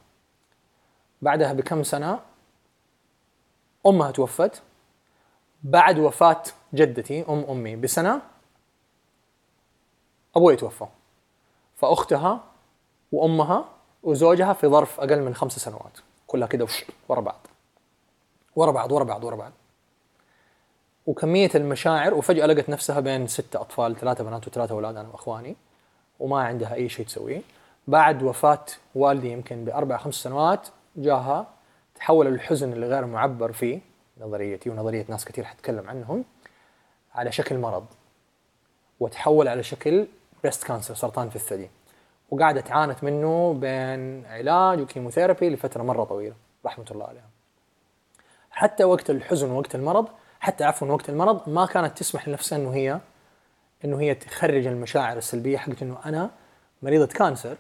بعدها 1.23 1.53
بكم 1.53 1.83
سنة 1.83 2.21
أمها 3.87 4.11
توفت. 4.11 4.63
بعد 5.63 5.99
وفاة 5.99 6.43
جدتي 6.75 7.25
أم 7.29 7.45
أمي 7.49 7.77
بسنة 7.77 8.23
أبوي 10.37 10.57
توفى. 10.57 10.87
فأختها 11.77 12.45
وأمها 13.13 13.65
وزوجها 14.03 14.53
في 14.53 14.69
ظرف 14.69 15.01
أقل 15.01 15.21
من 15.23 15.35
خمس 15.35 15.59
سنوات. 15.59 15.99
كلها 16.27 16.49
كده 16.49 16.67
ورا 17.09 17.21
بعض. 17.21 17.47
ورا 18.57 18.71
بعض 18.71 18.93
ورا 18.93 19.05
بعض 19.05 19.25
ورا 19.25 19.37
بعض. 19.37 19.53
وكمية 21.07 21.51
المشاعر 21.55 22.15
وفجأة 22.15 22.47
لقت 22.47 22.69
نفسها 22.69 23.01
بين 23.01 23.27
ستة 23.27 23.61
أطفال 23.61 23.97
ثلاثة 23.97 24.25
بنات 24.25 24.49
وثلاثة 24.49 24.75
أولاد 24.75 24.97
أنا 24.97 25.09
وأخواني 25.09 25.57
وما 26.21 26.41
عندها 26.41 26.75
أي 26.75 26.89
شيء 26.89 27.07
تسويه. 27.07 27.43
بعد 27.89 28.23
وفاة 28.23 28.65
والدي 28.95 29.33
يمكن 29.33 29.65
بأربع 29.65 29.97
خمس 29.97 30.15
سنوات 30.15 30.69
جاها 30.97 31.47
تحول 31.95 32.27
الحزن 32.27 32.73
اللي 32.73 32.87
غير 32.87 33.07
معبر 33.07 33.53
فيه 33.53 33.81
نظريتي 34.21 34.71
ونظرية 34.71 35.05
ناس 35.09 35.25
كثير 35.25 35.45
حتكلم 35.45 35.89
عنهم 35.89 36.25
على 37.15 37.33
شكل 37.33 37.59
مرض 37.59 37.87
وتحول 39.01 39.49
على 39.49 39.63
شكل 39.63 40.07
breast 40.43 40.65
cancer 40.65 40.95
سرطان 40.95 41.31
في 41.31 41.37
الثدي. 41.37 41.71
وقعدت 42.31 42.71
عانت 42.71 43.05
منه 43.05 43.53
بين 43.53 44.27
علاج 44.27 44.81
و 44.81 44.86
chemotherapy 44.86 45.51
لفترة 45.51 45.83
مرة 45.83 46.05
طويلة 46.05 46.35
رحمة 46.67 46.85
الله 46.91 47.07
عليها. 47.07 47.29
حتى 48.51 48.85
وقت 48.85 49.11
الحزن 49.11 49.51
ووقت 49.51 49.75
المرض 49.75 50.09
حتى 50.43 50.65
عفوا 50.65 50.89
وقت 50.89 51.09
المرض 51.09 51.49
ما 51.49 51.67
كانت 51.67 51.99
تسمح 51.99 52.29
لنفسها 52.29 52.59
إنه 52.59 52.75
هي 52.75 53.01
إنه 53.85 54.01
هي 54.01 54.15
تخرج 54.15 54.67
المشاعر 54.67 55.17
السلبية 55.17 55.59
حقت 55.59 55.83
إنه 55.83 55.99
أنا 56.05 56.31
مريضة 56.83 57.07
كانسر 57.07 57.57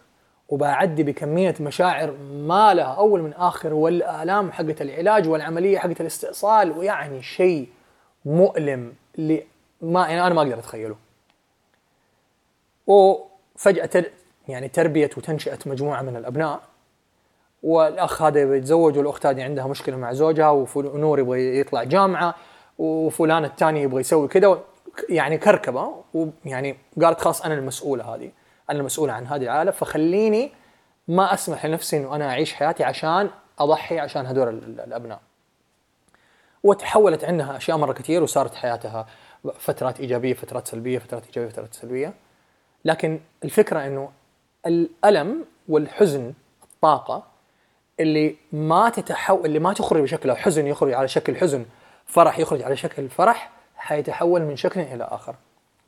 وبعدي 0.48 1.02
بكمية 1.02 1.54
مشاعر 1.60 2.12
ما 2.32 2.74
لها 2.74 2.94
أول 2.94 3.22
من 3.22 3.32
آخر 3.32 3.74
والآلام 3.74 4.52
حقت 4.52 4.82
العلاج 4.82 5.28
والعملية 5.28 5.78
حقت 5.78 6.00
الاستئصال 6.00 6.70
ويعني 6.70 7.22
شيء 7.22 7.68
مؤلم 8.24 8.92
اللي 9.18 9.44
ما 9.82 10.00
يعني 10.00 10.26
أنا 10.26 10.34
ما 10.34 10.42
أقدر 10.42 10.58
أتخيله. 10.58 10.96
وفجأة 12.86 13.86
تر 13.86 14.04
يعني 14.48 14.68
تربيه 14.68 15.10
وتنشئه 15.16 15.58
مجموعة 15.66 16.02
من 16.02 16.16
الأبناء 16.16 16.60
والأخ 17.62 18.22
هذا 18.22 18.40
يبغى 18.40 18.58
يتزوج 18.58 18.98
والأخت 18.98 19.26
هذه 19.26 19.44
عندها 19.44 19.66
مشكلة 19.66 19.96
مع 19.96 20.12
زوجها 20.12 20.50
ونور 20.74 21.18
يبغى 21.18 21.60
يطلع 21.60 21.84
جامعة 21.84 22.34
وفلان 22.78 23.44
الثاني 23.44 23.82
يبغى 23.82 24.00
يسوي 24.00 24.28
كذا 24.28 24.60
يعني 25.08 25.38
كركبة 25.38 25.94
ويعني 26.14 26.76
قالت 27.02 27.20
خلاص 27.20 27.42
أنا 27.42 27.54
المسؤولة 27.54 28.14
هذه 28.14 28.30
أنا 28.70 28.78
المسؤولة 28.78 29.12
عن 29.12 29.26
هذه 29.26 29.42
العائله 29.42 29.70
فخليني 29.70 30.52
ما 31.08 31.34
أسمح 31.34 31.66
لنفسي 31.66 31.96
إنه 31.96 32.14
أنا 32.14 32.28
أعيش 32.28 32.54
حياتي 32.54 32.84
عشان 32.84 33.30
أضحي 33.58 33.98
عشان 33.98 34.26
هذول 34.26 34.48
الأبناء. 34.48 35.20
وتحولت 36.62 37.24
عندها 37.24 37.56
أشياء 37.56 37.76
مرة 37.76 37.92
كثير 37.92 38.22
وصارت 38.22 38.54
حياتها 38.54 39.06
فترات 39.58 40.00
إيجابية 40.00 40.34
فترات 40.34 40.68
سلبية 40.68 40.98
فترات 40.98 41.26
إيجابية 41.26 41.48
فترات 41.48 41.74
سلبية. 41.74 42.14
لكن 42.84 43.20
الفكرة 43.44 43.86
إنه 43.86 44.10
الألم 44.66 45.44
والحزن 45.68 46.32
الطاقة 46.62 47.22
اللي 48.00 48.36
ما 48.52 48.88
تتحول 48.88 49.46
اللي 49.46 49.58
ما 49.58 49.72
تخرج 49.72 50.02
بشكل 50.02 50.36
حزن 50.36 50.66
يخرج 50.66 50.92
على 50.92 51.08
شكل 51.08 51.36
حزن 51.36 51.64
فرح 52.12 52.38
يخرج 52.38 52.62
على 52.62 52.76
شكل 52.76 53.08
فرح 53.08 53.50
حيتحول 53.76 54.42
من 54.42 54.56
شكل 54.56 54.80
إلى 54.80 55.04
آخر. 55.04 55.34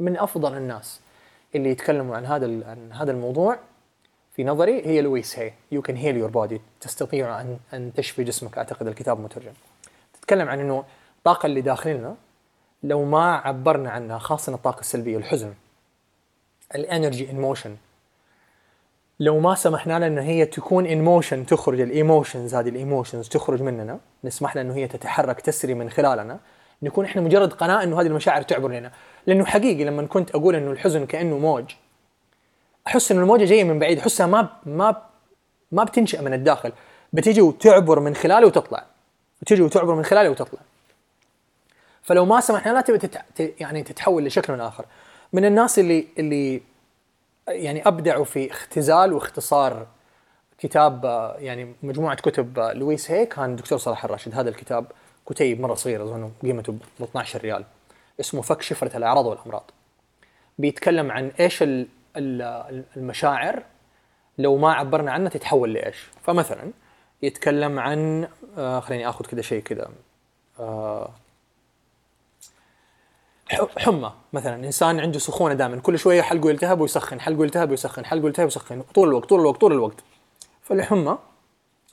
من 0.00 0.16
أفضل 0.16 0.56
الناس 0.56 1.00
اللي 1.54 1.70
يتكلموا 1.70 2.16
عن 2.16 2.26
هذا 2.26 2.46
عن 2.46 2.92
هذا 2.92 3.12
الموضوع 3.12 3.58
في 4.36 4.44
نظري 4.44 4.86
هي 4.86 5.00
Louise 5.00 5.38
Hay. 5.38 5.52
You 5.72 5.82
Can 5.82 5.96
Heal 5.96 6.16
Your 6.16 6.30
Body 6.30 6.60
تستطيع 6.80 7.40
أن 7.40 7.58
أن 7.74 7.92
تشفي 7.92 8.24
جسمك. 8.24 8.58
أعتقد 8.58 8.86
الكتاب 8.86 9.20
مترجم. 9.20 9.52
تتكلم 10.12 10.48
عن 10.48 10.60
إنه 10.60 10.84
الطاقه 11.18 11.46
اللي 11.46 11.60
داخلنا 11.60 12.16
لو 12.82 13.04
ما 13.04 13.36
عبرنا 13.36 13.90
عنها 13.90 14.18
خاصة 14.18 14.54
الطاقة 14.54 14.80
السلبية 14.80 15.16
الحزن 15.16 15.54
ال 16.74 16.82
energy 16.82 17.30
in 17.30 17.40
motion 17.40 17.76
لو 19.20 19.40
ما 19.40 19.54
سمحنا 19.54 19.98
لها 19.98 20.08
ان 20.08 20.18
هي 20.18 20.46
تكون 20.46 20.86
in 20.86 21.04
motion 21.04 21.46
تخرج 21.46 21.80
ال 21.80 21.88
emotions 21.88 22.54
هذه 22.54 22.68
ال 22.68 22.75
emotions 22.75 23.28
تخرج 23.28 23.62
مننا 23.62 23.98
نسمح 24.24 24.56
لها 24.56 24.64
إنه 24.64 24.74
هي 24.74 24.88
تتحرك 24.88 25.40
تسري 25.40 25.74
من 25.74 25.90
خلالنا 25.90 26.38
نكون 26.82 27.04
إحنا 27.04 27.22
مجرد 27.22 27.52
قناة 27.52 27.82
إنه 27.82 28.00
هذه 28.00 28.06
المشاعر 28.06 28.42
تعبر 28.42 28.68
لنا. 28.68 28.92
لأنه 29.26 29.44
حقيقي 29.44 29.84
لما 29.84 30.06
كنت 30.06 30.30
أقول 30.30 30.56
إنه 30.56 30.70
الحزن 30.70 31.06
كأنه 31.06 31.38
موج 31.38 31.64
أحس 32.86 33.12
إنه 33.12 33.20
الموجة 33.20 33.44
جاية 33.44 33.64
من 33.64 33.78
بعيد 33.78 33.98
أحسها 33.98 34.26
ما 34.26 34.48
ما 34.66 35.02
ما 35.72 35.84
بتنشأ 35.84 36.20
من 36.20 36.34
الداخل. 36.34 36.72
بتيجي 37.12 37.40
وتعبر 37.40 38.00
من 38.00 38.14
خلالي 38.14 38.46
وتطلع. 38.46 38.86
وتيجي 39.42 39.62
وتعبر 39.62 39.94
من 39.94 40.04
خلالي 40.04 40.28
وتطلع. 40.28 40.60
فلو 42.02 42.24
ما 42.24 42.40
سمحنا 42.40 42.72
لها 42.72 42.80
تبي 42.80 42.98
تتع... 42.98 43.22
يعني 43.38 43.82
تتحول 43.82 44.24
لشكل 44.24 44.60
آخر. 44.60 44.84
من 45.32 45.44
الناس 45.44 45.78
اللي 45.78 46.06
اللي 46.18 46.60
يعني 47.48 47.88
ابدعوا 47.88 48.24
في 48.24 48.50
اختزال 48.50 49.12
واختصار 49.12 49.86
كتاب 50.58 51.04
يعني 51.38 51.74
مجموعة 51.82 52.16
كتب. 52.16 52.58
لويس 52.58 53.10
هيك 53.10 53.34
كان 53.34 53.50
الدكتور 53.50 53.78
صلاح 53.78 54.04
الراشد. 54.04 54.34
هذا 54.34 54.48
الكتاب 54.48 54.86
كتيب 55.28 55.60
مرة 55.60 55.74
صغير 55.74 56.02
أظن 56.02 56.30
قيمته 56.42 56.72
ب 56.72 57.02
12 57.02 57.40
ريال. 57.40 57.64
اسمه 58.20 58.42
فك 58.42 58.62
شفرة 58.62 58.96
الأعراض 58.96 59.26
والأمراض. 59.26 59.70
بيتكلم 60.58 61.10
عن 61.10 61.32
إيش 61.40 61.64
المشاعر 62.96 63.62
لو 64.38 64.56
ما 64.56 64.72
عبرنا 64.72 65.12
عنها 65.12 65.28
تتحول 65.28 65.72
لإيش. 65.72 66.08
فمثلا 66.22 66.70
يتكلم 67.22 67.78
عن 67.78 68.28
آه 68.58 68.80
خليني 68.80 69.08
آخذ 69.08 69.26
كذا 69.26 69.42
شيء 69.42 69.62
كذا 69.62 69.88
آه 70.60 71.10
حمى 73.50 74.12
مثلا 74.32 74.66
إنسان 74.66 75.00
عنده 75.00 75.18
سخونة 75.18 75.54
دائما 75.54 75.80
كل 75.80 75.98
شوية 75.98 76.22
حلقه 76.22 76.50
يلتهب 76.50 76.80
ويسخن 76.80 77.20
حلقه 77.20 77.42
يلتهب 77.42 77.70
ويسخن 77.70 78.04
حلقه 78.04 78.26
يلتهب 78.26 78.44
ويسخن 78.44 78.82
طول 78.94 79.08
الوقت 79.08 79.28
طول 79.28 79.40
الوقت 79.40 79.60
طول 79.60 79.72
الوقت. 79.72 80.04
فالحمى 80.62 81.18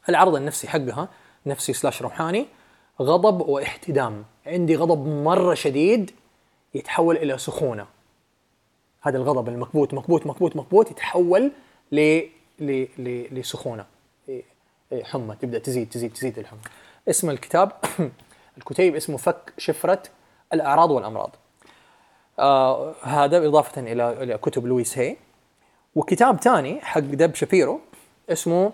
العرض 0.10 0.36
النفسي 0.36 0.68
حقها 0.68 1.10
نفسي 1.46 1.74
سلاش 1.74 2.02
روحاني 2.02 2.46
غضب 3.02 3.50
واحتدام. 3.50 4.26
عندي 4.46 4.76
غضب 4.76 5.08
مرة 5.08 5.54
شديد 5.54 6.12
يتحول 6.74 7.18
إلى 7.18 7.38
سخونة. 7.38 7.86
هذا 9.02 9.18
الغضب 9.18 9.50
المكبوت 9.50 9.94
مكبوت 9.94 10.28
مكبوت 10.28 10.56
مكبوت 10.56 10.92
يتحول 10.92 11.52
ل 11.92 12.22
ل 12.60 12.88
ل 12.98 13.40
لسخونة. 13.40 13.86
حمى. 15.04 15.36
تبدأ 15.42 15.60
تزيد 15.60 15.90
تزيد 15.90 16.14
تزيد 16.14 16.40
الحمى. 16.40 16.60
اسم 17.10 17.30
الكتاب 17.30 17.72
الكتيب 18.58 18.96
اسمه 18.96 19.18
فك 19.18 19.54
شفرة 19.58 20.04
الأعراض 20.54 20.92
والأمراض. 20.92 21.36
آه 22.40 22.94
هذا 23.04 23.48
إضافة 23.48 23.82
إلى 23.82 24.24
إلى 24.24 24.38
كتب 24.38 24.66
لويس 24.66 24.98
هي. 24.98 25.16
وكتاب 25.96 26.42
ثاني 26.42 26.82
حق 26.82 27.00
دب 27.00 27.36
شابيرو 27.36 27.80
اسمه 28.30 28.72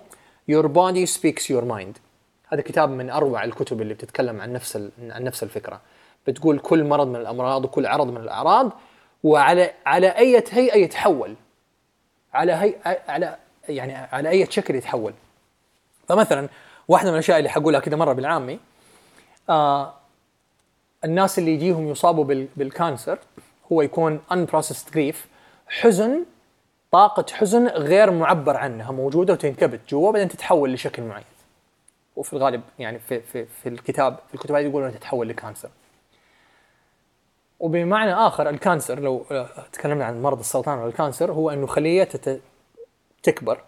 Your 0.52 0.66
Body 0.66 1.06
Speaks 1.18 1.44
Your 1.44 1.64
Mind. 1.64 2.00
هذا 2.50 2.62
كتاب 2.62 2.90
من 2.90 3.10
أروع 3.10 3.44
الكتب 3.44 3.82
اللي 3.82 3.94
بتتكلم 3.94 4.42
عن 4.42 4.54
نفس 4.54 4.90
عن 5.00 5.24
نفس 5.24 5.44
الفكرة. 5.44 5.82
بتقول 6.28 6.60
كل 6.60 6.84
مرض 6.84 7.08
من 7.08 7.16
الأمراض 7.16 7.66
وكل 7.66 7.86
عرض 7.86 8.08
من 8.08 8.18
الأعراض 8.18 8.72
وعلى 9.24 9.72
على 9.86 10.08
أي 10.08 10.44
هيئة 10.52 10.78
يتحول. 10.78 11.36
على 12.34 12.52
هي 12.52 12.76
على 13.08 13.38
يعني 13.70 13.96
على 13.96 14.30
أي 14.30 14.46
شكل 14.52 14.76
يتحول. 14.76 15.14
فمثلا 16.08 16.50
واحدة 16.88 17.10
من 17.10 17.14
الأشياء 17.14 17.38
اللي 17.38 17.50
حقولها 17.50 17.80
كذا 17.80 17.96
مرة 17.96 18.14
بالعامي 18.14 18.60
آه 19.50 19.94
الناس 21.06 21.40
اللي 21.40 21.54
يجيهم 21.54 21.88
يصابوا 21.88 22.46
بالكانسر 22.56 23.20
هو 23.72 23.82
يكون 23.82 24.20
unprocessed 24.34 24.94
grief 24.96 25.16
حزن 25.68 26.26
طاقة 26.92 27.26
حزن 27.34 27.68
غير 27.68 28.12
معبر 28.12 28.58
عنها 28.58 28.92
موجودة 28.92 29.34
وتنكبت 29.34 29.80
جوا 29.90 30.12
بعدين 30.12 30.30
تتحول 30.30 30.74
لشكل 30.74 31.04
معين. 31.04 31.26
وفي 32.16 32.34
الغالب 32.34 32.62
يعني 32.80 33.00
في 33.00 33.22
في 33.22 33.46
في 33.46 33.70
الكتاب 33.70 34.20
في 34.28 34.36
الكتب 34.36 34.56
يقولون 34.56 34.92
تتحول 34.92 35.30
ل 35.30 35.35
cancer. 35.35 35.70
وبمعنى 37.60 38.14
آخر 38.14 38.50
ال 38.50 38.57
cancer 38.57 39.00
لو 39.00 39.26
تكلمنا 39.74 40.06
عن 40.06 40.22
مرض 40.22 40.40
السرطان 40.40 40.80
أو 40.80 40.88
ال 40.88 40.94
cancer 40.94 41.32
هو 41.32 41.50
إنه 41.50 41.68
خلية 41.68 42.10
تكبر 43.24 43.62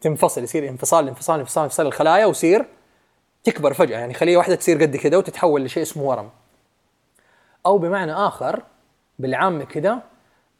تنفصل 0.00 0.42
يصير 0.42 0.68
انفصال 0.68 1.08
انفصال 1.08 1.40
انفصال 1.40 1.64
انفصال 1.64 1.86
الخلايا 1.86 2.26
ويصير 2.26 2.66
تكبر 3.46 3.72
فجأة 3.72 3.98
يعني 3.98 4.14
خلية 4.14 4.36
واحدة 4.36 4.54
تصير 4.54 4.82
قد 4.82 4.96
كذا 4.96 5.16
وتتحول 5.16 5.64
لشيء 5.64 5.82
اسمه 5.82 6.02
ورم. 6.02 6.30
أو 7.66 7.78
بمعنى 7.78 8.12
آخر 8.12 8.62
بالعامة 9.18 9.64
كده 9.64 9.98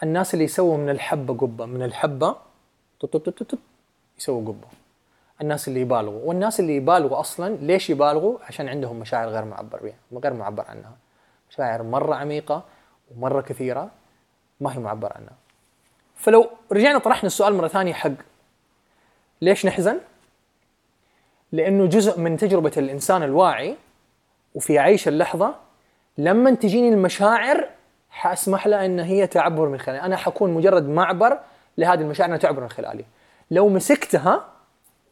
الناس 0.02 0.34
اللي 0.34 0.44
يسووا 0.44 0.76
من 0.76 0.90
الحبة 0.90 1.34
قبة 1.34 1.66
من 1.66 1.82
الحبة 1.82 2.36
يسووا 4.18 4.48
قبة. 4.48 4.68
الناس 5.40 5.68
اللي 5.68 5.80
يبالغوا. 5.80 6.20
والناس 6.24 6.60
اللي 6.60 6.76
يبالغوا 6.76 7.20
أصلا 7.20 7.56
ليش 7.56 7.90
يبالغوا؟ 7.90 8.38
عشان 8.48 8.68
عندهم 8.68 9.00
مشاعر 9.00 9.28
غير 9.28 9.44
معبر 9.44 9.80
بها 9.82 10.20
غير 10.22 10.32
معبر 10.32 10.64
عنها. 10.68 10.92
مشاعر 11.50 11.82
مرة 11.82 12.14
عميقة 12.14 12.64
ومرة 13.10 13.40
كثيرة 13.40 13.90
ما 14.60 14.74
هي 14.74 14.78
معبر 14.78 15.12
عنها. 15.16 15.34
فلو 16.16 16.50
رجعنا 16.72 16.98
طرحنا 16.98 17.26
السؤال 17.26 17.54
مرة 17.54 17.68
ثانية 17.68 17.92
حق 17.92 18.10
ليش 19.42 19.66
نحزن؟ 19.66 20.00
لأنه 21.52 21.86
جزء 21.86 22.20
من 22.20 22.36
تجربة 22.36 22.72
الإنسان 22.76 23.22
الواعي 23.22 23.76
وفي 24.54 24.78
عيش 24.78 25.08
اللحظة 25.08 25.54
لما 26.18 26.54
تجيني 26.54 26.88
المشاعر 26.88 27.68
حأسمح 28.10 28.66
لها 28.66 28.86
إن 28.86 29.00
هي 29.00 29.26
تعبر 29.26 29.68
من 29.68 29.78
خلالي. 29.78 30.00
أنا 30.00 30.16
حكون 30.16 30.54
مجرد 30.54 30.88
معبر 30.88 31.40
لهذه 31.78 32.00
المشاعر 32.00 32.28
إنها 32.28 32.38
تعبر 32.38 32.62
من 32.62 32.68
خلالي. 32.68 33.04
لو 33.50 33.68
مسكتها 33.68 34.48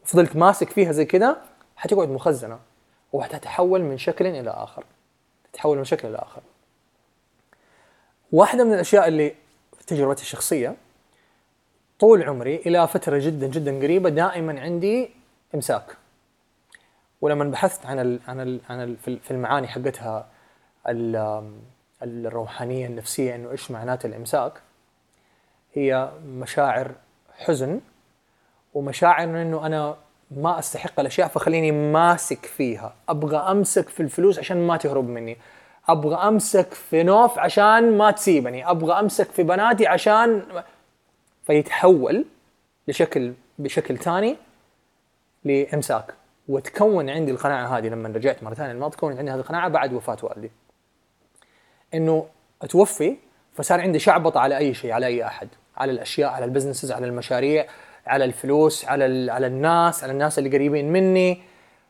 وفضلت 0.03 0.35
ماسك 0.35 0.69
فيها 0.69 0.91
زي 0.91 1.05
كذا 1.05 1.41
حتقعد 1.75 2.09
مخزنة 2.09 2.59
وحتتحول 3.13 3.81
من 3.81 3.97
شكل 3.97 4.27
إلى 4.27 4.49
آخر. 4.49 4.83
تتحول 5.53 5.77
من 5.77 5.83
شكل 5.83 6.07
إلى 6.07 6.17
آخر. 6.17 6.41
واحدة 8.31 8.63
من 8.63 8.73
الأشياء 8.73 9.07
اللي 9.07 9.35
في 9.77 9.85
تجربتي 9.85 10.21
الشخصية 10.21 10.75
طول 11.99 12.23
عمري 12.23 12.55
إلى 12.55 12.87
فترة 12.87 13.17
جدا 13.17 13.47
جدا 13.47 13.79
قريبة 13.79 14.09
دائما 14.09 14.61
عندي 14.61 15.09
إمساك. 15.55 15.97
ولما 17.25 17.43
بحثت 17.43 17.85
عن 17.85 17.99
ال 17.99 18.19
عن 18.27 18.39
ال 18.39 18.59
عن 18.69 18.83
ال 18.83 18.97
في 18.97 19.31
المعاني 19.31 19.67
حقتها 19.67 20.27
الروحانية 22.01 22.87
النفسية 22.87 23.35
إنه 23.35 23.51
إيش 23.51 23.71
معنات 23.71 24.05
الإمساك 24.05 24.53
هي 25.73 26.11
مشاعر 26.27 26.91
حزن 27.37 27.81
ومشاعر 28.73 29.23
إنه 29.23 29.65
أنا 29.65 29.97
ما 30.31 30.59
أستحق 30.59 30.99
الأشياء 30.99 31.27
فخليني 31.27 31.71
ماسك 31.71 32.45
فيها. 32.45 32.95
أبغى 33.09 33.37
أمسك 33.37 33.89
في 33.89 33.99
الفلوس 33.99 34.39
عشان 34.39 34.67
ما 34.67 34.77
تهرب 34.77 35.07
مني. 35.07 35.37
أبغى 35.89 36.15
أمسك 36.15 36.73
في 36.73 37.03
نوف 37.03 37.39
عشان 37.39 37.97
ما 37.97 38.11
تسيبني. 38.11 38.69
أبغى 38.69 38.99
أمسك 38.99 39.31
في 39.31 39.43
بناتي 39.43 39.87
عشان 39.87 40.43
فيتحول 41.43 42.25
لشكل 42.87 43.33
بشكل 43.59 43.97
ثاني 43.97 44.37
لإمساك. 45.43 46.13
وتكون 46.47 47.09
عندي 47.09 47.31
القناعة 47.31 47.77
هذه 47.77 47.87
لما 47.87 48.09
رجعت 48.09 48.43
مرة 48.43 48.53
ثانية 48.53 48.71
الماضي 48.71 48.95
تكون 48.95 49.17
عندي 49.17 49.31
هذه 49.31 49.39
القناعة 49.39 49.69
بعد 49.69 49.93
وفاة 49.93 50.17
والدي. 50.23 50.51
إنه 51.93 52.27
أتوفي 52.61 53.17
فصار 53.53 53.81
عندي 53.81 53.99
شعبطه 53.99 54.39
على 54.39 54.57
أي 54.57 54.73
شيء 54.73 54.91
على 54.91 55.05
أي 55.05 55.25
أحد 55.25 55.47
على 55.77 55.91
الأشياء 55.91 56.29
على 56.31 56.45
البزنسز 56.45 56.91
على 56.91 57.05
المشاريع 57.05 57.67
على 58.07 58.25
الفلوس 58.25 58.85
على 58.85 59.31
على 59.31 59.47
الناس 59.47 60.03
على 60.03 60.13
الناس 60.13 60.39
اللي 60.39 60.49
قريبين 60.49 60.91
مني. 60.91 61.41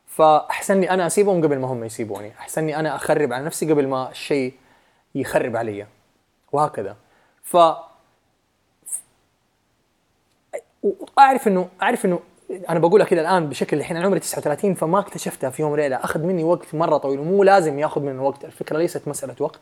فأحسن 0.07 0.81
لي 0.81 0.89
أنا 0.89 1.07
أسيبهم 1.07 1.43
قبل 1.43 1.59
ما 1.59 1.67
هم 1.67 1.83
يسيبوني. 1.83 2.31
أحسن 2.39 2.67
لي 2.67 2.75
أنا 2.75 2.95
أخرب 2.95 3.33
على 3.33 3.45
نفسي 3.45 3.71
قبل 3.71 3.87
ما 3.87 4.11
الشيء 4.11 4.53
يخرب 5.15 5.55
علي. 5.55 5.85
وهكذا. 6.51 6.95
ف 7.43 7.57
أعرف 11.19 11.47
انه 11.47 11.69
أعرف 11.81 12.05
إنه 12.05 12.19
أنا 12.69 12.79
بقولها 12.79 13.05
كذا 13.05 13.21
الآن 13.21 13.49
بشكل 13.49 13.77
الحين 13.77 13.97
أنا 13.97 14.05
عمري 14.05 14.19
39 14.19 14.73
فما 14.73 14.99
اكتشفتها 14.99 15.49
في 15.49 15.61
يوم 15.61 15.71
وليلة. 15.71 15.95
أخذ 15.95 16.23
مني 16.23 16.43
وقت 16.43 16.75
مرة 16.75 16.97
طويل 16.97 17.19
ومو 17.19 17.43
لازم 17.43 17.79
ياخذ 17.79 18.01
مني 18.01 18.19
وقت. 18.19 18.45
الفكرة 18.45 18.77
ليست 18.77 19.07
مسألة 19.07 19.35
وقت 19.39 19.59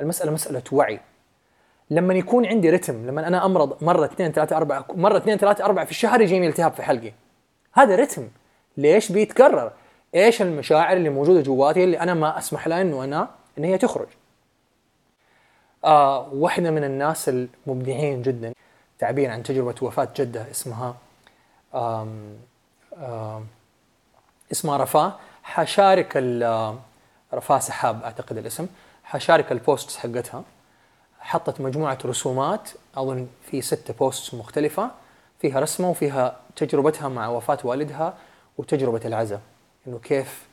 المسألة 0.00 0.32
مسألة 0.32 0.62
وعي. 0.72 1.00
لما 1.90 2.14
يكون 2.14 2.46
عندي 2.46 2.70
رتم 2.70 3.06
لما 3.06 3.26
أنا 3.26 3.44
أمرض 3.46 3.84
مرة 3.84 4.04
اثنين 4.04 4.32
ثلاثة 4.32 4.56
أربعة 4.56 4.86
مرة 4.94 5.16
اثنين 5.16 5.36
ثلاثة 5.36 5.64
أربعة 5.64 5.84
في 5.84 5.90
الشهر 5.90 6.20
يجيني 6.20 6.46
التهاب 6.48 6.72
في 6.72 6.82
حلقي. 6.82 7.12
هذا 7.72 7.96
رتم. 7.96 8.28
ليش 8.76 9.12
بيتكرر؟ 9.12 9.72
إيش 10.14 10.42
المشاعر 10.42 10.96
اللي 10.96 11.08
موجودة 11.08 11.40
جواتي 11.40 11.84
اللي 11.84 12.00
أنا 12.00 12.14
ما 12.14 12.38
أسمح 12.38 12.68
لها 12.68 12.82
إنه 12.82 13.04
أنا 13.04 13.28
إن 13.58 13.64
هي 13.64 13.78
تخرج؟ 13.78 14.08
آه 15.84 16.28
واحدة 16.34 16.70
من 16.70 16.84
الناس 16.84 17.28
المبدعين 17.28 18.22
جدا. 18.22 18.52
تعبير 18.98 19.30
عن 19.30 19.42
تجربة 19.42 19.74
وفاة 19.82 20.08
جدة 20.16 20.50
اسمها 20.50 20.96
اسمها 24.52 24.76
رفاه. 24.76 25.18
حشارك 25.42 26.16
رفاه 27.34 27.58
سحاب 27.58 28.02
أعتقد 28.02 28.38
الاسم. 28.38 28.66
حشارك 29.04 29.52
ال 29.52 29.59
posts 29.59 29.96
حقتها. 29.96 30.42
حطت 31.20 31.60
مجموعة 31.60 31.98
رسومات 32.04 32.70
أظن 32.96 33.28
في 33.50 33.62
ستة 33.62 33.94
posts 33.94 34.34
مختلفة. 34.34 34.90
فيها 35.40 35.60
رسمة 35.60 35.90
وفيها 35.90 36.36
تجربتها 36.56 37.08
مع 37.08 37.28
وفاة 37.28 37.58
والدها 37.64 38.14
وتجربة 38.58 39.00
العزاء 39.04 39.40
إنه 39.86 39.98
كيف 39.98 40.46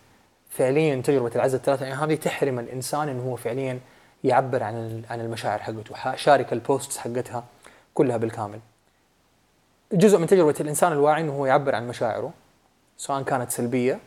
فعليا 0.49 1.01
تجربة 1.01 1.31
العزاء 1.35 1.59
الثلاثة. 1.59 1.85
أيام 1.85 1.97
هذه 1.97 2.15
تحرم 2.15 2.59
الإنسان 2.59 3.09
إنه 3.09 3.23
هو 3.23 3.35
فعليا 3.35 3.79
يعبر 4.23 4.63
عن 4.63 5.03
عن 5.09 5.19
المشاعر 5.21 5.59
حقته. 5.59 6.15
شارك 6.15 6.53
ال 6.53 6.61
posts 6.61 6.97
حقتها 6.97 7.43
كلها 7.93 8.17
بالكامل. 8.17 8.59
جزء 9.93 10.17
من 10.17 10.27
تجربة 10.27 10.55
الإنسان 10.59 10.91
الواعي 10.91 11.21
إنه 11.21 11.33
هو 11.33 11.45
يعبر 11.45 11.75
عن 11.75 11.87
مشاعره 11.87 12.33
سواء 12.97 13.21
كانت 13.21 13.51
سلبية 13.51 13.99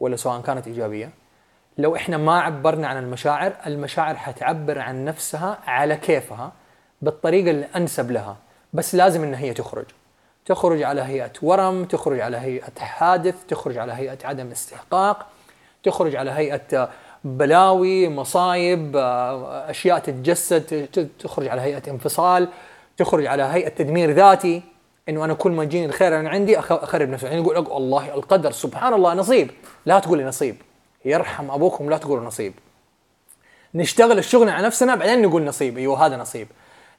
ولا 0.00 0.16
سواء 0.16 0.40
كانت 0.40 0.66
إيجابية. 0.66 1.10
لو 1.78 1.96
إحنا 1.96 2.16
ما 2.16 2.40
عبرنا 2.40 2.88
عن 2.88 2.96
المشاعر 2.96 3.52
المشاعر 3.66 4.14
حتعبر 4.14 4.78
عن 4.78 5.04
نفسها 5.04 5.58
على 5.66 5.96
كيفها 5.96 6.52
بالطريقة 7.02 7.50
الأنسب 7.50 8.10
لها. 8.10 8.36
بس 8.72 8.94
لازم 8.94 9.22
إن 9.22 9.34
هي 9.34 9.54
تخرج. 9.54 9.84
تخرج 10.46 10.82
على 10.82 11.00
هيئة 11.00 11.32
ورم 11.42 11.84
تخرج 11.84 12.20
على 12.20 12.36
هيئة 12.36 12.80
حادث 12.80 13.34
تخرج 13.48 13.78
على 13.78 13.92
هيئة 13.92 14.18
عدم 14.24 14.50
استحقاق 14.50 15.26
تخرج 15.82 16.16
على 16.16 16.30
هيئة 16.30 16.90
بلاوي 17.24 18.08
مصايب 18.08 18.92
أشياء 18.96 19.98
تتجسد 19.98 21.08
تخرج 21.18 21.48
على 21.48 21.60
هيئة 21.60 21.90
انفصال 21.90 22.48
تخرج 22.96 23.26
على 23.26 23.42
هيئة 23.42 23.68
تدمير 23.68 24.10
ذاتي. 24.10 24.62
إنه 25.08 25.24
أنا 25.24 25.34
كل 25.34 25.50
ما 25.50 25.62
يجيني 25.62 25.86
الخير 25.86 26.20
أنا 26.20 26.30
عندي 26.30 26.58
أخرب 26.58 27.08
نفسي. 27.08 27.26
يعني 27.26 27.40
يقول 27.40 27.56
الله 27.56 28.14
القدر 28.14 28.52
سبحان 28.52 28.94
الله 28.94 29.14
نصيب. 29.14 29.50
لا 29.86 29.98
تقولي 29.98 30.24
نصيب. 30.24 30.56
يرحم 31.04 31.50
أبوكم 31.50 31.90
لا 31.90 31.98
تقولوا 31.98 32.24
نصيب. 32.24 32.52
نشتغل 33.74 34.18
الشغل 34.18 34.48
على 34.48 34.66
نفسنا 34.66 34.94
بعدين 34.94 35.22
نقول 35.22 35.44
نصيب. 35.44 35.78
أيوه 35.78 36.06
هذا 36.06 36.16
نصيب. 36.16 36.48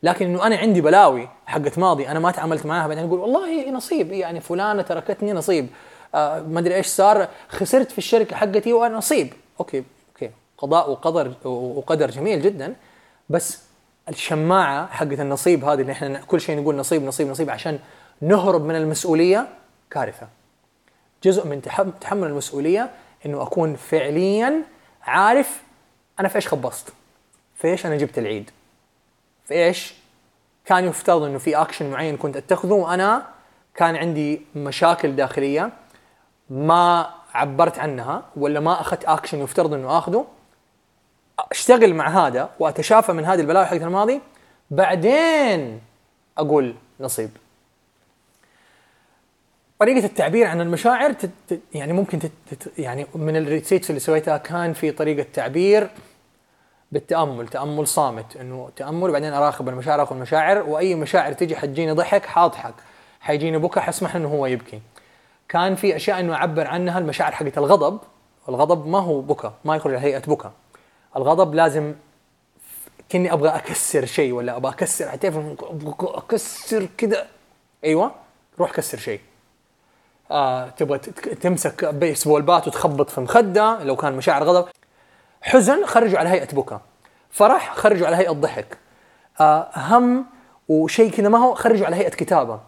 لكن 0.03 0.25
إنه 0.25 0.47
أنا 0.47 0.55
عندي 0.57 0.81
بلاوي 0.81 1.29
حقت 1.45 1.79
ماضي 1.79 2.07
أنا 2.07 2.19
ما 2.19 2.31
تعاملت 2.31 2.65
معاها 2.65 2.87
بعدين 2.87 3.05
أقول 3.05 3.19
والله 3.19 3.71
نصيب. 3.71 4.11
يعني 4.11 4.39
فلانة 4.39 4.81
تركتني 4.81 5.33
نصيب. 5.33 5.67
آه 6.15 6.39
ما 6.39 6.59
أدري 6.59 6.75
إيش 6.75 6.87
صار 6.87 7.27
خسرت 7.49 7.91
في 7.91 7.97
الشركة 7.97 8.35
حقتي 8.35 8.73
وأنا 8.73 8.97
نصيب. 8.97 9.33
okay 9.59 9.83
okay. 10.13 10.31
قضاء 10.57 10.89
وقدر 10.91 11.33
وقدر 11.45 12.11
جميل 12.11 12.41
جدا. 12.41 12.75
بس 13.29 13.59
الشماعة 14.13 14.87
حقت 14.87 15.19
النصيب 15.19 15.65
هذه 15.65 15.81
اللي 15.81 15.91
إحنا 15.91 16.19
كل 16.27 16.41
شيء 16.41 16.61
نقول 16.61 16.75
نصيب 16.75 17.03
نصيب 17.03 17.27
نصيب 17.27 17.49
عشان 17.49 17.79
نهرب 18.21 18.65
من 18.65 18.75
المسؤولية 18.75 19.47
كارثة. 19.91 20.27
جزء 21.23 21.47
من 21.47 21.61
تحمل 22.01 22.27
المسؤولية 22.27 22.89
إنه 23.25 23.41
أكون 23.41 23.75
فعليا 23.75 24.63
عارف 25.03 25.61
أنا 26.19 26.27
في 26.27 26.35
إيش 26.35 26.47
خبصت 26.47 26.93
في 27.55 27.67
إيش 27.67 27.85
أنا 27.85 27.97
جبت 27.97 28.17
العيد 28.17 28.49
في 29.45 29.53
إيش 29.53 29.93
كان 30.65 30.85
يفترض 30.85 31.23
إنه 31.23 31.37
في 31.37 31.55
اكشن 31.55 31.91
معين 31.91 32.17
كنت 32.17 32.37
أتخذه 32.37 32.73
وأنا 32.73 33.27
كان 33.75 33.95
عندي 33.95 34.41
مشاكل 34.55 35.15
داخلية 35.15 35.69
ما 36.49 37.09
عبرت 37.33 37.79
عنها 37.79 38.23
ولا 38.35 38.59
ما 38.59 38.81
أخذت 38.81 39.05
اكشن 39.05 39.39
يفترض 39.39 39.73
إنه 39.73 39.97
اخذه 39.97 40.25
أشتغل 41.51 41.93
مع 41.93 42.27
هذا 42.27 42.49
وأتشافى 42.59 43.13
من 43.13 43.25
هذه 43.25 43.39
البلاوي 43.39 43.65
حقت 43.65 43.81
الماضي 43.81 44.21
بعدين 44.71 45.81
أقول 46.37 46.75
نصيب. 46.99 47.29
طريقة 49.79 50.05
التعبير 50.05 50.47
عن 50.47 50.61
المشاعر 50.61 51.13
تت 51.13 51.59
يعني 51.73 51.93
ممكن 51.93 52.19
تت 52.19 52.31
يعني 52.77 53.05
من 53.15 53.37
الريسيتس 53.37 53.89
اللي 53.89 53.99
سويتها 53.99 54.37
كان 54.37 54.73
في 54.73 54.91
طريقة 54.91 55.25
تعبير 55.33 55.89
بالتأمل 56.91 57.47
تأمل 57.47 57.87
صامت 57.87 58.37
إنه 58.37 58.69
تأمل 58.75 59.09
وبعدين 59.09 59.33
أراقب 59.33 59.69
المشاعر 59.69 60.03
اخذ 60.03 60.15
المشاعر 60.15 60.57
وأي 60.69 60.95
مشاعر 60.95 61.33
تجي 61.33 61.55
حتجيني 61.55 61.91
ضحك 61.91 62.25
حاضحك 62.25 62.73
حيجيني 63.21 63.57
بكى 63.57 63.79
حسمح 63.79 64.15
إنه 64.15 64.27
هو 64.27 64.45
يبكي. 64.45 64.81
كان 65.49 65.75
في 65.75 65.95
أشياء 65.95 66.19
إنه 66.19 66.33
أعبر 66.33 66.67
عنها 66.67 66.99
المشاعر 66.99 67.31
حقت 67.31 67.57
الغضب 67.57 67.99
الغضب 68.49 68.87
ما 68.87 68.99
هو 68.99 69.21
بكى 69.21 69.51
ما 69.65 69.75
يخرج 69.75 69.93
على 69.93 70.03
هيئة 70.03 70.19
بكى 70.27 70.49
الغضب 71.17 71.55
لازم 71.55 71.93
كني 73.11 73.33
أبغى 73.33 73.49
أكسر 73.49 74.05
شيء 74.05 74.33
ولا 74.33 74.57
أبغى 74.57 74.71
أكسر 74.71 75.13
أبغى 75.13 75.95
أكسر 76.01 76.87
كذا 76.97 77.27
أيوه 77.83 78.11
روح 78.59 78.71
كسر 78.71 78.97
شيء. 78.97 79.19
آه 80.31 80.69
تبغى 80.69 80.97
تمسك 81.41 81.85
بيسبول 81.85 82.41
بات 82.41 82.67
وتخبط 82.67 83.09
في 83.09 83.21
مخدة 83.21 83.83
لو 83.83 83.95
كان 83.95 84.13
مشاعر 84.13 84.43
غضب. 84.43 84.67
حزن 85.41 85.85
خرجوا 85.85 86.19
على 86.19 86.29
هيئة 86.29 86.55
بكى 86.55 86.79
فرح 87.29 87.75
خرجوا 87.75 88.07
على 88.07 88.15
هيئة 88.15 88.31
ضحك. 88.31 88.77
آه 89.39 89.69
هم 89.75 90.25
وشيء 90.69 91.11
كذا 91.11 91.29
ما 91.29 91.37
هو 91.37 91.55
خرجوا 91.55 91.85
على 91.85 91.95
هيئة 91.95 92.09
كتابة. 92.09 92.59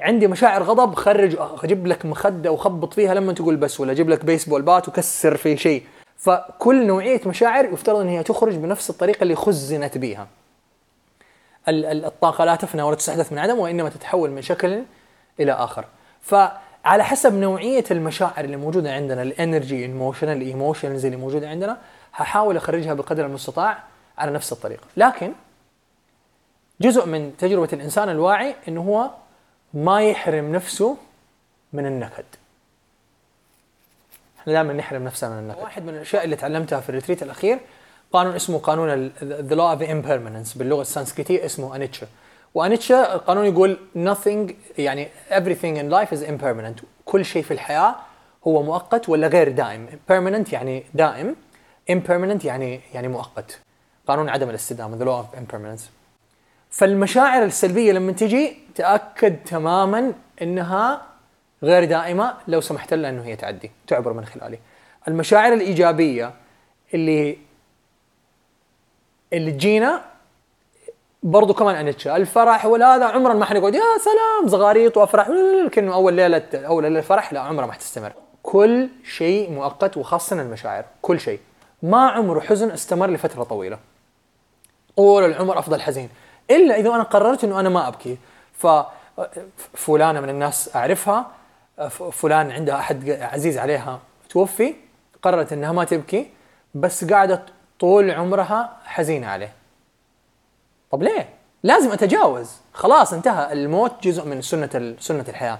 عندي 0.00 0.26
مشاعر 0.26 0.62
غضب 0.62 0.94
خرج 0.94 1.36
أجيب 1.38 1.86
لك 1.86 2.06
مخدة 2.06 2.52
وخبط 2.52 2.94
فيها 2.94 3.14
لما 3.14 3.32
تقول 3.32 3.56
بس 3.56 3.80
ولا 3.80 3.92
أجيب 3.92 4.08
لك 4.08 4.24
بيسبول 4.24 4.62
بات 4.62 4.88
وكسر 4.88 5.36
في 5.36 5.56
شيء. 5.56 5.84
فكل 6.20 6.86
نوعية 6.86 7.20
مشاعر 7.26 7.64
يفترض 7.64 7.96
إن 7.96 8.08
هي 8.08 8.22
تخرج 8.22 8.56
بنفس 8.56 8.90
الطريقة 8.90 9.22
اللي 9.22 9.34
خزنت 9.34 9.98
بها 9.98 10.26
الطاقة 11.68 12.44
لا 12.44 12.56
تفنى 12.56 12.82
ولا 12.82 12.96
تستحدث 12.96 13.32
من 13.32 13.38
عدم 13.38 13.58
وإنما 13.58 13.88
تتحول 13.88 14.30
من 14.30 14.42
شكل 14.42 14.82
إلى 15.40 15.52
آخر. 15.52 15.84
ف 16.20 16.34
على 16.84 17.04
حسب 17.04 17.34
نوعية 17.34 17.84
المشاعر 17.90 18.44
اللي 18.44 18.56
موجودة 18.56 18.92
عندنا 18.92 19.22
ال 19.22 19.31
energy 19.31 19.82
emotional 19.82 20.36
ال 20.36 20.44
emotions 20.44 21.04
اللي 21.04 21.16
موجودة 21.16 21.48
عندنا 21.48 21.78
هحاول 22.14 22.56
أخرجها 22.56 22.94
بقدر 22.94 23.26
المستطاع 23.26 23.82
على 24.18 24.30
نفس 24.30 24.52
الطريقة. 24.52 24.84
لكن 24.96 25.32
جزء 26.80 27.06
من 27.06 27.36
تجربة 27.36 27.68
الإنسان 27.72 28.08
الواعي 28.08 28.54
إنه 28.68 28.80
هو 28.80 29.10
ما 29.74 30.02
يحرم 30.02 30.52
نفسه 30.52 30.96
من 31.72 31.86
النكد. 31.86 32.24
إحنا 34.40 34.52
دائما 34.52 34.72
نحرم 34.72 35.04
نفسنا 35.04 35.30
من 35.30 35.38
النكد 35.38 35.58
واحد 35.58 35.82
من 35.82 35.88
الأشياء 35.88 36.24
اللي 36.24 36.36
تعلمتها 36.36 36.80
في 36.80 36.88
ال 36.88 36.92
retreat 36.92 37.22
الأخير 37.22 37.58
قانون 38.12 38.34
اسمه 38.34 38.58
قانون 38.58 39.12
the 39.22 39.54
law 39.54 39.70
of 39.70 39.82
impermanence 39.82 40.54
باللغة 40.54 40.80
السانسكريتية 40.80 41.44
اسمه 41.44 41.76
انيتشا 41.76 42.06
وانيتشا 42.54 43.14
القانون 43.14 43.44
يقول 43.46 43.78
nothing 43.96 44.52
يعني 44.78 45.08
everything 45.30 45.76
in 45.76 45.92
life 45.92 46.18
is 46.18 46.22
impermanent. 46.28 46.84
كل 47.04 47.24
شيء 47.24 47.42
في 47.42 47.50
الحياة 47.50 47.94
هو 48.46 48.62
مؤقت 48.62 49.08
ولا 49.08 49.26
غير 49.26 49.48
دائم؟ 49.48 49.86
permanent 50.10 50.52
يعني 50.52 50.84
دائم 50.94 51.36
impermanent 51.92 52.44
يعني 52.44 52.80
يعني 52.94 53.08
مؤقت. 53.08 53.58
قانون 54.08 54.28
عدم 54.28 54.50
الاستدامة 54.50 54.98
the 54.98 55.08
law 55.08 55.26
of 55.26 55.38
impermanence. 55.38 55.82
فالمشاعر 56.70 57.42
السلبية 57.44 57.92
لما 57.92 58.12
تجي 58.12 58.56
تأكد 58.74 59.36
تماما 59.44 60.12
إنها 60.42 61.09
غير 61.62 61.84
دائمة 61.84 62.34
لو 62.48 62.60
سمحت 62.60 62.94
لها 62.94 63.10
إنه 63.10 63.24
هي 63.24 63.36
تعدي 63.36 63.70
تعبر 63.86 64.12
من 64.12 64.24
خلالي. 64.24 64.58
المشاعر 65.08 65.52
الإيجابية 65.52 66.34
اللي 66.94 67.38
اللي 69.32 69.52
تجينا 69.52 70.02
برضو 71.22 71.54
كمان 71.54 71.86
انتشا 71.86 72.16
الفرح 72.16 72.66
والهذا 72.66 73.04
عمرا 73.04 73.34
ما 73.34 73.44
حنقعد 73.44 73.74
يا 73.74 73.80
سلام 73.80 74.48
زغاريط 74.48 74.96
وافرح 74.96 75.28
لكن 75.66 75.88
أول 75.88 76.14
ليلة 76.14 76.42
أول 76.54 76.82
ليلة 76.82 76.98
الفرح 76.98 77.32
لا 77.32 77.40
عمرها 77.40 77.66
ما 77.66 77.72
حتستمر. 77.72 78.12
كل 78.42 78.88
شيء 79.04 79.50
مؤقت 79.50 79.96
وخاصة 79.96 80.40
المشاعر 80.40 80.84
كل 81.02 81.20
شيء. 81.20 81.40
ما 81.82 82.10
عمره 82.10 82.40
حزن 82.40 82.70
استمر 82.70 83.10
لفترة 83.10 83.42
طويلة. 83.42 83.78
طول 84.96 85.24
العمر 85.24 85.58
أفضل 85.58 85.80
حزين. 85.80 86.08
إلا 86.50 86.76
إذا 86.78 86.88
أنا 86.88 87.02
قررت 87.02 87.44
إنه 87.44 87.60
أنا 87.60 87.68
ما 87.68 87.88
أبكي. 87.88 88.18
ف 88.52 88.66
فلانة 89.74 90.20
من 90.20 90.28
الناس 90.28 90.76
أعرفها 90.76 91.30
فلان 91.88 92.50
عندها 92.50 92.74
أحد 92.74 93.10
عزيز 93.10 93.58
عليها 93.58 94.00
توفي 94.28 94.74
قررت 95.22 95.52
إنها 95.52 95.72
ما 95.72 95.84
تبكي 95.84 96.26
بس 96.74 97.04
قاعدة 97.04 97.42
طول 97.80 98.10
عمرها 98.10 98.76
حزينة 98.84 99.26
عليه. 99.26 99.52
طب 100.90 101.02
ليه؟ 101.02 101.28
لازم 101.62 101.92
أتجاوز. 101.92 102.50
خلاص 102.72 103.12
انتهى. 103.12 103.52
الموت 103.52 103.92
جزء 104.02 104.24
من 104.24 104.42
سنة 104.42 104.94
سنة 104.98 105.24
الحياة. 105.28 105.58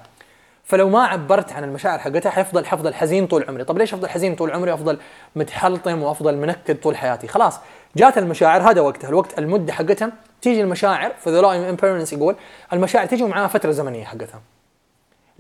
فلو 0.65 0.89
ما 0.89 1.07
عبرت 1.07 1.53
عن 1.53 1.65
المشاعر 1.65 1.99
حقتها 1.99 2.31
حيفضل 2.31 2.67
حفضل 2.67 2.95
حزين 2.95 3.27
طول 3.27 3.45
عمري. 3.49 3.65
طب 3.65 3.79
ليش 3.79 3.95
أفضل 3.95 4.09
حزين 4.09 4.37
طول 4.37 4.51
عمري؟ 4.51 4.75
أفضل 4.75 4.99
متحلطم 5.37 6.03
وأفضل 6.03 6.37
منكد 6.37 6.81
طول 6.81 6.97
حياتي. 6.97 7.29
خلاص 7.29 7.59
جات 7.97 8.19
المشاعر. 8.19 8.71
هذا 8.71 8.81
وقتها. 8.81 9.09
الوقت 9.09 9.39
المدة 9.39 9.73
حقتها. 9.73 10.13
تيجي 10.43 10.61
المشاعر 10.61 11.11
في 11.11 11.31
the 11.31 11.71
impermanence 11.71 12.13
يقول 12.13 12.37
المشاعر 12.73 13.07
تيجي 13.07 13.23
ومعها 13.23 13.47
فترة 13.47 13.71
زمنية 13.71 14.05
حقتها. 14.05 14.41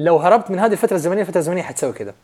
لو 0.00 0.16
هربت 0.16 0.50
من 0.50 0.58
هذه 0.58 0.72
الفترة 0.72 0.96
الزمنية 0.96 1.20
الفترة 1.20 1.38
الزمنيه 1.38 1.62
حتسوي 1.62 1.92
كذا. 1.92 2.14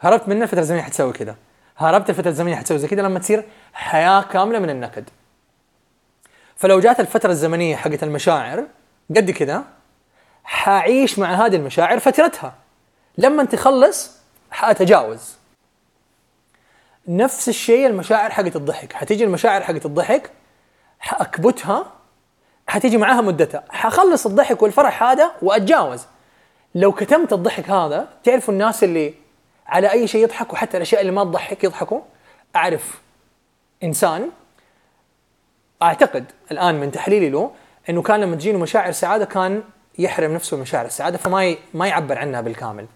هربت 0.00 0.28
منه 0.28 0.42
الفترة 0.42 0.60
الزمنيه 0.60 0.82
حتسوي 0.82 1.12
كذا. 1.12 1.36
هربت 1.76 2.10
الفترة 2.10 2.28
الزمنيه 2.28 2.56
حتسوي 2.56 2.78
زي 2.78 2.88
كذا 2.88 3.02
لما 3.02 3.18
تصير 3.18 3.44
حياة 3.72 4.22
كاملة 4.22 4.58
من 4.58 4.70
النكد. 4.70 5.04
فلو 6.56 6.80
جات 6.80 7.00
الفترة 7.00 7.30
الزمنية 7.30 7.76
حقت 7.76 8.02
المشاعر 8.02 8.66
قد 9.16 9.30
كذا 9.30 9.64
حعيش 10.44 11.18
مع 11.18 11.46
هذه 11.46 11.56
المشاعر 11.56 11.98
فترتها. 11.98 12.54
لما 13.18 13.44
تخلص 13.44 14.16
حأتجاوز. 14.50 15.36
نفس 17.08 17.48
الشيء 17.48 17.86
المشاعر 17.86 18.30
حقت 18.30 18.56
الضحك. 18.56 18.92
حتيجي 18.92 19.24
المشاعر 19.24 19.62
حقت 19.62 19.86
الضحك 19.86 20.30
حأكبتها 20.98 21.92
حتيجي 22.66 22.96
معاها 22.96 23.20
مدتها. 23.20 23.64
حخلص 23.70 24.26
الضحك 24.26 24.62
والفرح 24.62 25.02
هذا 25.02 25.30
وأتجاوز. 25.42 26.06
لو 26.74 26.92
كتمت 26.92 27.32
الضحك 27.32 27.70
هذا 27.70 28.08
تعرفوا 28.24 28.54
الناس 28.54 28.84
اللي 28.84 29.14
على 29.66 29.90
أي 29.92 30.06
شيء 30.06 30.22
يضحكوا 30.22 30.58
حتى 30.58 30.76
الأشياء 30.76 31.00
اللي 31.00 31.12
ما 31.12 31.24
تضحك 31.24 31.64
يضحكوا؟ 31.64 32.00
أعرف 32.56 33.00
إنسان 33.82 34.30
أعتقد 35.82 36.24
الآن 36.50 36.80
من 36.80 36.92
تحليلي 36.92 37.30
له 37.30 37.50
إنه 37.88 38.02
كان 38.02 38.20
لما 38.20 38.36
تجيني 38.36 38.58
مشاعر 38.58 38.92
سعادة 38.92 39.24
كان 39.24 39.62
يحرم 39.98 40.34
نفسه 40.34 40.56
من 40.56 40.62
مشاعر 40.62 40.86
السعادة 40.86 41.18
فما 41.18 41.44
ي... 41.44 41.58
ما 41.74 41.86
يعبر 41.86 42.18
عنها 42.18 42.40
بالكامل. 42.40 42.86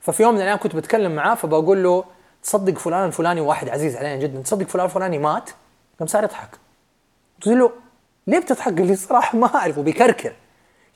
ففي 0.00 0.22
يوم 0.22 0.34
من 0.34 0.40
الأيام 0.40 0.58
كنت 0.58 0.76
بتكلم 0.76 1.14
معاه 1.14 1.34
فبقول 1.34 1.82
له 1.82 2.04
تصدق 2.42 2.78
فلان 2.78 3.06
الفلاني 3.06 3.40
واحد 3.40 3.68
عزيز 3.68 3.96
علينا 3.96 4.16
جدا 4.16 4.42
تصدق 4.42 4.66
فلان 4.66 4.86
الفلاني 4.86 5.18
مات؟ 5.18 5.50
قام 5.98 6.06
صار 6.06 6.24
يضحك. 6.24 6.48
قلت 7.36 7.46
له 7.46 7.72
ليه 8.26 8.38
بتضحك؟ 8.38 8.78
قال 8.78 8.86
لي 8.86 8.96
صراحة 8.96 9.38
ما 9.38 9.54
اعرف 9.54 9.78
وبيكركر 9.78 10.32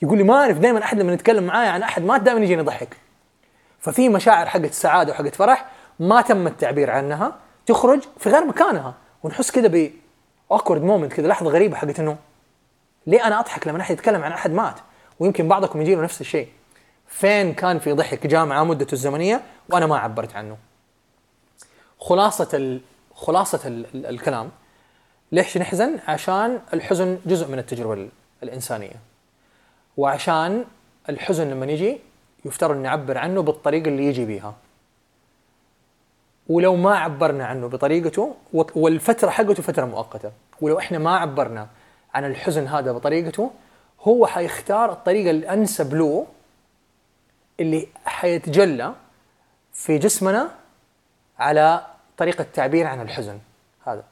يقول 0.01 0.17
لي 0.17 0.23
ما 0.23 0.33
أعرف 0.33 0.57
دائما 0.57 0.83
أحد 0.83 0.99
لما 0.99 1.15
نتكلم 1.15 1.43
معايا 1.43 1.69
عن 1.69 1.83
أحد 1.83 2.03
مات 2.03 2.21
دائما 2.21 2.39
يجيني 2.39 2.61
ضحك. 2.61 2.97
ففي 3.79 4.09
مشاعر 4.09 4.45
حقت 4.45 4.73
سعاده 4.73 5.11
وحقت 5.11 5.35
فرح 5.35 5.69
ما 5.99 6.21
تم 6.21 6.47
التعبير 6.47 6.91
عنها 6.91 7.35
تخرج 7.65 8.01
في 8.17 8.29
غير 8.29 8.45
مكانها. 8.45 8.93
ونحس 9.23 9.51
كذا 9.51 9.67
ب 9.67 9.91
awkward 10.51 10.81
moment 10.83 11.13
كذا 11.13 11.27
لحظة 11.27 11.49
غريبة 11.49 11.75
حقت 11.75 11.99
إنه 11.99 12.17
ليه 13.07 13.27
أنا 13.27 13.39
أضحك 13.39 13.67
لما 13.67 13.81
احد 13.81 13.93
يتكلم 13.93 14.23
عن 14.23 14.31
أحد 14.31 14.51
مات؟ 14.51 14.75
ويمكن 15.19 15.47
بعضكم 15.47 15.81
يجي 15.81 15.95
له 15.95 16.01
نفس 16.01 16.21
الشيء. 16.21 16.47
فين 17.07 17.53
كان 17.53 17.79
في 17.79 17.93
ضحك 17.93 18.27
جاء 18.27 18.45
مع 18.45 18.63
مدته 18.63 18.93
الزمنية؟ 18.93 19.41
وأنا 19.69 19.85
ما 19.85 19.97
عبرت 19.97 20.35
عنه. 20.35 20.57
خلاصة 21.99 22.49
ال... 22.53 22.81
خلاصة 23.15 23.67
ال... 23.67 23.85
ال... 23.95 24.05
الكلام. 24.05 24.51
ليش 25.31 25.57
نحزن؟ 25.57 25.99
عشان 26.07 26.59
الحزن 26.73 27.19
جزء 27.25 27.47
من 27.47 27.59
التجربة 27.59 28.09
الإنسانية. 28.43 28.95
وعشان 29.97 30.65
الحزن 31.09 31.49
لما 31.49 31.65
يجي 31.65 31.99
يفترض 32.45 32.75
نعبر 32.77 33.17
عنه 33.17 33.41
بالطريقة 33.41 33.87
اللي 33.87 34.05
يجي 34.05 34.25
بيها. 34.25 34.55
ولو 36.49 36.75
ما 36.75 36.97
عبرنا 36.97 37.45
عنه 37.45 37.67
بطريقته 37.67 38.35
والفترة 38.53 39.29
حقته 39.29 39.63
فترة 39.63 39.85
مؤقتة. 39.85 40.31
ولو 40.61 40.79
إحنا 40.79 40.97
ما 40.97 41.17
عبرنا 41.17 41.67
عن 42.13 42.25
الحزن 42.25 42.67
هذا 42.67 42.91
بطريقته 42.91 43.51
هو 44.01 44.27
حيختار 44.27 44.91
الطريقة 44.91 45.31
الأنسب 45.31 45.93
له 45.93 46.27
اللي 47.59 47.87
حيتجلى 48.05 48.93
في 49.73 49.97
جسمنا 49.97 50.51
على 51.39 51.85
طريقة 52.17 52.45
تعبير 52.53 52.87
عن 52.87 53.01
الحزن 53.01 53.39
هذا. 53.85 54.03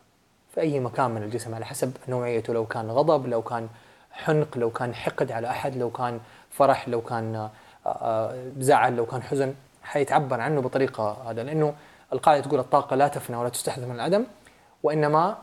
في 0.55 0.61
أي 0.61 0.79
مكان 0.79 1.11
من 1.11 1.23
الجسم 1.23 1.55
على 1.55 1.65
حسب 1.65 1.97
نوعيته 2.07 2.53
لو 2.53 2.65
كان 2.65 2.91
غضب 2.91 3.27
لو 3.27 3.41
كان 3.41 3.67
حنق 4.15 4.57
لو 4.57 4.69
كان 4.69 4.95
حقد 4.95 5.31
على 5.31 5.49
أحد 5.49 5.77
لو 5.77 5.89
كان 5.89 6.19
فرح 6.51 6.89
لو 6.89 7.01
كان 7.01 7.35
آه، 7.35 7.51
آه، 7.85 8.51
زعل 8.59 8.95
لو 8.95 9.05
كان 9.05 9.23
حزن 9.23 9.53
حيتعبر 9.83 10.41
عنه 10.41 10.61
بطريقة 10.61 11.31
هذا 11.31 11.43
لأنه 11.43 11.75
القاعده 12.13 12.43
تقول 12.43 12.59
الطاقة 12.59 12.95
لا 12.95 13.07
تفنى 13.07 13.37
ولا 13.37 13.49
تستحدث 13.49 13.83
من 13.83 13.95
العدم 13.95 14.25
وإنما 14.83 15.37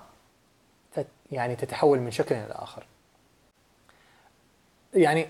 يعني 1.32 1.56
تتحول 1.56 1.98
من 2.00 2.10
شكل 2.10 2.34
إلى 2.34 2.52
آخر. 2.52 2.86
يعني 4.94 5.26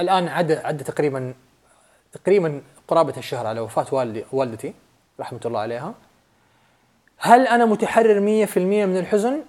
الآن 0.00 0.28
عدى 0.28 0.56
عدى 0.56 0.84
تقريبا 0.84 1.34
تقريبا 2.12 2.62
قرابة 2.88 3.14
الشهر 3.16 3.46
على 3.46 3.60
وفاة 3.60 3.86
والدي 3.92 4.24
والدتي 4.32 4.74
رحمة 5.20 5.40
الله 5.44 5.60
عليها. 5.60 5.94
هل 7.18 7.46
أنا 7.46 7.64
متحرر 7.64 8.46
100% 8.46 8.58
من 8.58 8.96
الحزن؟ 8.96 9.42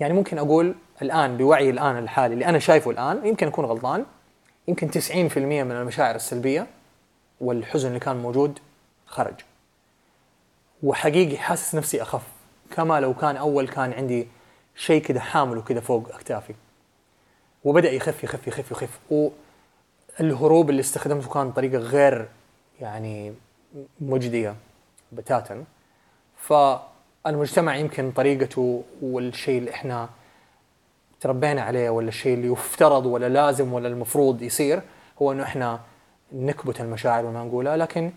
يعني 0.00 0.14
ممكن 0.14 0.38
أقول 0.38 0.74
الآن 1.02 1.36
بوعي 1.36 1.70
الآن 1.70 1.98
الحالي 1.98 2.34
اللي 2.34 2.46
أنا 2.46 2.58
شايفه 2.58 2.90
الآن 2.90 3.26
يمكن 3.26 3.46
اكون 3.46 3.64
غلطان. 3.64 4.04
يمكن 4.68 4.90
90% 4.90 5.36
من 5.36 5.72
المشاعر 5.72 6.14
السلبية 6.14 6.66
والحزن 7.40 7.88
اللي 7.88 8.00
كان 8.00 8.16
موجود 8.16 8.58
خرج. 9.06 9.34
وحقيقي 10.82 11.38
حاسس 11.38 11.74
نفسي 11.74 12.02
أخف. 12.02 12.22
كما 12.70 13.00
لو 13.00 13.14
كان 13.14 13.36
أول 13.36 13.68
كان 13.68 13.92
عندي 13.92 14.28
شيء 14.76 15.02
كذا 15.02 15.20
حامله 15.20 15.62
كذا 15.62 15.80
فوق 15.80 16.14
أكتافي. 16.14 16.54
وبدأ 17.64 17.90
يخف 17.90 18.24
يخف 18.24 18.46
يخف 18.46 18.70
يخف. 18.70 19.00
والهروب 19.10 20.70
اللي 20.70 20.80
استخدمته 20.80 21.30
كان 21.30 21.52
طريقة 21.52 21.78
غير 21.78 22.28
يعني 22.80 23.34
مجدية 24.00 24.54
بتاتا. 25.12 25.64
فالمجتمع 27.24 27.76
يمكن 27.76 28.10
طريقته 28.10 28.82
والشيء 29.02 29.58
اللي 29.58 29.70
إحنا 29.70 30.08
تربينا 31.20 31.62
عليه 31.62 31.90
ولا 31.90 32.08
الشيء 32.08 32.34
اللي 32.34 32.52
يفترض 32.52 33.06
ولا 33.06 33.28
لازم 33.28 33.72
ولا 33.72 33.88
المفروض 33.88 34.42
يصير 34.42 34.82
هو 35.22 35.32
إنه 35.32 35.42
إحنا 35.42 35.80
نكبت 36.32 36.80
المشاعر 36.80 37.26
وما 37.26 37.44
نقولها. 37.44 37.76
لكن 37.76 38.12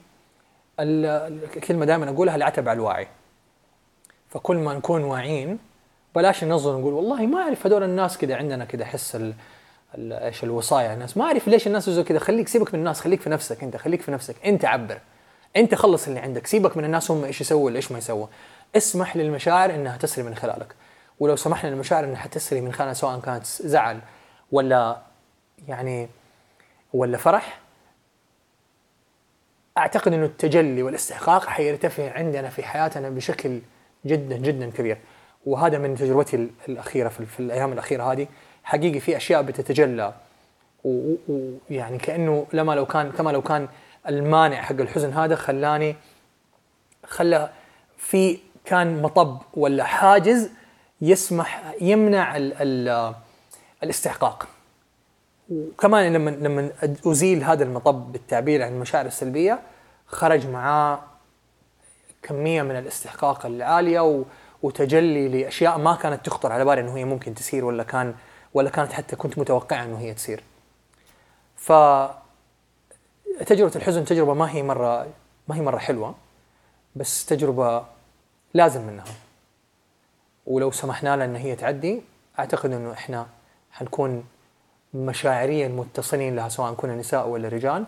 الكلمة 0.80 1.86
دائما 1.86 2.10
أقولها 2.10 2.36
العتب 2.36 2.70
على 2.70 2.78
الواعي 2.78 3.08
فكل 4.30 4.56
ما 4.56 4.74
نكون 4.74 5.04
واعيين 5.04 5.60
بلاش 6.16 6.44
ننظر 6.44 6.80
نقول 6.80 6.94
والله 6.94 7.26
ما 7.26 7.42
أعرف 7.42 7.68
هذول 7.68 7.84
الناس 7.84 8.18
كذا 8.18 8.36
عندنا 8.36 8.66
كذا 8.66 8.86
حس 8.86 9.18
إيش 9.98 10.44
الوصايا 10.44 10.94
الناس 10.94 11.18
ما 11.18 11.26
أعرف 11.26 11.48
ليش 11.48 11.68
الناس 11.68 11.90
كذا 11.90 12.20
خليك 12.20 12.48
سيبك 12.48 12.74
من 12.74 12.80
الناس 12.80 13.02
خليك 13.02 13.22
في 13.22 13.30
نفسك 13.30 13.64
أنت 13.64 13.78
خليك 13.78 14.02
في 14.02 14.12
نفسك. 14.12 14.36
أنت 14.46 14.66
عبر. 14.66 15.00
أنت 15.56 15.76
خلص 15.76 16.08
اللي 16.08 16.20
عندك. 16.20 16.48
سيبك 16.48 16.78
من 16.78 16.86
الناس 16.86 17.12
هم 17.12 17.24
إيش 17.24 17.42
يسووا 17.42 17.66
ولا 17.66 17.76
إيش 17.76 17.92
ما 17.92 17.98
يسووا. 17.98 18.28
اسمح 18.76 19.18
للمشاعر 19.18 19.76
إنها 19.76 19.98
تسري 19.98 20.24
من 20.24 20.36
خلالك. 20.36 20.76
ولو 21.20 21.36
سمحنا 21.36 21.70
للمشاعر 21.70 22.04
إنها 22.04 22.28
تسري 22.28 22.62
من 22.62 22.74
خلالنا 22.74 22.94
سواء 22.94 23.20
كانت 23.20 23.46
زعل 23.46 24.00
ولا 24.52 24.98
يعني 25.68 26.10
ولا 26.94 27.18
فرح 27.18 27.60
أعتقد 29.78 30.14
إنه 30.14 30.26
التجلي 30.26 30.84
والاستحقاق 30.84 31.46
حيرتفع 31.46 32.14
عندنا 32.14 32.50
في 32.50 32.64
حياتنا 32.64 33.10
بشكل 33.10 33.62
جدا 34.06 34.38
جدا 34.38 34.70
كبير. 34.70 34.98
وهذا 35.46 35.78
من 35.78 35.96
تجربتي 35.96 36.50
الأخيرة 36.70 37.10
في, 37.10 37.26
في 37.26 37.40
الأيام 37.40 37.74
الأخيرة 37.74 38.12
هذه. 38.12 38.28
حقيقي 38.64 39.00
في 39.00 39.18
أشياء 39.18 39.42
بتتجلى 39.42 40.14
ويعني 40.84 41.98
كأنه 41.98 42.48
لما 42.54 42.76
لو 42.76 42.86
كان 42.86 43.12
كما 43.12 43.30
لو 43.30 43.42
كان 43.42 43.68
المانع 44.10 44.62
حق 44.62 44.76
الحزن 44.80 45.14
هذا 45.14 45.36
خلاني 45.36 45.96
خلى 47.06 47.50
في 47.98 48.38
كان 48.66 49.02
مطب 49.02 49.38
ولا 49.54 49.84
حاجز 49.84 50.50
يسمح 51.02 51.74
يمنع 51.82 52.38
ال 52.38 52.54
ال 52.54 53.14
الاستحقاق 53.84 54.48
وكمان 55.50 56.14
لما 56.14 56.30
لما 56.30 56.72
أزيل 57.08 57.44
هذا 57.44 57.64
المطب 57.64 58.12
بالتعبير 58.12 58.64
عن 58.64 58.74
المشاعر 58.74 59.06
السلبية 59.06 59.60
خرج 60.08 60.48
معاه 60.48 61.00
كمية 62.24 62.62
من 62.62 62.76
الاستحقاق 62.76 63.46
العالية 63.46 64.26
وتجلي 64.64 65.28
لأشياء 65.28 65.78
ما 65.78 65.96
كانت 65.96 66.26
تخطر 66.26 66.52
على 66.52 66.66
بالي 66.66 66.82
إنه 66.82 66.98
هي 66.98 67.06
ممكن 67.06 67.36
تصير 67.36 67.66
ولا 67.66 67.84
كان 67.84 68.16
ولا 68.54 68.70
كانت 68.70 68.94
حتى 68.94 69.16
كنت 69.16 69.38
متوقع 69.38 69.84
إنه 69.84 70.00
هي 70.00 70.14
تصير. 70.14 70.44
ف 71.56 71.72
تجربة 73.46 73.72
الحزن 73.76 74.06
تجربة 74.06 74.34
ما 74.34 74.52
هي 74.52 74.64
مرة 74.64 75.08
ما 75.48 75.56
هي 75.56 75.62
مرة 75.62 75.78
حلوة 75.78 76.16
بس 76.96 77.26
تجربة 77.26 77.86
لازم 78.56 78.82
منها. 78.88 79.06
ولو 80.46 80.72
سمحنا 80.72 81.16
لها 81.18 81.26
إن 81.26 81.36
هي 81.36 81.56
تعدي 81.56 82.02
أعتقد 82.40 82.72
إنه 82.74 82.94
إحنا 82.94 83.28
حنكون 83.72 84.24
مشاعريا 84.94 85.68
متصلين 85.68 86.36
لها 86.36 86.50
سواء 86.50 86.74
كنا 86.74 86.96
نساء 86.96 87.28
ولا 87.28 87.50
رجال 87.50 87.86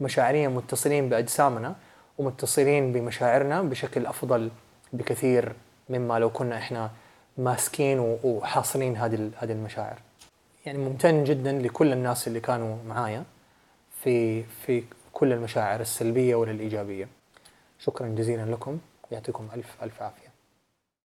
مشاعريا 0.00 0.48
متصلين 0.48 1.08
بأجسامنا 1.08 1.74
ومتصلين 2.18 2.92
بمشاعرنا 2.92 3.62
بشكل 3.62 4.06
أفضل 4.06 4.50
بكثير 4.92 5.52
مما 5.88 6.18
لو 6.18 6.30
كنا 6.30 6.58
إحنا 6.58 6.90
ماسكين 7.38 8.18
وحاصرين 8.24 8.96
هذه 8.96 9.30
هذه 9.36 9.52
المشاعر. 9.52 9.98
يعني 10.66 10.78
ممتن 10.78 11.24
جدا 11.24 11.52
لكل 11.52 11.92
الناس 11.92 12.28
اللي 12.28 12.40
كانوا 12.40 12.76
معايا 12.88 13.24
في 14.02 14.42
في 14.42 14.84
كل 15.12 15.32
المشاعر 15.32 15.80
السلبية 15.80 16.34
ولا 16.34 16.50
الإيجابية. 16.50 17.08
شكرا 17.78 18.08
جزيلا 18.08 18.42
لكم 18.42 18.78
يعطيكم 19.10 19.48
الف 19.54 19.82
ألف 19.82 20.02
عافية. 20.02 20.25